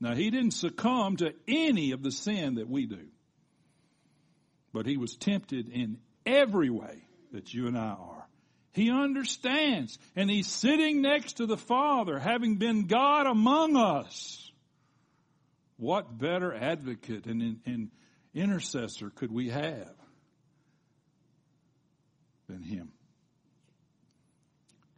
Now, 0.00 0.14
he 0.14 0.30
didn't 0.30 0.52
succumb 0.52 1.16
to 1.16 1.34
any 1.48 1.90
of 1.92 2.02
the 2.02 2.12
sin 2.12 2.54
that 2.56 2.68
we 2.68 2.86
do. 2.86 3.08
But 4.72 4.86
he 4.86 4.96
was 4.96 5.16
tempted 5.16 5.68
in 5.68 5.98
every 6.24 6.70
way 6.70 7.02
that 7.32 7.52
you 7.52 7.66
and 7.66 7.76
I 7.76 7.96
are. 7.98 8.28
He 8.72 8.90
understands. 8.90 9.98
And 10.14 10.30
he's 10.30 10.46
sitting 10.46 11.02
next 11.02 11.38
to 11.38 11.46
the 11.46 11.56
Father, 11.56 12.18
having 12.18 12.56
been 12.56 12.86
God 12.86 13.26
among 13.26 13.76
us. 13.76 14.52
What 15.78 16.16
better 16.18 16.54
advocate 16.54 17.26
and, 17.26 17.60
and 17.64 17.90
intercessor 18.34 19.10
could 19.10 19.32
we 19.32 19.48
have 19.48 19.94
than 22.48 22.62
him? 22.62 22.92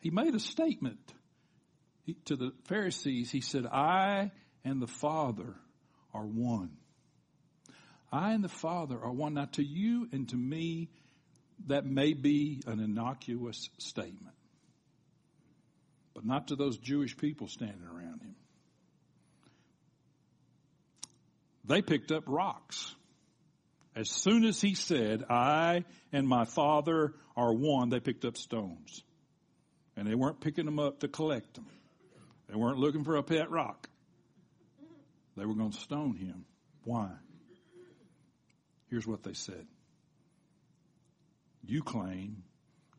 He 0.00 0.10
made 0.10 0.34
a 0.34 0.40
statement 0.40 0.98
to 2.26 2.36
the 2.36 2.52
Pharisees. 2.64 3.30
He 3.30 3.40
said, 3.42 3.66
I 3.66 4.30
and 4.64 4.80
the 4.80 4.86
Father 4.86 5.54
are 6.12 6.26
one. 6.26 6.70
I 8.12 8.32
and 8.32 8.42
the 8.42 8.48
Father 8.48 8.98
are 8.98 9.12
one. 9.12 9.34
Now 9.34 9.46
to 9.52 9.64
you 9.64 10.08
and 10.12 10.28
to 10.30 10.36
me, 10.36 10.88
that 11.66 11.86
may 11.86 12.12
be 12.12 12.62
an 12.66 12.80
innocuous 12.80 13.68
statement. 13.78 14.34
But 16.14 16.24
not 16.24 16.48
to 16.48 16.56
those 16.56 16.76
Jewish 16.78 17.16
people 17.16 17.48
standing 17.48 17.86
around 17.86 18.22
him. 18.22 18.34
They 21.64 21.82
picked 21.82 22.10
up 22.10 22.24
rocks. 22.26 22.94
As 23.94 24.10
soon 24.10 24.44
as 24.44 24.60
he 24.60 24.74
said, 24.74 25.24
I 25.28 25.84
and 26.12 26.26
my 26.26 26.44
Father 26.44 27.14
are 27.36 27.52
one, 27.52 27.90
they 27.90 28.00
picked 28.00 28.24
up 28.24 28.36
stones. 28.36 29.02
And 29.96 30.08
they 30.08 30.14
weren't 30.14 30.40
picking 30.40 30.64
them 30.64 30.78
up 30.78 31.00
to 31.00 31.08
collect 31.08 31.54
them. 31.54 31.66
They 32.48 32.56
weren't 32.56 32.78
looking 32.78 33.04
for 33.04 33.16
a 33.16 33.22
pet 33.22 33.50
rock. 33.50 33.89
They 35.40 35.46
were 35.46 35.54
going 35.54 35.70
to 35.70 35.80
stone 35.80 36.16
him. 36.16 36.44
Why? 36.84 37.08
Here's 38.90 39.06
what 39.06 39.22
they 39.22 39.32
said. 39.32 39.66
You 41.64 41.82
claim 41.82 42.42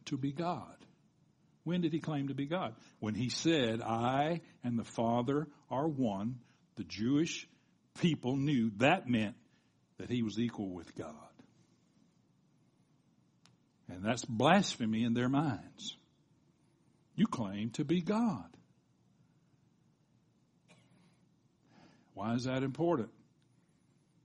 to 0.06 0.18
be 0.18 0.32
God. 0.32 0.76
When 1.66 1.82
did 1.82 1.94
he 1.94 2.00
claim 2.00 2.30
to 2.30 2.34
be 2.34 2.48
God? 2.48 2.74
When 3.00 3.14
he 3.14 3.30
said, 3.30 3.84
I 3.84 4.42
and 4.64 4.80
the 4.80 4.84
Father 4.84 5.50
are 5.70 5.88
one, 5.88 6.40
the 6.78 6.84
Jewish 6.84 7.48
people 8.00 8.38
knew 8.38 8.72
that 8.78 9.08
meant 9.08 9.36
that 10.00 10.10
he 10.10 10.24
was 10.24 10.40
equal 10.40 10.74
with 10.74 10.96
God. 10.96 11.14
And 13.88 14.04
that's 14.04 14.26
blasphemy 14.26 15.04
in 15.04 15.14
their 15.14 15.30
minds. 15.30 15.96
You 17.16 17.28
claim 17.28 17.70
to 17.72 17.86
be 17.86 18.02
God. 18.02 18.48
Why 22.14 22.34
is 22.34 22.44
that 22.46 22.64
important? 22.64 23.10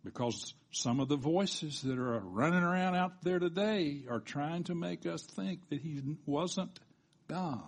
Because 0.04 0.54
some 0.70 1.00
of 1.00 1.08
the 1.08 1.16
voices 1.16 1.82
that 1.82 1.98
are 1.98 2.20
running 2.20 2.62
around 2.62 2.94
out 2.94 3.22
there 3.22 3.38
today 3.38 4.04
are 4.10 4.20
trying 4.20 4.64
to 4.64 4.74
make 4.74 5.06
us 5.06 5.22
think 5.22 5.68
that 5.70 5.80
he 5.80 6.00
wasn't 6.26 6.78
God. 7.28 7.62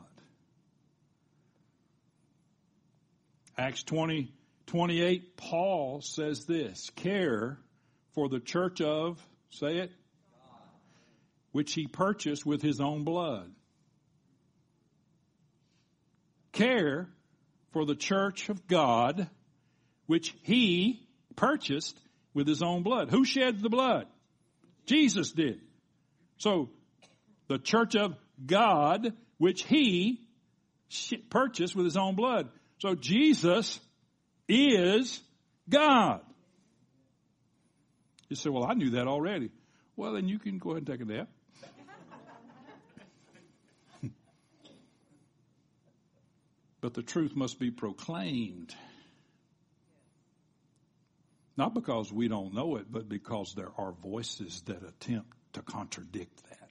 Acts 3.56 3.82
20, 3.82 4.32
28, 4.66 5.36
Paul 5.36 6.00
says 6.00 6.44
this, 6.44 6.90
care 6.94 7.58
for 8.14 8.28
the 8.28 8.38
church 8.38 8.80
of, 8.80 9.20
say 9.50 9.78
it, 9.78 9.90
which 11.50 11.74
he 11.74 11.88
purchased 11.88 12.46
with 12.46 12.62
his 12.62 12.80
own 12.80 13.02
blood. 13.02 13.50
Care 16.52 17.08
for 17.72 17.84
the 17.84 17.96
church 17.96 18.48
of 18.48 18.68
God 18.68 19.28
which 20.08 20.34
he 20.42 21.06
purchased 21.36 21.96
with 22.34 22.48
his 22.48 22.62
own 22.62 22.82
blood. 22.82 23.10
Who 23.10 23.24
shed 23.24 23.62
the 23.62 23.68
blood? 23.68 24.06
Jesus 24.86 25.30
did. 25.30 25.60
So 26.38 26.70
the 27.46 27.58
church 27.58 27.94
of 27.94 28.16
God, 28.44 29.12
which 29.36 29.62
he 29.64 30.26
purchased 31.30 31.76
with 31.76 31.84
his 31.84 31.96
own 31.96 32.14
blood. 32.16 32.48
So 32.78 32.94
Jesus 32.94 33.78
is 34.48 35.20
God. 35.68 36.22
You 38.30 38.36
say, 38.36 38.48
well, 38.50 38.66
I 38.66 38.74
knew 38.74 38.90
that 38.90 39.06
already. 39.06 39.50
Well, 39.94 40.14
then 40.14 40.28
you 40.28 40.38
can 40.38 40.58
go 40.58 40.70
ahead 40.70 40.86
and 40.88 40.98
take 40.98 41.00
a 41.00 41.04
nap. 41.04 41.28
but 46.80 46.94
the 46.94 47.02
truth 47.02 47.36
must 47.36 47.58
be 47.58 47.70
proclaimed. 47.70 48.74
Not 51.58 51.74
because 51.74 52.12
we 52.12 52.28
don't 52.28 52.54
know 52.54 52.76
it, 52.76 52.86
but 52.88 53.08
because 53.08 53.52
there 53.56 53.72
are 53.76 53.90
voices 53.90 54.62
that 54.66 54.84
attempt 54.84 55.32
to 55.54 55.62
contradict 55.62 56.40
that. 56.48 56.70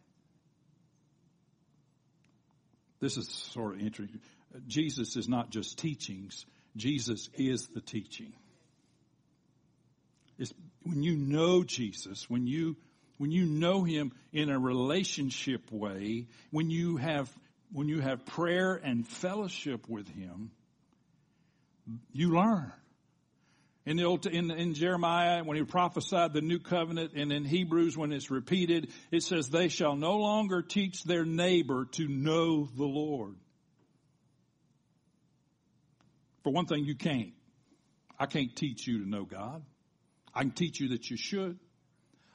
This 3.02 3.18
is 3.18 3.28
sort 3.28 3.76
of 3.76 3.82
interesting. 3.82 4.22
Jesus 4.66 5.18
is 5.18 5.28
not 5.28 5.50
just 5.50 5.78
teachings. 5.78 6.46
Jesus 6.78 7.30
is 7.34 7.68
the 7.68 7.82
teaching. 7.82 8.32
It's 10.40 10.54
when 10.84 11.04
you 11.04 11.18
know 11.18 11.66
Jesus, 11.66 12.30
when 12.30 12.48
you 12.48 12.78
when 13.18 13.32
you 13.32 13.46
know 13.46 13.84
Him 13.84 14.14
in 14.32 14.50
a 14.50 14.58
relationship 14.58 15.70
way, 15.70 16.28
when 16.52 16.70
you 16.70 16.96
have, 16.96 17.30
when 17.74 17.90
you 17.90 18.00
have 18.00 18.26
prayer 18.26 18.76
and 18.76 19.06
fellowship 19.06 19.90
with 19.90 20.08
Him, 20.08 20.52
you 22.14 22.36
learn. 22.36 22.72
In 23.88 23.96
the 23.96 24.04
old, 24.04 24.26
in, 24.26 24.52
in 24.52 24.74
Jeremiah, 24.74 25.46
when 25.46 25.56
he 25.56 25.64
prophesied 25.64 26.34
the 26.34 26.42
new 26.42 26.60
covenant, 26.60 27.14
and 27.16 27.32
in 27.32 27.46
Hebrews, 27.46 27.98
when 27.98 28.12
it's 28.12 28.30
repeated, 28.30 28.90
it 29.12 29.24
says, 29.24 29.48
they 29.48 29.70
shall 29.70 29.96
no 29.96 30.18
longer 30.18 30.62
teach 30.62 31.06
their 31.06 31.24
neighbor 31.24 31.86
to 31.94 32.06
know 32.06 32.68
the 32.76 32.84
Lord. 32.84 33.36
For 36.44 36.52
one 36.52 36.66
thing, 36.66 36.84
you 36.84 36.96
can't. 36.96 37.32
I 38.20 38.26
can't 38.26 38.54
teach 38.54 38.86
you 38.88 39.06
to 39.06 39.10
know 39.10 39.24
God. 39.24 39.64
I 40.36 40.42
can 40.42 40.52
teach 40.52 40.82
you 40.82 40.90
that 40.90 41.10
you 41.10 41.16
should. 41.16 41.58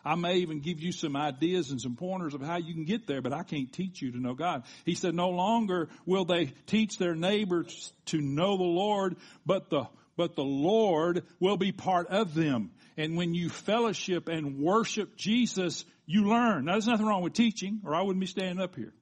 I 0.02 0.14
may 0.14 0.36
even 0.36 0.60
give 0.60 0.80
you 0.80 0.90
some 0.90 1.16
ideas 1.16 1.70
and 1.70 1.78
some 1.78 1.96
pointers 1.96 2.32
of 2.32 2.40
how 2.40 2.56
you 2.56 2.72
can 2.72 2.86
get 2.86 3.06
there, 3.06 3.20
but 3.20 3.34
I 3.34 3.42
can't 3.42 3.70
teach 3.70 4.00
you 4.00 4.12
to 4.12 4.18
know 4.18 4.32
God. 4.32 4.62
He 4.86 4.94
said, 4.94 5.14
no 5.14 5.28
longer 5.28 5.90
will 6.06 6.24
they 6.24 6.54
teach 6.66 6.96
their 6.96 7.14
neighbors 7.14 7.92
to 8.06 8.22
know 8.22 8.56
the 8.56 8.62
Lord, 8.62 9.16
but 9.44 9.68
the 9.68 9.84
but 10.22 10.36
the 10.36 10.44
Lord 10.44 11.24
will 11.40 11.56
be 11.56 11.72
part 11.72 12.06
of 12.06 12.32
them. 12.32 12.70
And 12.96 13.16
when 13.16 13.34
you 13.34 13.48
fellowship 13.48 14.28
and 14.28 14.60
worship 14.60 15.16
Jesus, 15.16 15.84
you 16.06 16.28
learn. 16.28 16.66
Now 16.66 16.74
there's 16.74 16.86
nothing 16.86 17.06
wrong 17.06 17.22
with 17.22 17.32
teaching 17.32 17.80
or 17.84 17.92
I 17.92 18.02
wouldn't 18.02 18.20
be 18.20 18.28
standing 18.28 18.62
up 18.62 18.76
here. 18.76 18.92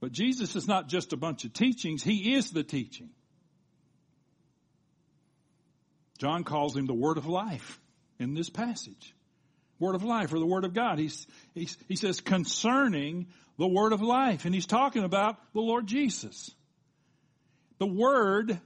But 0.00 0.12
Jesus 0.12 0.56
is 0.56 0.66
not 0.66 0.88
just 0.88 1.12
a 1.12 1.18
bunch 1.18 1.44
of 1.44 1.52
teachings. 1.52 2.02
He 2.02 2.32
is 2.32 2.50
the 2.50 2.62
teaching. 2.62 3.10
John 6.16 6.42
calls 6.42 6.74
him 6.74 6.86
the 6.86 6.94
word 6.94 7.18
of 7.18 7.26
life 7.26 7.78
in 8.18 8.32
this 8.32 8.48
passage. 8.48 9.14
Word 9.78 9.96
of 9.96 10.02
life 10.02 10.32
or 10.32 10.38
the 10.38 10.46
word 10.46 10.64
of 10.64 10.72
God. 10.72 10.98
He's, 10.98 11.26
he's, 11.52 11.76
he 11.88 11.96
says 11.96 12.22
concerning 12.22 13.26
the 13.58 13.68
word 13.68 13.92
of 13.92 14.00
life 14.00 14.46
and 14.46 14.54
he's 14.54 14.64
talking 14.64 15.04
about 15.04 15.36
the 15.52 15.60
Lord 15.60 15.86
Jesus. 15.86 16.50
The 17.76 17.86
word 17.86 18.58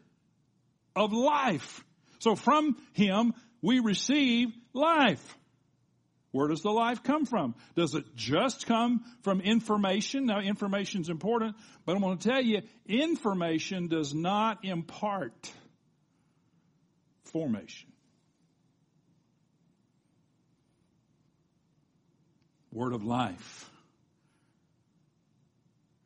of 0.97 1.13
life. 1.13 1.85
So 2.19 2.37
from 2.37 2.77
Him, 2.93 3.35
we 3.63 3.81
receive 3.81 4.49
life. 4.73 5.37
Where 6.33 6.47
does 6.47 6.63
the 6.63 6.71
life 6.71 7.03
come 7.03 7.27
from? 7.27 7.57
Does 7.75 7.95
it 7.95 8.05
just 8.15 8.67
come 8.67 9.05
from 9.23 9.41
information? 9.41 10.27
Now 10.27 10.39
information 10.41 11.01
is 11.01 11.09
important, 11.09 11.57
but 11.85 11.97
I'm 11.97 12.03
going 12.03 12.19
to 12.19 12.29
tell 12.29 12.43
you, 12.43 12.63
information 12.87 13.89
does 13.89 14.15
not 14.15 14.65
impart 14.65 15.51
formation. 17.25 17.89
Word 22.73 22.93
of 22.93 23.03
life. 23.03 23.69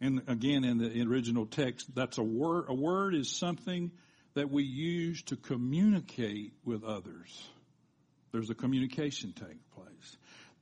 And 0.00 0.22
again, 0.26 0.64
in 0.64 0.78
the 0.78 1.02
original 1.02 1.44
text, 1.44 1.94
that's 1.94 2.16
a 2.16 2.22
word. 2.22 2.66
A 2.68 2.74
word 2.74 3.14
is 3.14 3.30
something 3.30 3.90
that 4.34 4.50
we 4.50 4.64
use 4.64 5.22
to 5.22 5.36
communicate 5.36 6.52
with 6.64 6.84
others. 6.84 7.48
There's 8.32 8.50
a 8.50 8.54
communication 8.54 9.32
taking 9.32 9.60
place. 9.74 10.16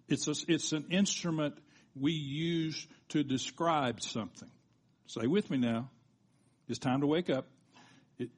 It's, 0.08 0.28
a, 0.28 0.34
it's 0.52 0.72
an 0.72 0.86
instrument 0.90 1.56
we 1.98 2.12
use 2.12 2.86
to 3.10 3.22
describe 3.22 4.02
something. 4.02 4.50
Say 5.06 5.26
with 5.26 5.50
me 5.50 5.58
now. 5.58 5.90
It's 6.68 6.78
time 6.78 7.00
to 7.00 7.06
wake 7.06 7.30
up. 7.30 7.46
It, 8.18 8.30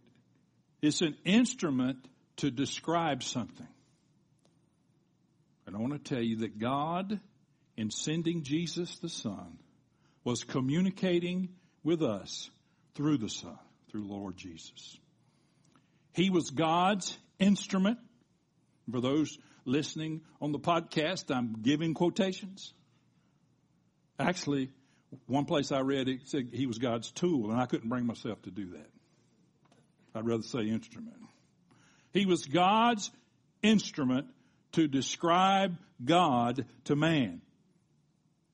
it's 0.80 1.00
an 1.00 1.16
instrument 1.24 1.98
to 2.36 2.50
describe 2.50 3.22
something. 3.22 3.66
And 5.66 5.74
I 5.74 5.78
want 5.78 5.92
to 5.92 6.14
tell 6.14 6.22
you 6.22 6.38
that 6.38 6.58
God, 6.58 7.20
in 7.76 7.90
sending 7.90 8.42
Jesus 8.42 8.98
the 8.98 9.08
Son, 9.08 9.58
was 10.22 10.44
communicating 10.44 11.48
with 11.82 12.02
us 12.02 12.50
through 12.94 13.18
the 13.18 13.28
Son, 13.28 13.58
through 13.90 14.06
Lord 14.06 14.36
Jesus. 14.36 14.98
He 16.14 16.30
was 16.30 16.50
God's 16.50 17.18
instrument. 17.38 17.98
For 18.90 19.00
those 19.00 19.38
listening 19.64 20.22
on 20.40 20.52
the 20.52 20.58
podcast, 20.58 21.34
I'm 21.34 21.56
giving 21.62 21.94
quotations. 21.94 22.72
Actually, 24.18 24.70
one 25.26 25.44
place 25.44 25.72
I 25.72 25.80
read 25.80 26.08
it 26.08 26.20
said 26.26 26.50
he 26.52 26.66
was 26.66 26.78
God's 26.78 27.10
tool, 27.10 27.50
and 27.50 27.60
I 27.60 27.66
couldn't 27.66 27.88
bring 27.88 28.06
myself 28.06 28.42
to 28.42 28.50
do 28.50 28.70
that. 28.72 28.90
I'd 30.14 30.26
rather 30.26 30.42
say 30.42 30.60
instrument. 30.68 31.16
He 32.12 32.26
was 32.26 32.44
God's 32.44 33.10
instrument 33.62 34.28
to 34.72 34.86
describe 34.86 35.76
God 36.04 36.66
to 36.84 36.94
man. 36.94 37.40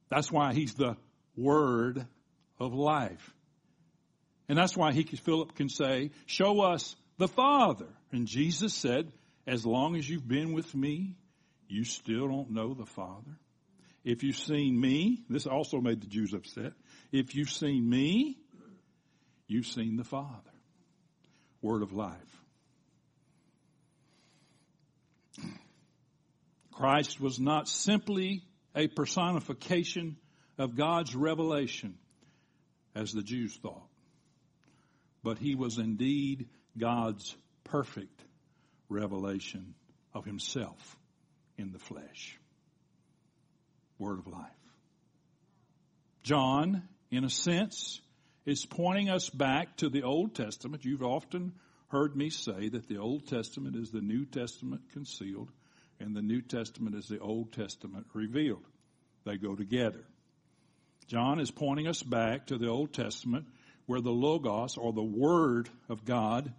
That's 0.09 0.33
why 0.33 0.55
he's 0.55 0.75
the 0.75 0.97
word 1.37 2.07
of 2.59 2.73
life. 2.73 3.35
And 4.49 4.57
that's 4.57 4.77
why 4.77 4.93
he, 4.93 5.03
Philip 5.05 5.55
can 5.55 5.69
say, 5.69 6.11
show 6.27 6.61
us 6.61 6.97
the 7.21 7.29
Father. 7.29 7.87
And 8.11 8.27
Jesus 8.27 8.75
said, 8.75 9.13
as 9.47 9.65
long 9.65 9.95
as 9.95 10.09
you've 10.09 10.27
been 10.27 10.53
with 10.53 10.75
me, 10.75 11.15
you 11.69 11.85
still 11.85 12.27
don't 12.27 12.51
know 12.51 12.75
the 12.75 12.87
Father. 12.87 13.39
If 14.03 14.23
you've 14.25 14.39
seen 14.39 14.81
me, 14.81 15.23
this 15.29 15.47
also 15.47 15.81
made 15.81 16.01
the 16.01 16.07
Jews 16.07 16.33
upset. 16.33 16.73
If 17.13 17.35
you've 17.35 17.51
seen 17.51 17.89
me, 17.89 18.39
you've 19.47 19.67
seen 19.67 19.97
the 19.97 20.05
Father. 20.05 20.51
Word 21.61 21.83
of 21.83 21.93
life. 21.93 22.17
Christ 26.73 27.21
was 27.21 27.39
not 27.39 27.69
simply 27.69 28.43
a 28.75 28.89
personification 28.89 30.17
of 30.57 30.75
God's 30.75 31.15
revelation, 31.15 31.99
as 32.95 33.13
the 33.13 33.23
Jews 33.23 33.55
thought, 33.63 33.89
but 35.23 35.37
he 35.37 35.55
was 35.55 35.77
indeed 35.77 36.49
God's 36.81 37.37
perfect 37.65 38.25
revelation 38.89 39.75
of 40.15 40.25
himself 40.25 40.97
in 41.57 41.73
the 41.73 41.79
flesh. 41.79 42.39
Word 43.99 44.19
of 44.19 44.27
life. 44.27 44.51
John, 46.23 46.83
in 47.11 47.25
a 47.25 47.31
sense, 47.31 48.01
is 48.47 48.67
pointing 48.67 49.11
us 49.11 49.31
back 49.31 49.77
to 49.77 49.89
the 49.89 50.03
Old 50.03 50.35
Testament. 50.35 50.85
You've 50.85 51.03
often 51.03 51.53
heard 51.89 52.17
me 52.17 52.31
say 52.31 52.69
that 52.69 52.89
the 52.89 52.99
Old 52.99 53.27
Testament 53.27 53.77
is 53.77 53.91
the 53.91 54.01
New 54.01 54.25
Testament 54.25 54.83
concealed 54.93 55.51
and 55.99 56.17
the 56.17 56.23
New 56.23 56.41
Testament 56.41 56.97
is 56.97 57.09
the 57.09 57.19
Old 57.19 57.53
Testament 57.53 58.07
revealed. 58.15 58.65
They 59.25 59.37
go 59.37 59.55
together. 59.55 60.05
John 61.07 61.41
is 61.41 61.51
pointing 61.51 61.87
us 61.87 62.03
back 62.03 62.47
to 62.47 62.57
the 62.57 62.69
Old 62.69 62.93
Testament 62.93 63.47
where 63.87 64.01
the 64.01 64.11
Logos 64.11 64.77
or 64.77 64.93
the 64.93 65.03
Word 65.03 65.69
of 65.89 66.05
God 66.05 66.53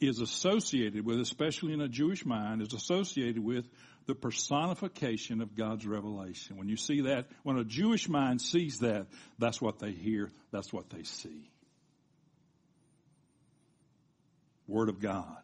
is 0.00 0.20
associated 0.20 1.04
with, 1.04 1.20
especially 1.20 1.72
in 1.72 1.80
a 1.80 1.88
Jewish 1.88 2.24
mind, 2.24 2.62
is 2.62 2.74
associated 2.74 3.38
with 3.38 3.66
the 4.06 4.14
personification 4.14 5.40
of 5.40 5.56
God's 5.56 5.86
revelation. 5.86 6.56
When 6.56 6.68
you 6.68 6.76
see 6.76 7.02
that, 7.02 7.26
when 7.42 7.58
a 7.58 7.64
Jewish 7.64 8.08
mind 8.08 8.40
sees 8.40 8.78
that, 8.78 9.06
that's 9.38 9.60
what 9.60 9.78
they 9.78 9.92
hear, 9.92 10.30
that's 10.52 10.72
what 10.72 10.90
they 10.90 11.02
see. 11.02 11.50
Word 14.68 14.88
of 14.88 15.00
God. 15.00 15.42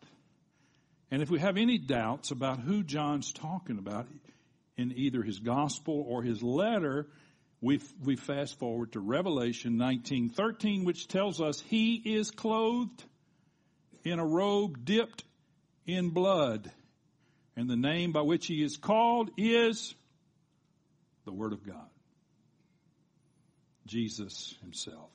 And 1.10 1.22
if 1.22 1.30
we 1.30 1.38
have 1.40 1.56
any 1.56 1.78
doubts 1.78 2.30
about 2.30 2.60
who 2.60 2.82
John's 2.82 3.32
talking 3.32 3.78
about 3.78 4.06
in 4.76 4.92
either 4.96 5.22
his 5.22 5.40
gospel 5.40 6.04
or 6.08 6.22
his 6.22 6.42
letter, 6.42 7.08
we, 7.60 7.80
we 8.02 8.16
fast 8.16 8.58
forward 8.58 8.92
to 8.92 9.00
Revelation 9.00 9.76
19:13, 9.76 10.84
which 10.84 11.08
tells 11.08 11.40
us 11.40 11.60
he 11.60 11.94
is 11.94 12.30
clothed 12.30 13.04
in 14.04 14.18
a 14.18 14.26
robe 14.26 14.84
dipped 14.84 15.24
in 15.86 16.10
blood. 16.10 16.70
And 17.56 17.68
the 17.68 17.76
name 17.76 18.12
by 18.12 18.22
which 18.22 18.46
he 18.46 18.62
is 18.62 18.76
called 18.76 19.30
is 19.36 19.94
the 21.24 21.32
Word 21.32 21.52
of 21.52 21.66
God. 21.66 21.88
Jesus 23.86 24.54
himself. 24.62 25.10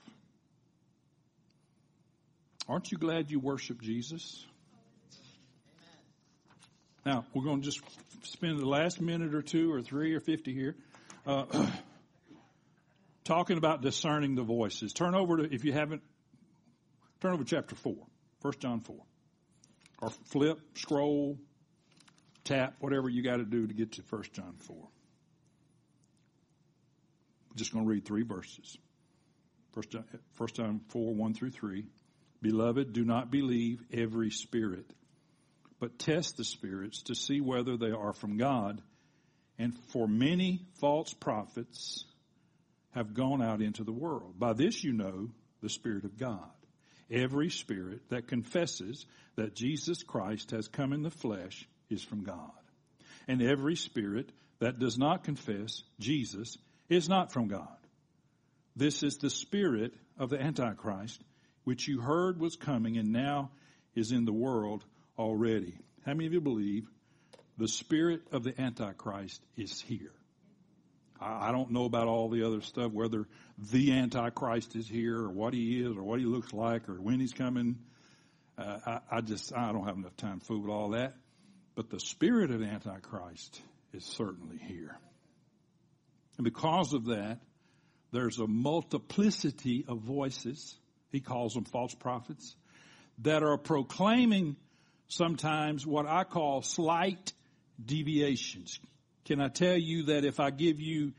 Aren't 2.68 2.92
you 2.92 2.98
glad 2.98 3.32
you 3.32 3.40
worship 3.40 3.82
Jesus? 3.82 4.46
Now, 7.06 7.26
we're 7.34 7.44
going 7.44 7.62
to 7.62 7.66
just 7.66 7.82
spend 8.24 8.60
the 8.60 8.66
last 8.66 9.00
minute 9.00 9.34
or 9.34 9.42
two 9.42 9.72
or 9.72 9.82
three 9.82 10.14
or 10.14 10.20
50 10.20 10.54
here. 10.54 10.76
Uh, 11.26 11.46
talking 13.24 13.58
about 13.58 13.82
discerning 13.82 14.36
the 14.36 14.44
voices. 14.44 14.92
Turn 14.92 15.16
over 15.16 15.38
to, 15.38 15.54
if 15.54 15.64
you 15.64 15.72
haven't, 15.72 16.02
turn 17.22 17.34
over 17.34 17.44
to 17.44 17.50
chapter 17.50 17.76
4, 17.76 17.96
1 18.42 18.54
John 18.60 18.82
4. 18.82 18.96
Or 20.00 20.10
flip, 20.26 20.60
scroll, 20.76 21.38
tap, 22.44 22.76
whatever 22.80 23.10
you 23.10 23.24
got 23.24 23.38
to 23.38 23.46
do 23.46 23.66
to 23.68 23.74
get 23.74 23.94
to 23.94 24.04
1 24.10 24.24
John 24.34 24.56
4. 24.60 24.76
I'm 27.50 27.56
just 27.56 27.74
going 27.74 27.86
to 27.86 27.90
read 27.90 28.06
three 28.06 28.24
verses. 28.24 28.78
1 29.74 29.86
John, 29.90 30.06
1 30.38 30.50
John 30.54 30.82
4, 30.90 31.14
1 31.14 31.34
through 31.34 31.52
3. 31.52 31.86
Beloved, 32.42 32.94
do 32.94 33.04
not 33.04 33.32
believe 33.32 33.82
every 33.92 34.30
spirit, 34.30 34.86
but 35.80 35.98
test 35.98 36.38
the 36.38 36.44
spirits 36.44 37.02
to 37.04 37.16
see 37.16 37.42
whether 37.42 37.78
they 37.78 37.92
are 37.92 38.14
from 38.14 38.38
God 38.38 38.82
and 39.60 39.78
for 39.92 40.08
many 40.08 40.62
false 40.80 41.14
prophets 41.14 42.06
have 42.92 43.14
gone 43.14 43.42
out 43.42 43.62
into 43.62 43.84
the 43.84 43.92
world. 43.92 44.38
By 44.38 44.54
this 44.54 44.84
you 44.84 44.94
know 44.94 45.30
the 45.62 45.70
Spirit 45.70 46.06
of 46.06 46.18
God. 46.18 46.50
Every 47.10 47.50
spirit 47.50 48.10
that 48.10 48.28
confesses 48.28 49.06
that 49.36 49.56
Jesus 49.56 50.04
Christ 50.04 50.52
has 50.52 50.68
come 50.68 50.94
in 50.94 51.04
the 51.04 51.10
flesh 51.10 51.68
is 51.90 52.04
from 52.04 52.24
God. 52.24 52.52
And 53.28 53.42
every 53.42 53.76
spirit 53.76 54.32
that 54.60 54.80
does 54.80 54.98
not 54.98 55.24
confess 55.24 55.84
Jesus 56.00 56.58
is 56.90 57.08
not 57.08 57.32
from 57.32 57.48
God. 57.48 57.68
This 58.76 59.04
is 59.04 59.18
the 59.18 59.30
spirit 59.30 59.94
of 60.18 60.30
the 60.30 60.42
Antichrist, 60.42 61.22
which 61.64 61.88
you 61.88 62.00
heard 62.00 62.40
was 62.40 62.56
coming 62.56 62.98
and 62.98 63.12
now 63.12 63.52
is 63.96 64.12
in 64.12 64.26
the 64.26 64.34
world 64.34 64.84
already. 65.18 65.74
How 66.06 66.14
many 66.14 66.28
of 66.28 66.34
you 66.34 66.42
believe 66.42 66.88
the 67.58 67.68
spirit 67.68 68.22
of 68.32 68.44
the 68.44 68.60
Antichrist 68.60 69.42
is 69.56 69.82
here? 69.82 70.12
I 71.20 71.52
don't 71.52 71.72
know 71.72 71.86
about 71.86 72.08
all 72.08 72.30
the 72.30 72.46
other 72.46 72.62
stuff, 72.62 72.92
whether 72.92 73.28
the 73.72 73.94
Antichrist 73.94 74.76
is 74.76 74.88
here 74.88 75.18
or 75.18 75.30
what 75.30 75.54
he 75.54 75.82
is 75.82 75.96
or 75.96 76.04
what 76.04 76.20
he 76.20 76.26
looks 76.26 76.54
like 76.54 76.90
or 76.90 77.02
when 77.02 77.20
he's 77.20 77.34
coming. 77.34 77.78
Uh, 78.58 78.78
I, 78.86 79.00
I, 79.18 79.22
just, 79.22 79.54
I 79.56 79.72
don't 79.72 79.86
have 79.86 79.98
enough 79.98 80.16
time 80.18 80.40
to 80.40 80.46
fool 80.46 80.62
with 80.62 80.72
all 80.72 80.90
that. 80.90 81.16
But 81.76 81.90
the 81.90 82.00
spirit 82.00 82.52
of 82.52 82.62
Antichrist 82.62 83.62
is 83.94 84.04
certainly 84.04 84.58
here. 84.58 84.98
And 86.38 86.44
because 86.44 86.94
of 86.94 87.06
that, 87.06 87.40
there's 88.12 88.40
a 88.40 88.48
multiplicity 88.48 89.86
of 89.88 90.00
voices. 90.00 90.76
He 91.12 91.20
calls 91.20 91.54
them 91.54 91.66
false 91.66 91.94
prophets 91.94 92.56
that 93.20 93.44
are 93.44 93.58
proclaiming 93.58 94.56
sometimes 95.08 95.86
what 95.86 96.06
I 96.06 96.24
call 96.24 96.62
slight 96.62 97.34
deviations. 97.84 98.80
Can 99.28 99.42
I 99.42 99.50
tell 99.50 99.76
you 99.76 100.04
that 100.04 100.24
if 100.24 100.40
I 100.40 100.52
give 100.52 100.80
you 100.80 101.12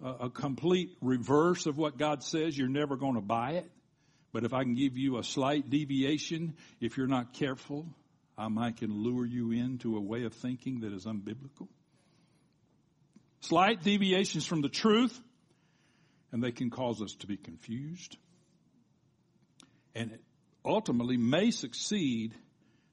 a, 0.00 0.26
a 0.26 0.30
complete 0.30 0.96
reverse 1.00 1.66
of 1.66 1.76
what 1.76 1.98
God 1.98 2.22
says, 2.22 2.56
you're 2.56 2.68
never 2.68 2.94
going 2.94 3.16
to 3.16 3.20
buy 3.20 3.54
it? 3.54 3.68
But 4.32 4.44
if 4.44 4.54
I 4.54 4.62
can 4.62 4.76
give 4.76 4.96
you 4.96 5.18
a 5.18 5.24
slight 5.24 5.68
deviation, 5.68 6.54
if 6.80 6.96
you're 6.96 7.08
not 7.08 7.32
careful, 7.32 7.86
I 8.38 8.46
might 8.46 8.76
can 8.76 9.02
lure 9.02 9.26
you 9.26 9.50
into 9.50 9.96
a 9.96 10.00
way 10.00 10.22
of 10.22 10.34
thinking 10.34 10.82
that 10.82 10.92
is 10.92 11.06
unbiblical. 11.06 11.66
Slight 13.40 13.82
deviations 13.82 14.46
from 14.46 14.60
the 14.60 14.68
truth, 14.68 15.20
and 16.30 16.44
they 16.44 16.52
can 16.52 16.70
cause 16.70 17.02
us 17.02 17.14
to 17.16 17.26
be 17.26 17.36
confused. 17.36 18.16
And 19.92 20.12
it 20.12 20.20
ultimately 20.64 21.16
may 21.16 21.50
succeed 21.50 22.32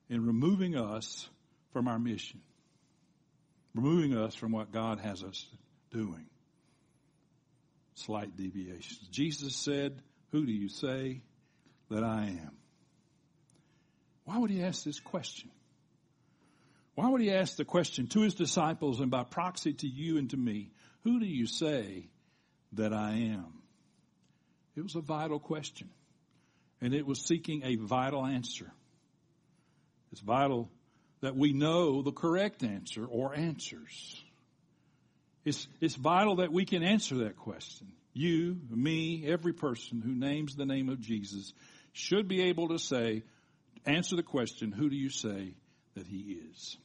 in 0.10 0.26
removing 0.26 0.76
us 0.76 1.30
from 1.74 1.88
our 1.88 2.00
mission, 2.00 2.42
removing 3.74 4.18
us 4.18 4.36
from 4.36 4.52
what 4.52 4.72
God 4.72 5.00
has 5.00 5.24
us 5.24 5.46
doing. 5.92 6.26
Slight 7.96 8.36
deviations. 8.36 9.08
Jesus 9.10 9.56
said, 9.56 10.02
Who 10.32 10.46
do 10.46 10.52
you 10.52 10.70
say 10.70 11.22
that 11.90 12.04
I 12.04 12.26
am? 12.26 12.58
Why 14.26 14.38
would 14.38 14.50
he 14.50 14.64
ask 14.64 14.84
this 14.84 15.00
question? 15.00 15.50
Why 16.96 17.10
would 17.10 17.22
he 17.22 17.32
ask 17.32 17.56
the 17.56 17.66
question 17.66 18.08
to 18.08 18.22
his 18.22 18.36
disciples 18.36 19.00
and 19.00 19.10
by 19.10 19.24
proxy 19.24 19.74
to 19.74 19.88
you 19.88 20.18
and 20.18 20.30
to 20.30 20.38
me, 20.38 20.72
Who 21.04 21.20
do 21.20 21.26
you 21.26 21.48
say 21.48 22.10
that 22.74 22.94
I 22.94 23.12
am? 23.12 23.62
It 24.76 24.82
was 24.82 24.96
a 24.96 25.02
vital 25.02 25.40
question. 25.40 25.90
And 26.82 26.94
it 26.94 27.06
was 27.06 27.22
seeking 27.22 27.64
a 27.64 27.76
vital 27.76 28.26
answer. 28.26 28.72
It's 30.12 30.22
vital 30.22 30.70
that 31.24 31.38
we 31.38 31.54
know 31.54 32.02
the 32.02 32.12
correct 32.12 32.64
answer 32.64 33.06
or 33.06 33.34
answers. 33.34 34.22
It's, 35.46 35.66
it's 35.80 35.96
vital 35.96 36.36
that 36.38 36.52
we 36.52 36.66
can 36.66 36.84
answer 36.84 37.16
that 37.20 37.38
question. 37.38 37.88
You, 38.12 38.58
me, 38.70 39.24
every 39.26 39.54
person 39.54 40.02
who 40.02 40.14
names 40.14 40.56
the 40.56 40.66
name 40.66 40.90
of 40.90 41.00
Jesus 41.00 41.54
should 41.94 42.28
be 42.28 42.42
able 42.42 42.68
to 42.68 42.78
say, 42.78 43.24
answer 43.86 44.18
the 44.18 44.24
question, 44.24 44.74
who 44.74 44.90
do 44.90 44.98
you 44.98 45.10
say 45.10 45.56
that 45.96 46.08
he 46.08 46.40
is? 46.52 46.76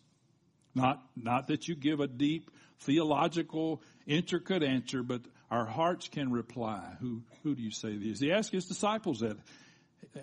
Not, 0.72 1.02
not 1.16 1.48
that 1.48 1.66
you 1.66 1.74
give 1.74 1.98
a 1.98 2.06
deep 2.06 2.52
theological, 2.82 3.82
intricate 4.06 4.62
answer, 4.62 5.02
but 5.02 5.22
our 5.50 5.66
hearts 5.66 6.06
can 6.06 6.30
reply. 6.30 6.94
Who, 7.00 7.22
who 7.42 7.56
do 7.56 7.62
you 7.62 7.72
say 7.72 7.98
he 7.98 8.08
is? 8.08 8.20
He 8.20 8.30
asked 8.30 8.52
his 8.52 8.66
disciples 8.66 9.18
that. 9.18 9.36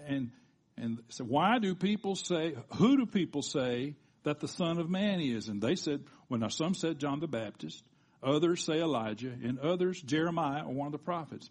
And, 0.07 0.32
and 0.78 0.99
so 1.09 1.26
why 1.26 1.59
do 1.59 1.76
people 1.76 2.16
say, 2.16 2.55
who 2.76 2.95
do 2.95 3.05
people 3.05 3.41
say 3.41 3.95
that 4.26 4.39
the 4.39 4.47
Son 4.47 4.78
of 4.78 4.89
Man 4.89 5.19
is? 5.19 5.47
And 5.47 5.61
they 5.61 5.76
said, 5.76 6.03
well 6.30 6.39
now 6.39 6.49
some 6.49 6.76
said 6.76 6.99
John 6.99 7.19
the 7.19 7.28
Baptist, 7.28 7.84
others 8.21 8.63
say 8.63 8.82
Elijah, 8.82 9.34
and 9.43 9.59
others 9.59 10.01
Jeremiah 10.01 10.65
or 10.65 10.73
one 10.73 10.88
of 10.88 10.91
the 10.91 10.97
prophets. 10.99 11.49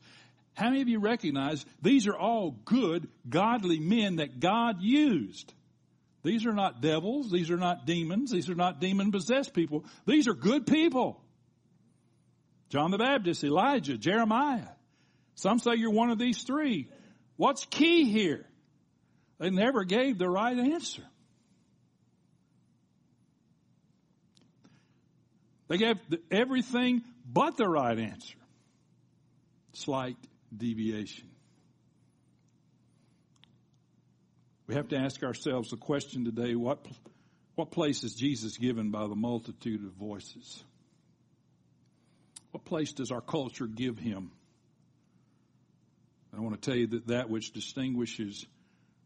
How 0.54 0.68
many 0.68 0.82
of 0.82 0.88
you 0.88 1.00
recognize 1.00 1.64
these 1.82 2.06
are 2.06 2.16
all 2.16 2.52
good, 2.64 3.08
godly 3.28 3.80
men 3.80 4.16
that 4.16 4.38
God 4.38 4.76
used? 4.80 5.52
These 6.22 6.46
are 6.46 6.52
not 6.52 6.80
devils. 6.80 7.30
These 7.30 7.50
are 7.50 7.56
not 7.56 7.86
demons. 7.86 8.30
These 8.30 8.48
are 8.48 8.54
not 8.54 8.80
demon 8.80 9.12
possessed 9.12 9.52
people. 9.52 9.84
These 10.06 10.26
are 10.28 10.34
good 10.34 10.66
people. 10.66 11.20
John 12.70 12.90
the 12.90 12.98
Baptist, 12.98 13.44
Elijah, 13.44 13.98
Jeremiah. 13.98 14.68
Some 15.34 15.58
say 15.58 15.74
you're 15.74 15.90
one 15.90 16.10
of 16.10 16.18
these 16.18 16.42
three. 16.42 16.88
What's 17.36 17.66
key 17.66 18.10
here? 18.10 18.46
They 19.38 19.50
never 19.50 19.84
gave 19.84 20.16
the 20.16 20.28
right 20.28 20.56
answer. 20.56 21.02
They 25.68 25.78
gave 25.78 25.96
everything 26.30 27.02
but 27.30 27.56
the 27.56 27.68
right 27.68 27.98
answer. 27.98 28.38
Slight 29.72 30.16
deviation. 30.54 31.28
We 34.66 34.74
have 34.74 34.88
to 34.88 34.96
ask 34.96 35.22
ourselves 35.22 35.70
the 35.70 35.76
question 35.76 36.24
today, 36.24 36.54
what, 36.54 36.86
what 37.54 37.70
place 37.70 38.02
is 38.02 38.14
Jesus 38.14 38.56
given 38.56 38.90
by 38.90 39.06
the 39.06 39.14
multitude 39.14 39.84
of 39.84 39.92
voices? 39.92 40.62
What 42.52 42.64
place 42.64 42.92
does 42.92 43.10
our 43.10 43.20
culture 43.20 43.66
give 43.66 43.98
him? 43.98 44.30
I 46.36 46.40
want 46.40 46.60
to 46.60 46.70
tell 46.70 46.78
you 46.78 46.86
that 46.88 47.08
that 47.08 47.30
which 47.30 47.52
distinguishes 47.52 48.46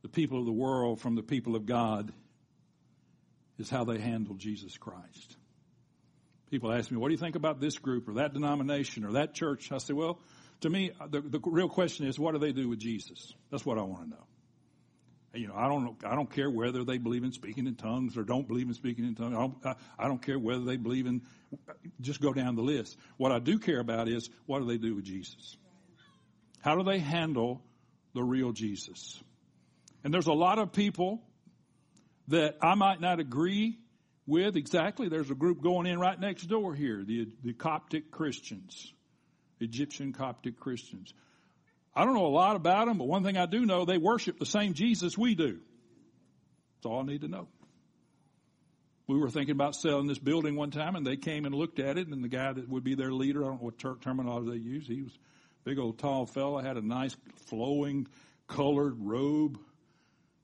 the 0.02 0.08
people 0.08 0.38
of 0.38 0.46
the 0.46 0.52
world 0.52 1.00
from 1.00 1.14
the 1.14 1.22
people 1.22 1.56
of 1.56 1.66
God 1.66 2.12
is 3.58 3.68
how 3.68 3.84
they 3.84 3.98
handle 3.98 4.34
Jesus 4.34 4.76
Christ. 4.76 5.36
People 6.50 6.72
ask 6.72 6.90
me, 6.90 6.96
what 6.96 7.08
do 7.08 7.12
you 7.12 7.18
think 7.18 7.36
about 7.36 7.60
this 7.60 7.78
group 7.78 8.08
or 8.08 8.14
that 8.14 8.32
denomination 8.32 9.04
or 9.04 9.12
that 9.12 9.34
church? 9.34 9.70
I 9.70 9.78
say, 9.78 9.92
well, 9.92 10.18
to 10.62 10.70
me, 10.70 10.92
uh, 11.00 11.06
the, 11.06 11.20
the 11.20 11.40
real 11.44 11.68
question 11.68 12.06
is, 12.06 12.18
what 12.18 12.32
do 12.32 12.38
they 12.38 12.52
do 12.52 12.68
with 12.68 12.78
Jesus? 12.78 13.34
That's 13.50 13.66
what 13.66 13.78
I 13.78 13.82
want 13.82 14.04
to 14.04 14.10
know. 14.10 14.24
You 15.34 15.48
know, 15.48 15.54
I 15.54 15.68
don't, 15.68 15.96
I 16.04 16.14
don't 16.14 16.30
care 16.30 16.50
whether 16.50 16.84
they 16.84 16.96
believe 16.96 17.22
in 17.22 17.32
speaking 17.32 17.66
in 17.66 17.74
tongues 17.74 18.16
or 18.16 18.24
don't 18.24 18.48
believe 18.48 18.66
in 18.66 18.74
speaking 18.74 19.04
in 19.04 19.14
tongues. 19.14 19.36
I 19.36 19.40
don't, 19.40 19.66
I, 19.66 19.74
I 19.98 20.08
don't 20.08 20.22
care 20.22 20.38
whether 20.38 20.64
they 20.64 20.76
believe 20.76 21.06
in, 21.06 21.20
just 22.00 22.20
go 22.22 22.32
down 22.32 22.56
the 22.56 22.62
list. 22.62 22.96
What 23.18 23.30
I 23.30 23.38
do 23.38 23.58
care 23.58 23.78
about 23.78 24.08
is, 24.08 24.30
what 24.46 24.60
do 24.60 24.66
they 24.66 24.78
do 24.78 24.94
with 24.94 25.04
Jesus? 25.04 25.56
How 26.60 26.76
do 26.76 26.82
they 26.82 26.98
handle 26.98 27.62
the 28.14 28.22
real 28.22 28.52
Jesus? 28.52 29.22
And 30.02 30.14
there's 30.14 30.26
a 30.26 30.32
lot 30.32 30.58
of 30.58 30.72
people 30.72 31.22
that 32.28 32.56
I 32.62 32.74
might 32.74 33.00
not 33.00 33.20
agree 33.20 33.78
with 34.28 34.56
exactly. 34.56 35.08
There's 35.08 35.30
a 35.30 35.34
group 35.34 35.62
going 35.62 35.86
in 35.86 35.98
right 35.98 36.20
next 36.20 36.44
door 36.44 36.74
here, 36.74 37.02
the, 37.04 37.26
the 37.42 37.54
Coptic 37.54 38.10
Christians, 38.10 38.92
Egyptian 39.58 40.12
Coptic 40.12 40.60
Christians. 40.60 41.12
I 41.96 42.04
don't 42.04 42.14
know 42.14 42.26
a 42.26 42.28
lot 42.28 42.54
about 42.54 42.86
them, 42.86 42.98
but 42.98 43.08
one 43.08 43.24
thing 43.24 43.36
I 43.36 43.46
do 43.46 43.64
know, 43.64 43.84
they 43.84 43.98
worship 43.98 44.38
the 44.38 44.46
same 44.46 44.74
Jesus 44.74 45.16
we 45.16 45.34
do. 45.34 45.58
That's 46.76 46.86
all 46.86 47.00
I 47.00 47.04
need 47.04 47.22
to 47.22 47.28
know. 47.28 47.48
We 49.08 49.18
were 49.18 49.30
thinking 49.30 49.52
about 49.52 49.74
selling 49.74 50.06
this 50.06 50.18
building 50.18 50.54
one 50.54 50.70
time 50.70 50.94
and 50.94 51.06
they 51.06 51.16
came 51.16 51.46
and 51.46 51.54
looked 51.54 51.80
at 51.80 51.96
it 51.96 52.08
and 52.08 52.22
the 52.22 52.28
guy 52.28 52.52
that 52.52 52.68
would 52.68 52.84
be 52.84 52.94
their 52.94 53.10
leader, 53.10 53.42
I 53.42 53.48
don't 53.48 53.62
know 53.62 53.72
what 53.72 54.02
terminology 54.02 54.50
they 54.50 54.56
use, 54.62 54.86
he 54.86 55.02
was 55.02 55.12
a 55.12 55.68
big 55.70 55.78
old 55.78 55.98
tall 55.98 56.26
fellow 56.26 56.58
had 56.58 56.76
a 56.76 56.86
nice 56.86 57.16
flowing 57.46 58.06
colored 58.46 58.96
robe 58.98 59.58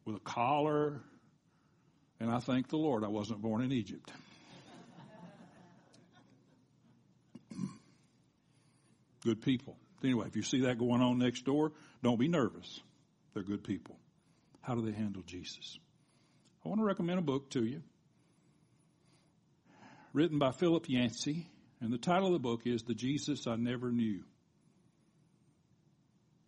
with 0.07 0.16
a 0.16 0.20
collar. 0.20 1.03
And 2.25 2.33
I 2.33 2.39
thank 2.39 2.68
the 2.68 2.79
Lord 2.79 3.05
I 3.05 3.09
wasn't 3.09 3.43
born 3.43 3.61
in 3.61 3.70
Egypt. 3.70 4.11
Good 9.22 9.43
people. 9.43 9.77
Anyway, 10.03 10.27
if 10.27 10.35
you 10.35 10.43
see 10.43 10.62
that 10.62 10.79
going 10.79 11.03
on 11.03 11.18
next 11.18 11.45
door, 11.45 11.72
don't 12.03 12.18
be 12.18 12.29
nervous. 12.29 12.81
They're 13.35 13.43
good 13.43 13.62
people. 13.62 13.99
How 14.62 14.75
do 14.75 14.81
they 14.81 14.93
handle 14.93 15.20
Jesus? 15.27 15.79
I 16.64 16.70
want 16.70 16.81
to 16.81 16.87
recommend 16.87 17.18
a 17.18 17.22
book 17.22 17.51
to 17.51 17.62
you 17.62 17.83
written 20.14 20.39
by 20.39 20.53
Philip 20.53 20.89
Yancey, 20.89 21.47
and 21.83 21.93
the 21.93 21.99
title 21.99 22.29
of 22.29 22.33
the 22.33 22.39
book 22.39 22.62
is 22.64 22.85
The 22.85 22.95
Jesus 22.95 23.47
I 23.47 23.57
Never 23.57 23.93
Knew. 23.93 24.25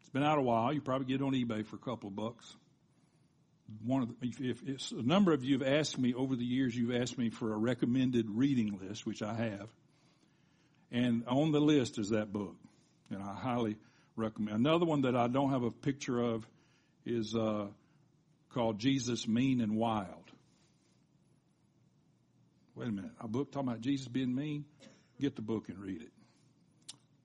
It's 0.01 0.09
been 0.09 0.23
out 0.23 0.39
a 0.39 0.43
while. 0.43 0.73
You 0.73 0.81
probably 0.81 1.07
get 1.07 1.21
it 1.21 1.23
on 1.23 1.33
eBay 1.33 1.67
for 1.67 1.77
a 1.77 1.81
couple 1.81 2.09
of 2.09 2.17
bucks. 2.17 2.57
One 3.85 4.03
of 4.03 4.09
the, 4.09 4.49
if, 4.49 4.63
if, 4.63 4.93
a 4.93 5.03
number 5.03 5.33
of 5.33 5.45
you 5.45 5.59
have 5.59 5.67
asked 5.67 5.99
me 5.99 6.15
over 6.15 6.37
the 6.37 6.45
years, 6.45 6.77
you've 6.77 6.95
asked 6.95 7.19
me 7.19 7.31
for 7.31 7.53
a 7.53 7.57
recommended 7.57 8.31
reading 8.31 8.79
list, 8.81 9.07
which 9.07 9.23
I 9.23 9.35
have. 9.35 9.69
And 10.93 11.25
on 11.27 11.53
the 11.53 11.61
list 11.61 11.99
is 11.99 12.11
that 12.11 12.33
book. 12.33 12.57
And 13.11 13.23
I 13.23 13.35
highly 13.35 13.77
recommend. 14.15 14.57
Another 14.57 14.87
one 14.87 15.03
that 15.03 15.17
I 15.17 15.29
don't 15.29 15.51
have 15.51 15.63
a 15.63 15.71
picture 15.71 16.21
of 16.21 16.47
is 17.05 17.35
uh, 17.35 17.67
called 18.51 18.79
Jesus 18.79 19.27
Mean 19.27 19.61
and 19.61 19.77
Wild. 19.77 20.31
Wait 22.75 22.89
a 22.89 22.93
minute. 22.93 23.13
A 23.21 23.29
book 23.29 23.53
talking 23.53 23.69
about 23.69 23.81
Jesus 23.81 24.07
being 24.09 24.35
mean? 24.35 24.65
Get 25.21 25.35
the 25.35 25.43
book 25.43 25.69
and 25.69 25.79
read 25.79 26.03
it. 26.03 26.11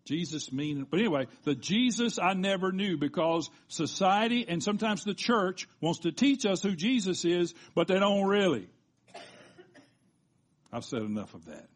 Jesus 0.05 0.51
mean, 0.51 0.85
but 0.89 0.99
anyway, 0.99 1.27
the 1.43 1.53
Jesus 1.53 2.17
I 2.17 2.33
never 2.33 2.71
knew 2.71 2.97
because 2.97 3.49
society 3.67 4.45
and 4.47 4.61
sometimes 4.61 5.03
the 5.03 5.13
church 5.13 5.67
wants 5.79 5.99
to 5.99 6.11
teach 6.11 6.45
us 6.45 6.61
who 6.63 6.75
Jesus 6.75 7.23
is, 7.23 7.53
but 7.75 7.87
they 7.87 7.99
don't 7.99 8.25
really. 8.25 8.67
I've 10.73 10.85
said 10.85 11.01
enough 11.01 11.33
of 11.33 11.45
that. 11.45 11.67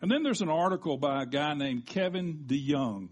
And 0.00 0.10
then 0.10 0.22
there's 0.22 0.42
an 0.42 0.48
article 0.48 0.96
by 0.96 1.22
a 1.22 1.26
guy 1.26 1.54
named 1.54 1.86
Kevin 1.86 2.44
DeYoung. 2.46 3.08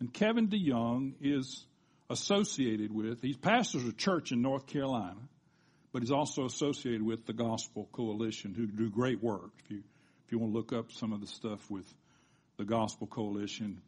And 0.00 0.12
Kevin 0.12 0.48
DeYoung 0.48 1.14
is 1.20 1.64
associated 2.10 2.92
with, 2.92 3.22
he 3.22 3.34
pastors 3.34 3.84
a 3.84 3.92
church 3.92 4.32
in 4.32 4.42
North 4.42 4.66
Carolina, 4.66 5.20
but 5.92 6.02
he's 6.02 6.10
also 6.10 6.44
associated 6.44 7.02
with 7.02 7.26
the 7.26 7.32
Gospel 7.32 7.88
Coalition 7.92 8.54
who 8.54 8.66
do 8.66 8.90
great 8.90 9.22
work. 9.22 9.52
If 9.64 9.70
you, 9.70 9.82
if 10.26 10.32
you 10.32 10.38
want 10.38 10.52
to 10.52 10.56
look 10.58 10.72
up 10.72 10.90
some 10.92 11.12
of 11.12 11.20
the 11.20 11.26
stuff 11.26 11.70
with 11.70 11.86
the 12.56 12.64
Gospel 12.64 13.06
Coalition, 13.06 13.82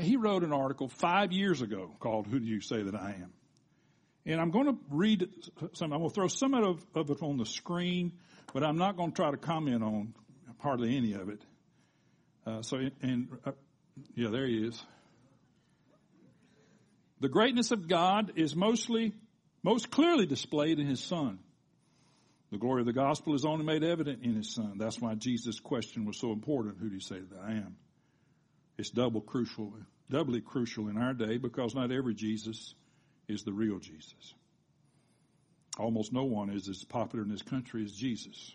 he 0.00 0.16
wrote 0.16 0.42
an 0.42 0.52
article 0.52 0.88
five 0.88 1.32
years 1.32 1.62
ago 1.62 1.90
called 2.00 2.26
Who 2.26 2.40
Do 2.40 2.46
You 2.46 2.60
Say 2.60 2.82
That 2.82 2.94
I 2.94 3.10
Am? 3.10 3.32
And 4.26 4.40
I'm 4.40 4.50
going 4.50 4.66
to 4.66 4.78
read 4.90 5.28
some, 5.72 5.92
I'm 5.92 6.00
going 6.00 6.10
to 6.10 6.14
throw 6.14 6.28
some 6.28 6.54
of, 6.54 6.84
of 6.94 7.10
it 7.10 7.22
on 7.22 7.38
the 7.38 7.46
screen, 7.46 8.12
but 8.52 8.62
I'm 8.62 8.76
not 8.76 8.96
going 8.96 9.12
to 9.12 9.16
try 9.16 9.30
to 9.30 9.36
comment 9.36 9.82
on 9.82 10.14
hardly 10.58 10.96
any 10.96 11.14
of 11.14 11.28
it. 11.28 11.40
Uh, 12.46 12.62
so, 12.62 12.78
and, 13.02 13.28
uh, 13.44 13.52
yeah, 14.14 14.28
there 14.30 14.46
he 14.46 14.66
is. 14.66 14.82
The 17.20 17.28
greatness 17.28 17.70
of 17.70 17.88
God 17.88 18.32
is 18.36 18.54
mostly, 18.54 19.12
most 19.62 19.90
clearly 19.90 20.26
displayed 20.26 20.78
in 20.78 20.86
His 20.86 21.00
Son. 21.00 21.38
The 22.50 22.58
glory 22.58 22.80
of 22.80 22.86
the 22.86 22.92
gospel 22.92 23.34
is 23.34 23.44
only 23.44 23.64
made 23.64 23.84
evident 23.84 24.22
in 24.22 24.34
His 24.34 24.54
Son. 24.54 24.78
That's 24.78 25.00
why 25.00 25.14
Jesus' 25.14 25.60
question 25.60 26.06
was 26.06 26.16
so 26.16 26.32
important. 26.32 26.78
Who 26.80 26.88
do 26.88 26.94
you 26.94 27.00
say 27.00 27.20
that 27.20 27.40
I 27.40 27.52
am? 27.52 27.76
It's 28.78 28.90
double 28.90 29.20
crucial, 29.20 29.72
doubly 30.10 30.40
crucial 30.40 30.88
in 30.88 30.96
our 30.96 31.12
day 31.12 31.36
because 31.36 31.74
not 31.74 31.92
every 31.92 32.14
Jesus 32.14 32.74
is 33.26 33.42
the 33.42 33.52
real 33.52 33.78
Jesus. 33.78 34.34
Almost 35.78 36.12
no 36.12 36.24
one 36.24 36.50
is 36.50 36.68
as 36.68 36.84
popular 36.84 37.24
in 37.24 37.30
this 37.30 37.42
country 37.42 37.84
as 37.84 37.92
Jesus. 37.92 38.54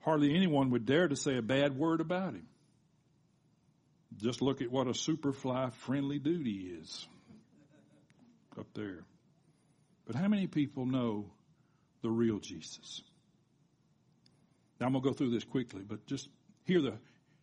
Hardly 0.00 0.34
anyone 0.34 0.70
would 0.70 0.86
dare 0.86 1.08
to 1.08 1.16
say 1.16 1.36
a 1.36 1.42
bad 1.42 1.76
word 1.76 2.00
about 2.00 2.34
him. 2.34 2.46
Just 4.16 4.42
look 4.42 4.60
at 4.60 4.72
what 4.72 4.86
a 4.86 4.90
superfly 4.90 5.72
friendly 5.72 6.18
he 6.18 6.74
is 6.80 7.06
up 8.58 8.66
there. 8.74 9.04
But 10.06 10.16
how 10.16 10.28
many 10.28 10.46
people 10.46 10.86
know 10.86 11.26
the 12.02 12.10
real 12.10 12.38
Jesus? 12.38 13.02
Now 14.80 14.86
I'm 14.86 14.92
going 14.92 15.02
to 15.04 15.10
go 15.10 15.14
through 15.14 15.30
this 15.30 15.44
quickly, 15.44 15.82
but 15.86 16.06
just 16.06 16.28
hear 16.64 16.80
the, 16.80 16.94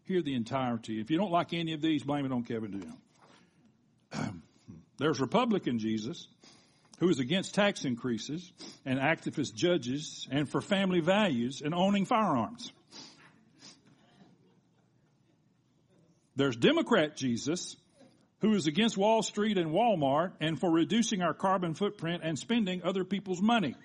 hear 0.05 0.21
the 0.21 0.33
entirety. 0.33 0.99
If 0.99 1.11
you 1.11 1.17
don't 1.17 1.31
like 1.31 1.53
any 1.53 1.73
of 1.73 1.81
these, 1.81 2.03
blame 2.03 2.25
it 2.25 2.31
on 2.31 2.43
Kevin 2.43 2.97
DeYoung. 4.13 4.41
There's 4.97 5.19
Republican 5.19 5.79
Jesus 5.79 6.27
who 6.99 7.09
is 7.09 7.19
against 7.19 7.53
tax 7.53 7.85
increases 7.85 8.51
and 8.85 8.99
activist 8.99 9.53
judges 9.53 10.27
and 10.31 10.49
for 10.49 10.61
family 10.61 10.99
values 10.99 11.61
and 11.63 11.75
owning 11.75 12.05
firearms. 12.05 12.71
There's 16.35 16.55
Democrat 16.55 17.15
Jesus 17.15 17.75
who 18.41 18.53
is 18.53 18.67
against 18.67 18.97
Wall 18.97 19.23
Street 19.23 19.57
and 19.57 19.71
Walmart 19.71 20.33
and 20.39 20.59
for 20.59 20.71
reducing 20.71 21.21
our 21.21 21.33
carbon 21.33 21.73
footprint 21.73 22.21
and 22.23 22.37
spending 22.37 22.83
other 22.83 23.03
people's 23.03 23.41
money. 23.41 23.75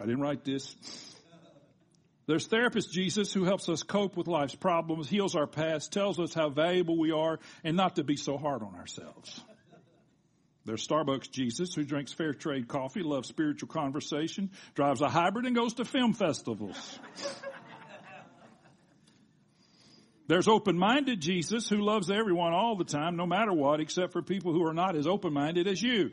I 0.00 0.06
didn't 0.06 0.22
write 0.22 0.44
this. 0.44 0.74
There's 2.26 2.46
therapist 2.46 2.92
Jesus 2.92 3.32
who 3.32 3.44
helps 3.44 3.68
us 3.68 3.82
cope 3.82 4.16
with 4.16 4.28
life's 4.28 4.54
problems, 4.54 5.08
heals 5.08 5.34
our 5.34 5.46
past, 5.46 5.92
tells 5.92 6.18
us 6.18 6.32
how 6.32 6.48
valuable 6.48 6.96
we 6.98 7.10
are 7.10 7.38
and 7.64 7.76
not 7.76 7.96
to 7.96 8.04
be 8.04 8.16
so 8.16 8.38
hard 8.38 8.62
on 8.62 8.74
ourselves. 8.76 9.40
There's 10.64 10.86
Starbucks 10.86 11.30
Jesus 11.30 11.74
who 11.74 11.84
drinks 11.84 12.12
fair 12.12 12.32
trade 12.32 12.68
coffee, 12.68 13.02
loves 13.02 13.28
spiritual 13.28 13.68
conversation, 13.68 14.50
drives 14.74 15.00
a 15.00 15.08
hybrid 15.08 15.46
and 15.46 15.56
goes 15.56 15.74
to 15.74 15.84
film 15.84 16.12
festivals. 16.12 16.98
There's 20.28 20.46
open-minded 20.46 21.20
Jesus 21.20 21.68
who 21.68 21.78
loves 21.78 22.08
everyone 22.08 22.52
all 22.52 22.76
the 22.76 22.84
time, 22.84 23.16
no 23.16 23.26
matter 23.26 23.52
what, 23.52 23.80
except 23.80 24.12
for 24.12 24.22
people 24.22 24.52
who 24.52 24.64
are 24.64 24.74
not 24.74 24.94
as 24.94 25.08
open-minded 25.08 25.66
as 25.66 25.82
you. 25.82 26.12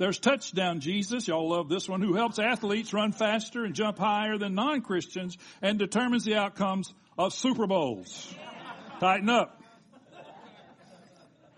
There's 0.00 0.18
touchdown 0.18 0.80
Jesus, 0.80 1.28
y'all 1.28 1.50
love 1.50 1.68
this 1.68 1.86
one, 1.86 2.00
who 2.00 2.14
helps 2.14 2.38
athletes 2.38 2.94
run 2.94 3.12
faster 3.12 3.66
and 3.66 3.74
jump 3.74 3.98
higher 3.98 4.38
than 4.38 4.54
non-Christians 4.54 5.36
and 5.60 5.78
determines 5.78 6.24
the 6.24 6.36
outcomes 6.36 6.94
of 7.18 7.34
Super 7.34 7.66
Bowls. 7.66 8.34
Tighten 8.98 9.28
up. 9.28 9.62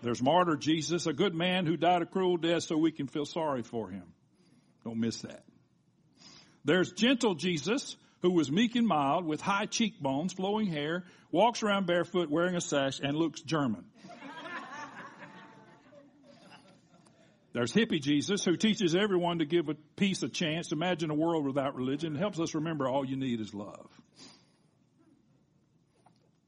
There's 0.01 0.21
martyr 0.21 0.57
Jesus, 0.57 1.07
a 1.07 1.13
good 1.13 1.33
man 1.33 1.65
who 1.65 1.77
died 1.77 2.01
a 2.01 2.05
cruel 2.05 2.35
death 2.35 2.63
so 2.63 2.75
we 2.75 2.91
can 2.91 3.07
feel 3.07 3.23
sorry 3.23 3.63
for 3.63 3.89
him. 3.89 4.03
Don't 4.83 4.99
miss 4.99 5.21
that. 5.21 5.45
There's 6.65 6.91
gentle 6.91 7.35
Jesus, 7.35 7.95
who 8.23 8.31
was 8.31 8.51
meek 8.51 8.75
and 8.75 8.85
mild 8.85 9.25
with 9.25 9.39
high 9.39 9.67
cheekbones, 9.67 10.33
flowing 10.33 10.67
hair, 10.67 11.05
walks 11.31 11.63
around 11.63 11.87
barefoot 11.87 12.29
wearing 12.29 12.57
a 12.57 12.61
sash 12.61 12.99
and 12.99 13.15
looks 13.15 13.39
German. 13.39 13.85
There's 17.53 17.71
hippie 17.71 18.01
Jesus 18.01 18.43
who 18.43 18.57
teaches 18.57 18.95
everyone 18.95 19.39
to 19.39 19.45
give 19.45 19.69
a 19.69 19.75
peace 19.95 20.23
a 20.23 20.29
chance. 20.29 20.71
Imagine 20.71 21.11
a 21.11 21.15
world 21.15 21.45
without 21.45 21.75
religion. 21.75 22.15
Helps 22.15 22.39
us 22.39 22.55
remember 22.55 22.87
all 22.87 23.05
you 23.05 23.15
need 23.15 23.39
is 23.39 23.53
love. 23.53 23.87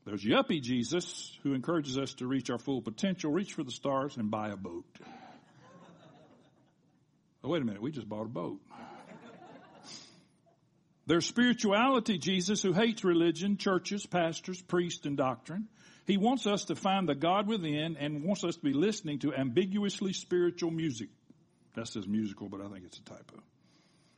There's 0.06 0.24
Yuppie 0.24 0.62
Jesus, 0.62 1.36
who 1.44 1.54
encourages 1.54 1.98
us 1.98 2.14
to 2.16 2.28
reach 2.28 2.50
our 2.50 2.60
full 2.60 2.82
potential, 2.82 3.32
reach 3.32 3.54
for 3.54 3.64
the 3.64 3.72
stars, 3.72 4.18
and 4.18 4.30
buy 4.30 4.50
a 4.50 4.56
boat. 4.56 4.86
Oh, 7.44 7.50
wait 7.50 7.62
a 7.62 7.66
minute, 7.66 7.82
we 7.82 7.92
just 7.92 8.10
bought 8.10 8.26
a 8.26 8.30
boat. 8.30 8.60
There's 11.08 11.26
spirituality 11.26 12.18
Jesus, 12.18 12.64
who 12.64 12.74
hates 12.74 13.04
religion, 13.04 13.58
churches, 13.58 14.06
pastors, 14.08 14.60
priests, 14.62 15.06
and 15.06 15.18
doctrine. 15.18 15.68
He 16.06 16.18
wants 16.18 16.46
us 16.46 16.66
to 16.66 16.76
find 16.76 17.10
the 17.10 17.16
God 17.16 17.48
within 17.48 17.98
and 17.98 18.24
wants 18.24 18.44
us 18.44 18.56
to 18.56 18.62
be 18.62 18.74
listening 18.74 19.20
to 19.20 19.34
ambiguously 19.34 20.14
spiritual 20.14 20.72
music. 20.72 21.10
That 21.76 21.88
says 21.88 22.08
musical, 22.08 22.48
but 22.48 22.62
I 22.62 22.70
think 22.70 22.86
it's 22.86 23.00
a 23.00 23.04
typo. 23.04 23.42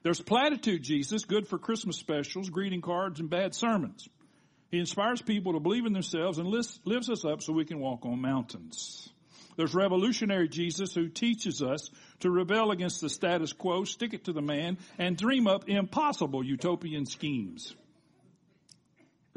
There's 0.03 0.21
platitude 0.21 0.83
Jesus, 0.83 1.25
good 1.25 1.47
for 1.47 1.57
Christmas 1.57 1.97
specials, 1.97 2.49
greeting 2.49 2.81
cards, 2.81 3.19
and 3.19 3.29
bad 3.29 3.55
sermons. 3.55 4.07
He 4.69 4.79
inspires 4.79 5.21
people 5.21 5.53
to 5.53 5.59
believe 5.59 5.85
in 5.85 5.93
themselves 5.93 6.37
and 6.39 6.47
lifts 6.47 7.09
us 7.09 7.25
up 7.25 7.41
so 7.41 7.53
we 7.53 7.65
can 7.65 7.79
walk 7.79 8.05
on 8.05 8.21
mountains. 8.21 9.09
There's 9.55 9.73
revolutionary 9.73 10.49
Jesus 10.49 10.93
who 10.93 11.07
teaches 11.07 11.63
us 11.63 11.89
to 12.19 12.29
rebel 12.29 12.71
against 12.71 13.01
the 13.01 13.09
status 13.09 13.53
quo, 13.53 13.85
stick 13.85 14.13
it 14.13 14.25
to 14.25 14.33
the 14.33 14.41
man, 14.41 14.77
and 14.99 15.17
dream 15.17 15.47
up 15.47 15.67
impossible 15.67 16.43
utopian 16.43 17.05
schemes. 17.05 17.73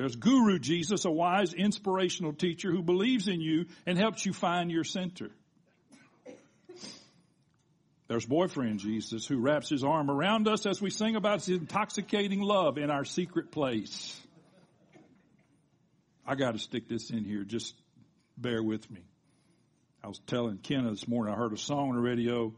There's 0.01 0.17
Guru 0.17 0.59
Jesus, 0.59 1.05
a 1.05 1.11
wise, 1.11 1.53
inspirational 1.53 2.33
teacher 2.33 2.71
who 2.71 2.83
believes 2.83 3.29
in 3.29 3.43
you 3.43 3.67
and 3.85 3.99
helps 3.99 4.25
you 4.25 4.33
find 4.33 4.71
your 4.71 4.83
center. 4.83 5.29
There's 8.09 8.25
boyfriend 8.25 8.79
Jesus 8.79 9.27
who 9.27 9.37
wraps 9.41 9.69
his 9.69 9.85
arm 9.85 10.11
around 10.11 10.49
us 10.49 10.65
as 10.65 10.81
we 10.81 10.89
sing 10.89 11.17
about 11.17 11.45
his 11.45 11.51
intoxicating 11.51 12.41
love 12.41 12.79
in 12.79 12.91
our 12.91 13.05
secret 13.05 13.53
place. 13.53 14.19
I 16.27 16.35
got 16.35 16.53
to 16.53 16.59
stick 16.59 16.89
this 16.89 17.11
in 17.11 17.27
here. 17.27 17.45
Just 17.45 17.75
bear 18.39 18.63
with 18.63 18.91
me. 18.91 19.03
I 20.03 20.09
was 20.09 20.19
telling 20.27 20.57
Kenna 20.57 20.93
this 20.93 21.07
morning, 21.07 21.35
I 21.35 21.37
heard 21.37 21.53
a 21.53 21.59
song 21.59 21.91
on 21.91 21.97
the 21.97 22.01
radio 22.01 22.55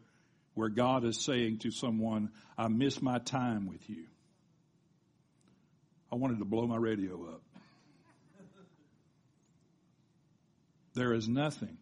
where 0.55 0.69
God 0.69 1.05
is 1.05 1.21
saying 1.21 1.59
to 1.63 1.73
someone, 1.73 2.31
I 2.57 2.69
miss 2.69 3.03
my 3.03 3.19
time 3.19 3.67
with 3.67 3.91
you. 3.91 4.05
I 6.13 6.17
wanted 6.17 6.41
to 6.41 6.45
blow 6.45 6.67
my 6.67 6.77
radio 6.77 7.15
up. 7.33 7.41
There 10.95 11.15
is 11.15 11.27
nothing 11.27 11.79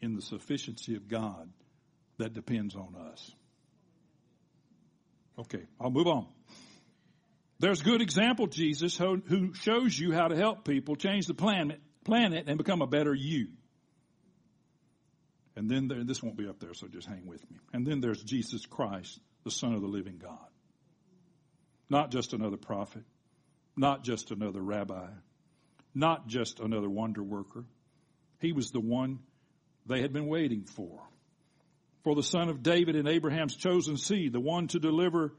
in 0.00 0.14
the 0.14 0.22
sufficiency 0.22 0.94
of 0.94 1.08
God 1.08 1.50
that 2.18 2.32
depends 2.32 2.76
on 2.76 2.94
us. 3.10 3.32
Okay, 5.36 5.64
I'll 5.80 5.90
move 5.90 6.06
on. 6.06 6.28
There's 7.58 7.82
good 7.82 8.02
example, 8.02 8.46
Jesus, 8.46 8.96
who 8.96 9.52
shows 9.54 9.98
you 9.98 10.12
how 10.12 10.28
to 10.28 10.36
help 10.36 10.64
people 10.64 10.94
change 10.94 11.26
the 11.26 11.34
planet, 11.34 11.80
planet 12.04 12.44
and 12.46 12.58
become 12.58 12.82
a 12.82 12.86
better 12.86 13.14
you. 13.14 13.48
And 15.56 15.68
then 15.68 15.88
there, 15.88 16.04
this 16.04 16.22
won't 16.22 16.36
be 16.36 16.46
up 16.46 16.60
there, 16.60 16.74
so 16.74 16.86
just 16.86 17.08
hang 17.08 17.26
with 17.26 17.42
me. 17.50 17.56
And 17.72 17.86
then 17.86 18.00
there's 18.00 18.22
Jesus 18.22 18.64
Christ, 18.64 19.18
the 19.42 19.50
Son 19.50 19.72
of 19.72 19.80
the 19.80 19.88
living 19.88 20.18
God. 20.22 20.38
Not 21.88 22.10
just 22.10 22.32
another 22.32 22.58
prophet, 22.58 23.04
not 23.76 24.04
just 24.04 24.30
another 24.30 24.60
rabbi, 24.60 25.08
not 25.94 26.26
just 26.26 26.60
another 26.60 26.88
wonder 26.88 27.22
worker. 27.22 27.64
He 28.40 28.52
was 28.52 28.70
the 28.70 28.80
one 28.80 29.20
they 29.86 30.00
had 30.00 30.12
been 30.12 30.26
waiting 30.26 30.64
for. 30.64 31.00
For 32.04 32.14
the 32.14 32.22
son 32.22 32.48
of 32.48 32.62
David 32.62 32.96
and 32.96 33.08
Abraham's 33.08 33.56
chosen 33.56 33.96
seed, 33.96 34.32
the 34.32 34.40
one 34.40 34.68
to 34.68 34.78
deliver 34.78 35.32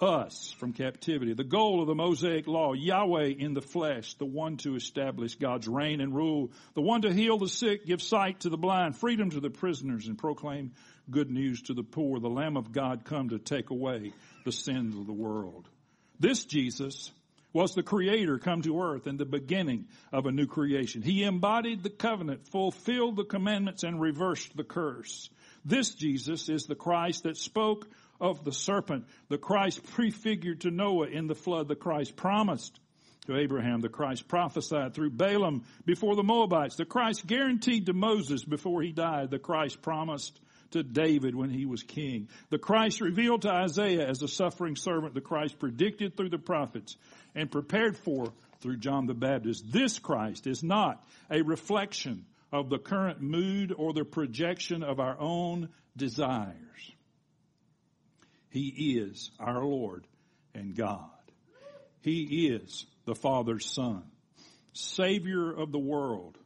us 0.00 0.54
from 0.58 0.72
captivity. 0.72 1.34
The 1.34 1.44
goal 1.44 1.80
of 1.80 1.88
the 1.88 1.94
Mosaic 1.94 2.46
law, 2.46 2.72
Yahweh 2.72 3.34
in 3.38 3.54
the 3.54 3.62
flesh, 3.62 4.14
the 4.14 4.26
one 4.26 4.56
to 4.58 4.76
establish 4.76 5.34
God's 5.36 5.66
reign 5.66 6.00
and 6.00 6.14
rule, 6.14 6.52
the 6.74 6.82
one 6.82 7.02
to 7.02 7.12
heal 7.12 7.38
the 7.38 7.48
sick, 7.48 7.86
give 7.86 8.02
sight 8.02 8.40
to 8.40 8.48
the 8.48 8.56
blind, 8.56 8.96
freedom 8.96 9.30
to 9.30 9.40
the 9.40 9.50
prisoners, 9.50 10.06
and 10.06 10.18
proclaim 10.18 10.72
good 11.10 11.30
news 11.30 11.62
to 11.62 11.74
the 11.74 11.82
poor, 11.82 12.20
the 12.20 12.28
Lamb 12.28 12.56
of 12.56 12.70
God 12.70 13.04
come 13.04 13.30
to 13.30 13.38
take 13.38 13.70
away 13.70 14.12
the 14.44 14.52
sins 14.52 14.94
of 14.94 15.06
the 15.06 15.12
world. 15.12 15.68
This 16.20 16.44
Jesus 16.44 17.10
was 17.52 17.74
the 17.74 17.82
creator 17.82 18.38
come 18.38 18.62
to 18.62 18.80
earth 18.80 19.06
and 19.06 19.18
the 19.18 19.24
beginning 19.24 19.86
of 20.12 20.26
a 20.26 20.32
new 20.32 20.46
creation. 20.46 21.02
He 21.02 21.24
embodied 21.24 21.82
the 21.82 21.90
covenant, 21.90 22.46
fulfilled 22.48 23.16
the 23.16 23.24
commandments, 23.24 23.82
and 23.82 24.00
reversed 24.00 24.56
the 24.56 24.64
curse. 24.64 25.30
This 25.64 25.94
Jesus 25.94 26.48
is 26.48 26.64
the 26.64 26.74
Christ 26.74 27.24
that 27.24 27.36
spoke 27.36 27.88
of 28.20 28.44
the 28.44 28.52
serpent, 28.52 29.06
the 29.28 29.38
Christ 29.38 29.84
prefigured 29.92 30.62
to 30.62 30.70
Noah 30.70 31.06
in 31.06 31.26
the 31.26 31.34
flood, 31.34 31.68
the 31.68 31.76
Christ 31.76 32.16
promised 32.16 32.78
to 33.26 33.36
Abraham, 33.36 33.80
the 33.80 33.88
Christ 33.88 34.26
prophesied 34.26 34.94
through 34.94 35.10
Balaam 35.10 35.64
before 35.84 36.16
the 36.16 36.22
Moabites, 36.22 36.76
the 36.76 36.84
Christ 36.84 37.26
guaranteed 37.26 37.86
to 37.86 37.92
Moses 37.92 38.42
before 38.42 38.82
he 38.82 38.90
died, 38.90 39.30
the 39.30 39.38
Christ 39.38 39.82
promised 39.82 40.40
to 40.72 40.82
David 40.82 41.34
when 41.34 41.50
he 41.50 41.66
was 41.66 41.82
king, 41.82 42.28
the 42.50 42.58
Christ 42.58 43.00
revealed 43.00 43.42
to 43.42 43.50
Isaiah 43.50 44.06
as 44.06 44.22
a 44.22 44.28
suffering 44.28 44.76
servant, 44.76 45.14
the 45.14 45.20
Christ 45.20 45.58
predicted 45.58 46.16
through 46.16 46.30
the 46.30 46.38
prophets 46.38 46.96
and 47.34 47.50
prepared 47.50 47.96
for 47.96 48.32
through 48.60 48.78
John 48.78 49.06
the 49.06 49.14
Baptist. 49.14 49.70
This 49.70 49.98
Christ 49.98 50.46
is 50.46 50.62
not 50.62 51.04
a 51.30 51.42
reflection 51.42 52.26
of 52.52 52.70
the 52.70 52.78
current 52.78 53.20
mood 53.20 53.72
or 53.76 53.92
the 53.92 54.04
projection 54.04 54.82
of 54.82 55.00
our 55.00 55.18
own 55.18 55.68
desires. 55.96 56.56
He 58.50 58.98
is 58.98 59.30
our 59.38 59.62
Lord 59.62 60.06
and 60.54 60.74
God. 60.74 61.10
He 62.00 62.48
is 62.48 62.86
the 63.04 63.14
Father's 63.14 63.66
Son, 63.66 64.02
Savior 64.72 65.50
of 65.52 65.72
the 65.72 65.78
world, 65.78 66.38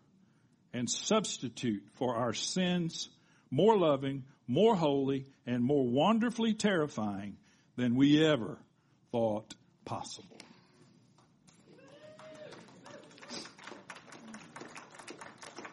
and 0.72 0.90
substitute 0.90 1.84
for 1.94 2.16
our 2.16 2.32
sins, 2.32 3.08
more 3.52 3.76
loving, 3.76 4.24
more 4.48 4.74
holy, 4.74 5.26
and 5.46 5.62
more 5.62 5.86
wonderfully 5.86 6.54
terrifying 6.54 7.36
than 7.76 7.94
we 7.94 8.24
ever 8.24 8.58
thought 9.12 9.54
possible. 9.84 10.38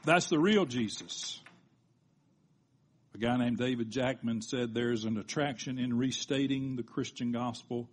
That's 0.06 0.28
the 0.28 0.40
real 0.40 0.66
Jesus. 0.66 1.40
A 3.16 3.18
guy 3.18 3.38
named 3.38 3.58
David 3.58 3.90
Jackman 3.90 4.42
said 4.42 4.74
there's 4.74 5.06
an 5.06 5.18
attraction 5.18 5.80
in 5.80 5.98
restating 5.98 6.76
the 6.76 6.84
Christian 6.84 7.32
gospel, 7.32 7.90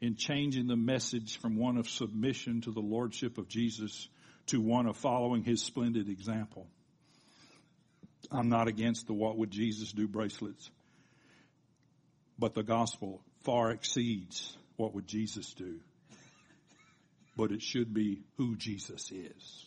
in 0.00 0.14
changing 0.14 0.68
the 0.68 0.76
message 0.76 1.40
from 1.40 1.56
one 1.56 1.76
of 1.76 1.88
submission 1.88 2.60
to 2.62 2.70
the 2.70 2.80
lordship 2.80 3.38
of 3.38 3.48
Jesus 3.48 4.08
to 4.46 4.60
one 4.60 4.86
of 4.86 4.96
following 4.96 5.42
his 5.42 5.62
splendid 5.62 6.08
example. 6.08 6.68
I'm 8.32 8.48
not 8.48 8.68
against 8.68 9.06
the 9.06 9.12
what 9.12 9.36
would 9.38 9.50
Jesus 9.50 9.92
do 9.92 10.08
bracelets, 10.08 10.70
but 12.38 12.54
the 12.54 12.62
gospel 12.62 13.22
far 13.42 13.70
exceeds 13.70 14.56
what 14.76 14.94
would 14.94 15.06
Jesus 15.06 15.52
do. 15.54 15.80
But 17.36 17.52
it 17.52 17.62
should 17.62 17.94
be 17.94 18.22
who 18.36 18.56
Jesus 18.56 19.10
is 19.10 19.66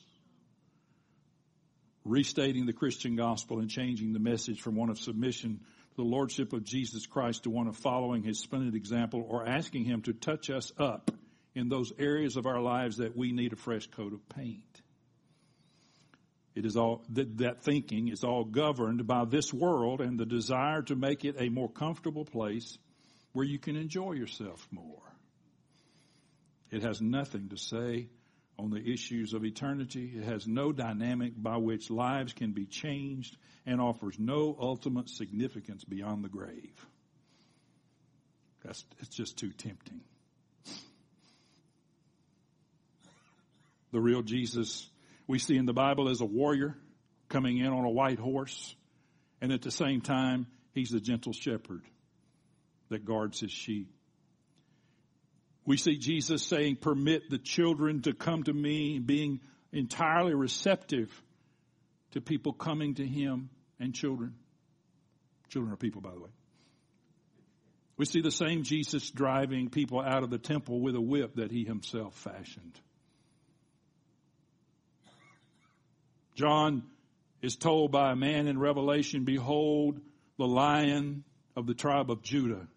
restating 2.06 2.68
the 2.68 2.74
Christian 2.74 3.16
gospel 3.16 3.60
and 3.60 3.70
changing 3.70 4.14
the 4.14 4.20
message 4.20 4.62
from 4.62 4.76
one 4.76 4.90
of 4.90 5.00
submission 5.00 5.60
to 5.90 5.96
the 5.98 6.04
Lordship 6.04 6.54
of 6.54 6.64
Jesus 6.64 7.08
Christ 7.08 7.44
to 7.44 7.50
one 7.50 7.68
of 7.68 7.76
following 7.76 8.24
His 8.24 8.40
splendid 8.40 8.76
example 8.76 9.26
or 9.28 9.48
asking 9.48 9.86
Him 9.86 10.04
to 10.04 10.14
touch 10.14 10.50
us 10.50 10.72
up 10.78 11.12
in 11.56 11.68
those 11.68 11.92
areas 11.98 12.38
of 12.38 12.46
our 12.46 12.62
lives 12.62 12.98
that 12.98 13.18
we 13.18 13.32
need 13.32 13.54
a 13.54 13.58
fresh 13.58 13.88
coat 13.88 14.14
of 14.14 14.30
paint. 14.30 14.62
It 16.56 16.66
is 16.66 16.78
all, 16.78 17.04
that, 17.10 17.38
that 17.40 17.64
thinking 17.64 18.08
is 18.08 18.24
all 18.24 18.46
governed 18.46 19.06
by 19.06 19.26
this 19.26 19.54
world 19.54 20.00
and 20.00 20.18
the 20.18 20.26
desire 20.26 20.82
to 20.84 20.96
make 20.96 21.26
it 21.26 21.36
a 21.38 21.50
more 21.50 21.70
comfortable 21.70 22.24
place 22.24 22.78
where 23.34 23.46
you 23.46 23.60
can 23.60 23.76
enjoy 23.76 24.14
yourself 24.14 24.66
more. 24.72 25.02
It 26.72 26.82
has 26.84 27.02
nothing 27.02 27.50
to 27.50 27.58
say 27.58 28.08
on 28.58 28.70
the 28.70 28.82
issues 28.82 29.34
of 29.34 29.44
eternity. 29.44 30.14
It 30.16 30.24
has 30.24 30.48
no 30.48 30.72
dynamic 30.72 31.34
by 31.36 31.58
which 31.58 31.90
lives 31.90 32.32
can 32.32 32.54
be 32.54 32.66
changed 32.66 33.36
and 33.66 33.82
offers 33.82 34.18
no 34.18 34.56
ultimate 34.58 35.10
significance 35.10 35.84
beyond 35.84 36.24
the 36.24 36.30
grave. 36.30 36.86
That's, 38.64 38.84
it's 39.00 39.14
just 39.14 39.38
too 39.38 39.52
tempting. 39.52 40.02
The 43.92 44.00
real 44.00 44.22
Jesus 44.22 44.90
we 45.28 45.40
see 45.40 45.58
in 45.58 45.66
the 45.66 45.74
Bible 45.74 46.10
as 46.10 46.22
a 46.22 46.26
warrior 46.26 46.78
coming 47.30 47.58
in 47.58 47.68
on 47.68 47.86
a 47.86 47.90
white 47.90 48.20
horse, 48.20 48.76
and 49.42 49.52
at 49.52 49.62
the 49.62 49.72
same 49.72 50.02
time, 50.02 50.48
he's 50.74 50.90
the 50.90 51.00
gentle 51.00 51.34
shepherd 51.34 51.82
that 52.90 53.06
guards 53.06 53.40
his 53.40 53.52
sheep. 53.52 53.92
We 55.66 55.78
see 55.78 55.98
Jesus 55.98 56.44
saying, 56.44 56.78
permit 56.78 57.30
the 57.30 57.40
children 57.40 58.04
to 58.04 58.14
come 58.14 58.44
to 58.44 58.54
me, 58.54 59.00
being 59.00 59.40
entirely 59.72 60.36
receptive 60.36 61.12
to 62.12 62.22
people 62.22 62.54
coming 62.54 62.96
to 62.96 63.06
him 63.06 63.50
and 63.80 63.94
children. 63.94 64.36
Children 65.50 65.74
are 65.74 65.78
people, 65.78 66.02
by 66.02 66.12
the 66.12 66.20
way. 66.20 66.30
We 67.98 68.06
see 68.06 68.22
the 68.22 68.32
same 68.32 68.64
Jesus 68.64 69.10
driving 69.10 69.70
people 69.70 70.02
out 70.02 70.24
of 70.24 70.30
the 70.30 70.38
temple 70.38 70.82
with 70.82 70.96
a 70.96 71.02
whip 71.02 71.36
that 71.36 71.52
he 71.52 71.64
himself 71.64 72.16
fashioned. 72.16 72.80
John 76.36 76.84
is 77.42 77.56
told 77.56 77.92
by 77.92 78.12
a 78.12 78.16
man 78.16 78.48
in 78.48 78.60
Revelation, 78.60 79.24
behold 79.24 80.00
the 80.38 80.48
lion 80.48 81.24
of 81.56 81.66
the 81.68 81.74
tribe 81.74 82.12
of 82.12 82.22
Judah 82.22 82.68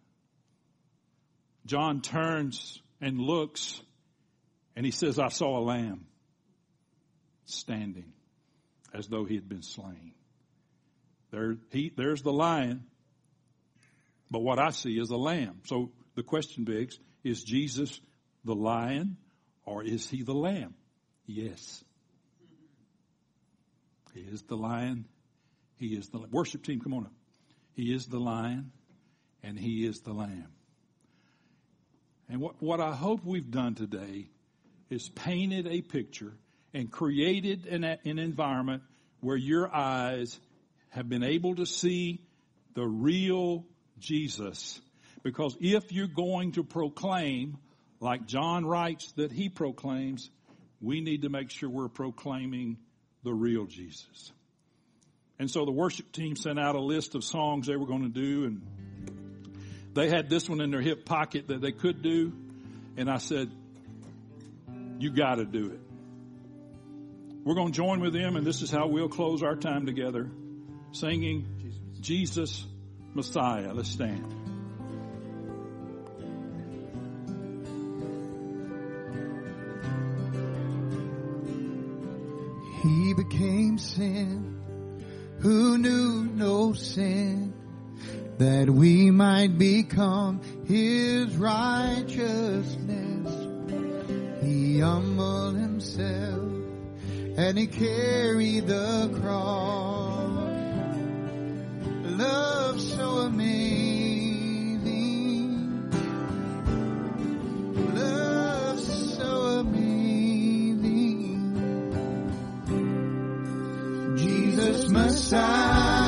John 1.68 2.00
turns 2.00 2.80
and 2.98 3.20
looks 3.20 3.82
and 4.74 4.86
he 4.86 4.90
says, 4.90 5.18
I 5.18 5.28
saw 5.28 5.58
a 5.58 5.60
lamb 5.60 6.06
standing 7.44 8.12
as 8.94 9.06
though 9.06 9.26
he 9.26 9.34
had 9.34 9.48
been 9.48 9.62
slain. 9.62 10.12
There, 11.30 11.58
he, 11.70 11.92
there's 11.94 12.22
the 12.22 12.32
lion, 12.32 12.84
but 14.30 14.38
what 14.38 14.58
I 14.58 14.70
see 14.70 14.98
is 14.98 15.10
a 15.10 15.16
lamb. 15.18 15.60
So 15.64 15.90
the 16.14 16.22
question 16.22 16.64
begs, 16.64 16.98
is 17.22 17.44
Jesus 17.44 18.00
the 18.44 18.54
lion 18.54 19.18
or 19.66 19.84
is 19.84 20.08
he 20.08 20.22
the 20.22 20.34
lamb? 20.34 20.74
Yes. 21.26 21.84
He 24.18 24.32
is 24.32 24.42
the 24.42 24.56
lion. 24.56 25.04
He 25.76 25.88
is 25.88 26.08
the 26.08 26.18
worship 26.30 26.64
team. 26.64 26.80
Come 26.80 26.94
on 26.94 27.04
up. 27.06 27.12
He 27.74 27.94
is 27.94 28.06
the 28.06 28.18
lion 28.18 28.72
and 29.42 29.58
he 29.58 29.86
is 29.86 30.00
the 30.00 30.12
lamb. 30.12 30.48
And 32.28 32.40
what, 32.40 32.60
what 32.60 32.80
I 32.80 32.94
hope 32.94 33.24
we've 33.24 33.50
done 33.50 33.74
today 33.74 34.28
is 34.90 35.08
painted 35.08 35.66
a 35.66 35.82
picture 35.82 36.32
and 36.74 36.90
created 36.90 37.66
an, 37.66 37.84
an 37.84 38.18
environment 38.18 38.82
where 39.20 39.36
your 39.36 39.74
eyes 39.74 40.38
have 40.90 41.08
been 41.08 41.22
able 41.22 41.54
to 41.54 41.66
see 41.66 42.20
the 42.74 42.86
real 42.86 43.64
Jesus. 43.98 44.80
Because 45.22 45.56
if 45.60 45.92
you're 45.92 46.06
going 46.06 46.52
to 46.52 46.64
proclaim, 46.64 47.58
like 48.00 48.26
John 48.26 48.66
writes 48.66 49.12
that 49.12 49.32
he 49.32 49.48
proclaims, 49.48 50.28
we 50.80 51.00
need 51.00 51.22
to 51.22 51.28
make 51.28 51.50
sure 51.50 51.70
we're 51.70 51.88
proclaiming 51.88 52.78
the 53.22 53.32
real 53.32 53.66
Jesus. 53.66 54.32
And 55.38 55.50
so 55.50 55.64
the 55.64 55.72
worship 55.72 56.10
team 56.12 56.36
sent 56.36 56.58
out 56.58 56.74
a 56.74 56.80
list 56.80 57.14
of 57.14 57.22
songs 57.22 57.66
they 57.66 57.76
were 57.76 57.86
going 57.86 58.02
to 58.02 58.08
do 58.08 58.44
and 58.44 58.62
they 59.94 60.08
had 60.08 60.30
this 60.30 60.48
one 60.48 60.60
in 60.60 60.70
their 60.70 60.80
hip 60.80 61.04
pocket 61.04 61.48
that 61.48 61.60
they 61.60 61.72
could 61.72 62.02
do. 62.02 62.32
And 62.96 63.10
I 63.10 63.18
said, 63.18 63.50
you 64.98 65.10
got 65.10 65.36
to 65.36 65.44
do 65.44 65.72
it. 65.72 65.80
We're 67.44 67.54
going 67.54 67.72
to 67.72 67.76
join 67.76 68.00
with 68.00 68.12
them, 68.12 68.36
and 68.36 68.46
this 68.46 68.62
is 68.62 68.70
how 68.70 68.88
we'll 68.88 69.08
close 69.08 69.42
our 69.42 69.56
time 69.56 69.86
together 69.86 70.30
singing 70.92 71.46
Jesus 72.00 72.66
Messiah. 73.14 73.72
Let's 73.72 73.90
stand. 73.90 74.37
Became 83.18 83.76
sin 83.78 84.54
who 85.40 85.76
knew 85.76 86.22
no 86.22 86.72
sin 86.72 87.52
that 88.38 88.70
we 88.70 89.10
might 89.10 89.58
become 89.58 90.40
his 90.68 91.36
righteousness. 91.36 92.76
He 94.40 94.78
humbled 94.78 95.56
himself 95.56 96.52
and 97.36 97.58
he 97.58 97.66
carried 97.66 98.68
the 98.68 99.10
cross. 99.20 100.28
Love 102.04 102.80
so 102.80 103.08
amazing. 103.26 104.78
Love 107.96 108.27
Jesus 114.88 115.32
Messiah. 115.32 116.07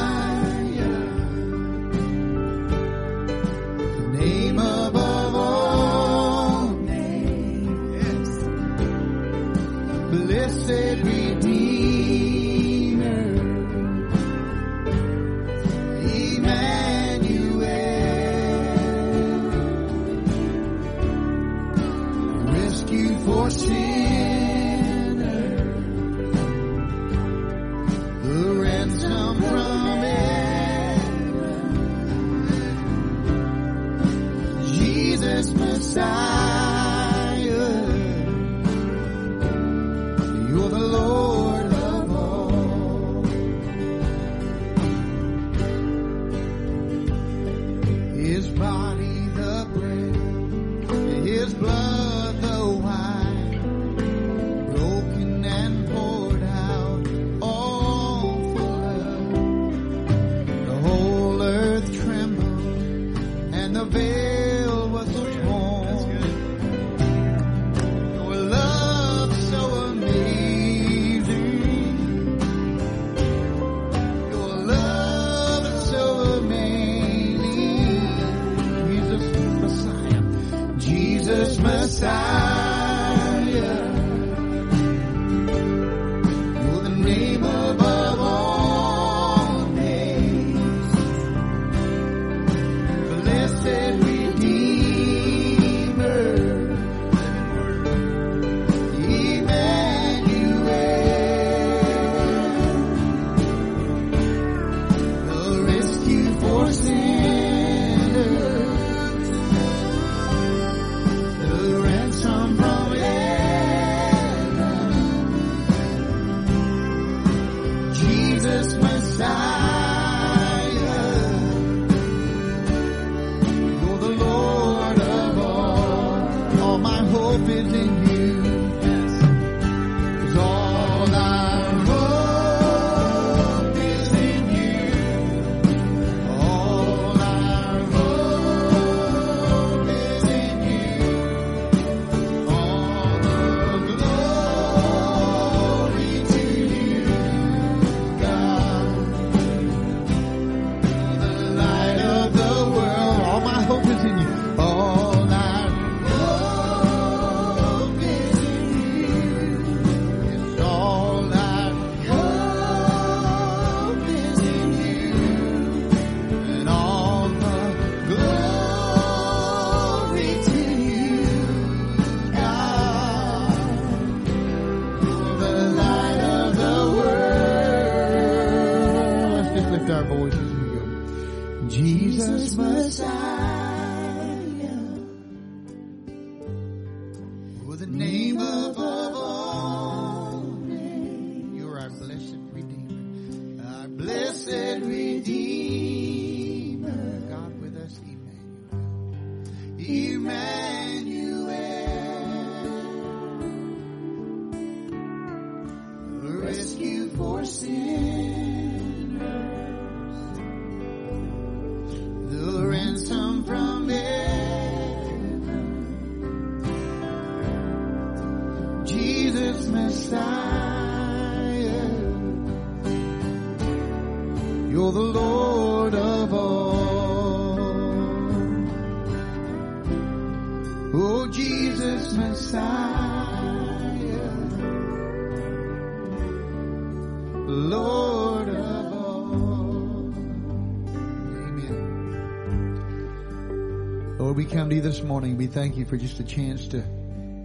To 244.71 244.77
you 244.77 244.83
this 244.83 245.03
morning. 245.03 245.37
We 245.37 245.49
thank 245.49 245.77
you 245.77 245.85
for 245.85 245.97
just 245.97 246.21
a 246.21 246.25
chance 246.25 246.69
to 246.69 246.81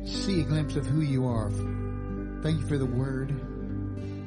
see 0.05 0.41
a 0.41 0.43
glimpse 0.43 0.75
of 0.75 0.85
who 0.85 1.01
you 1.01 1.25
are. 1.25 1.49
Thank 2.43 2.59
you 2.61 2.67
for 2.67 2.77
the 2.77 2.85
word. 2.85 3.33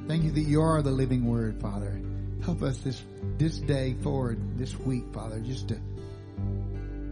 Thank 0.08 0.24
you 0.24 0.32
that 0.32 0.40
you 0.40 0.60
are 0.60 0.82
the 0.82 0.90
living 0.90 1.24
word, 1.24 1.60
Father. 1.60 2.00
Help 2.44 2.60
us 2.62 2.78
this, 2.78 3.00
this 3.36 3.58
day 3.58 3.94
forward, 4.02 4.58
this 4.58 4.76
week, 4.80 5.04
Father, 5.14 5.38
just 5.38 5.68
to 5.68 5.80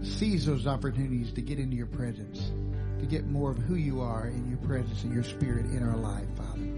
seize 0.03 0.45
those 0.45 0.67
opportunities 0.67 1.33
to 1.35 1.41
get 1.41 1.61
into 1.61 1.77
your 1.77 1.87
presence, 1.87 2.51
to 2.99 3.07
get 3.07 3.25
more 3.27 3.53
of 3.53 3.59
who 3.59 3.77
you 3.77 4.01
are 4.01 4.27
in 4.27 4.49
your 4.49 4.59
presence 4.59 5.05
and 5.05 5.15
your 5.15 5.23
spirit 5.23 5.67
in 5.67 5.85
our 5.85 5.97
life, 5.97 6.27
Father. 6.37 6.69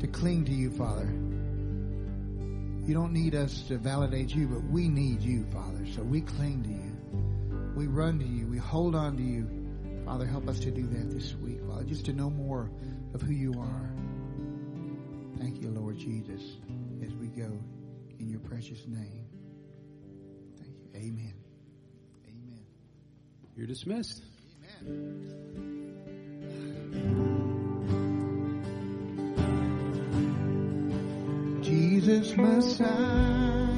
To 0.00 0.06
cling 0.08 0.44
to 0.46 0.52
you, 0.52 0.72
Father. 0.72 1.06
You 2.84 2.94
don't 2.94 3.12
need 3.12 3.36
us 3.36 3.62
to 3.68 3.78
validate 3.78 4.34
you, 4.34 4.48
but 4.48 4.64
we 4.64 4.88
need 4.88 5.20
you, 5.20 5.46
Father. 5.52 5.86
So 5.94 6.02
we 6.02 6.22
cling 6.22 6.64
to 6.64 6.68
you. 6.68 6.77
We 7.78 7.86
run 7.86 8.18
to 8.18 8.26
you. 8.26 8.46
We 8.46 8.58
hold 8.58 8.94
on 8.94 9.16
to 9.16 9.22
you 9.22 9.68
Father, 10.08 10.24
help 10.24 10.48
us 10.48 10.58
to 10.60 10.70
do 10.70 10.86
that 10.86 11.10
this 11.10 11.34
week, 11.34 11.60
Father, 11.68 11.84
just 11.84 12.06
to 12.06 12.14
know 12.14 12.30
more 12.30 12.70
of 13.12 13.20
who 13.20 13.34
you 13.34 13.52
are. 13.60 13.90
Thank 15.38 15.60
you, 15.60 15.68
Lord 15.68 15.98
Jesus, 15.98 16.56
as 17.04 17.14
we 17.14 17.26
go 17.26 17.60
in 18.18 18.30
your 18.30 18.40
precious 18.40 18.86
name. 18.86 19.26
Thank 20.56 20.72
you. 20.78 20.88
Amen. 20.96 21.34
Amen. 22.26 22.64
You're 23.54 23.66
dismissed. 23.66 24.22
Amen. 24.80 25.28
Jesus 31.60 32.34
Messiah, 32.34 33.77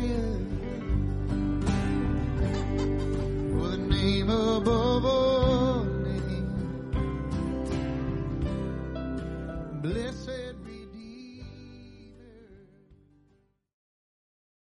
name 4.20 4.30
above 4.30 5.04
all 5.04 5.84
names. 5.84 6.94
Blessed 9.82 10.29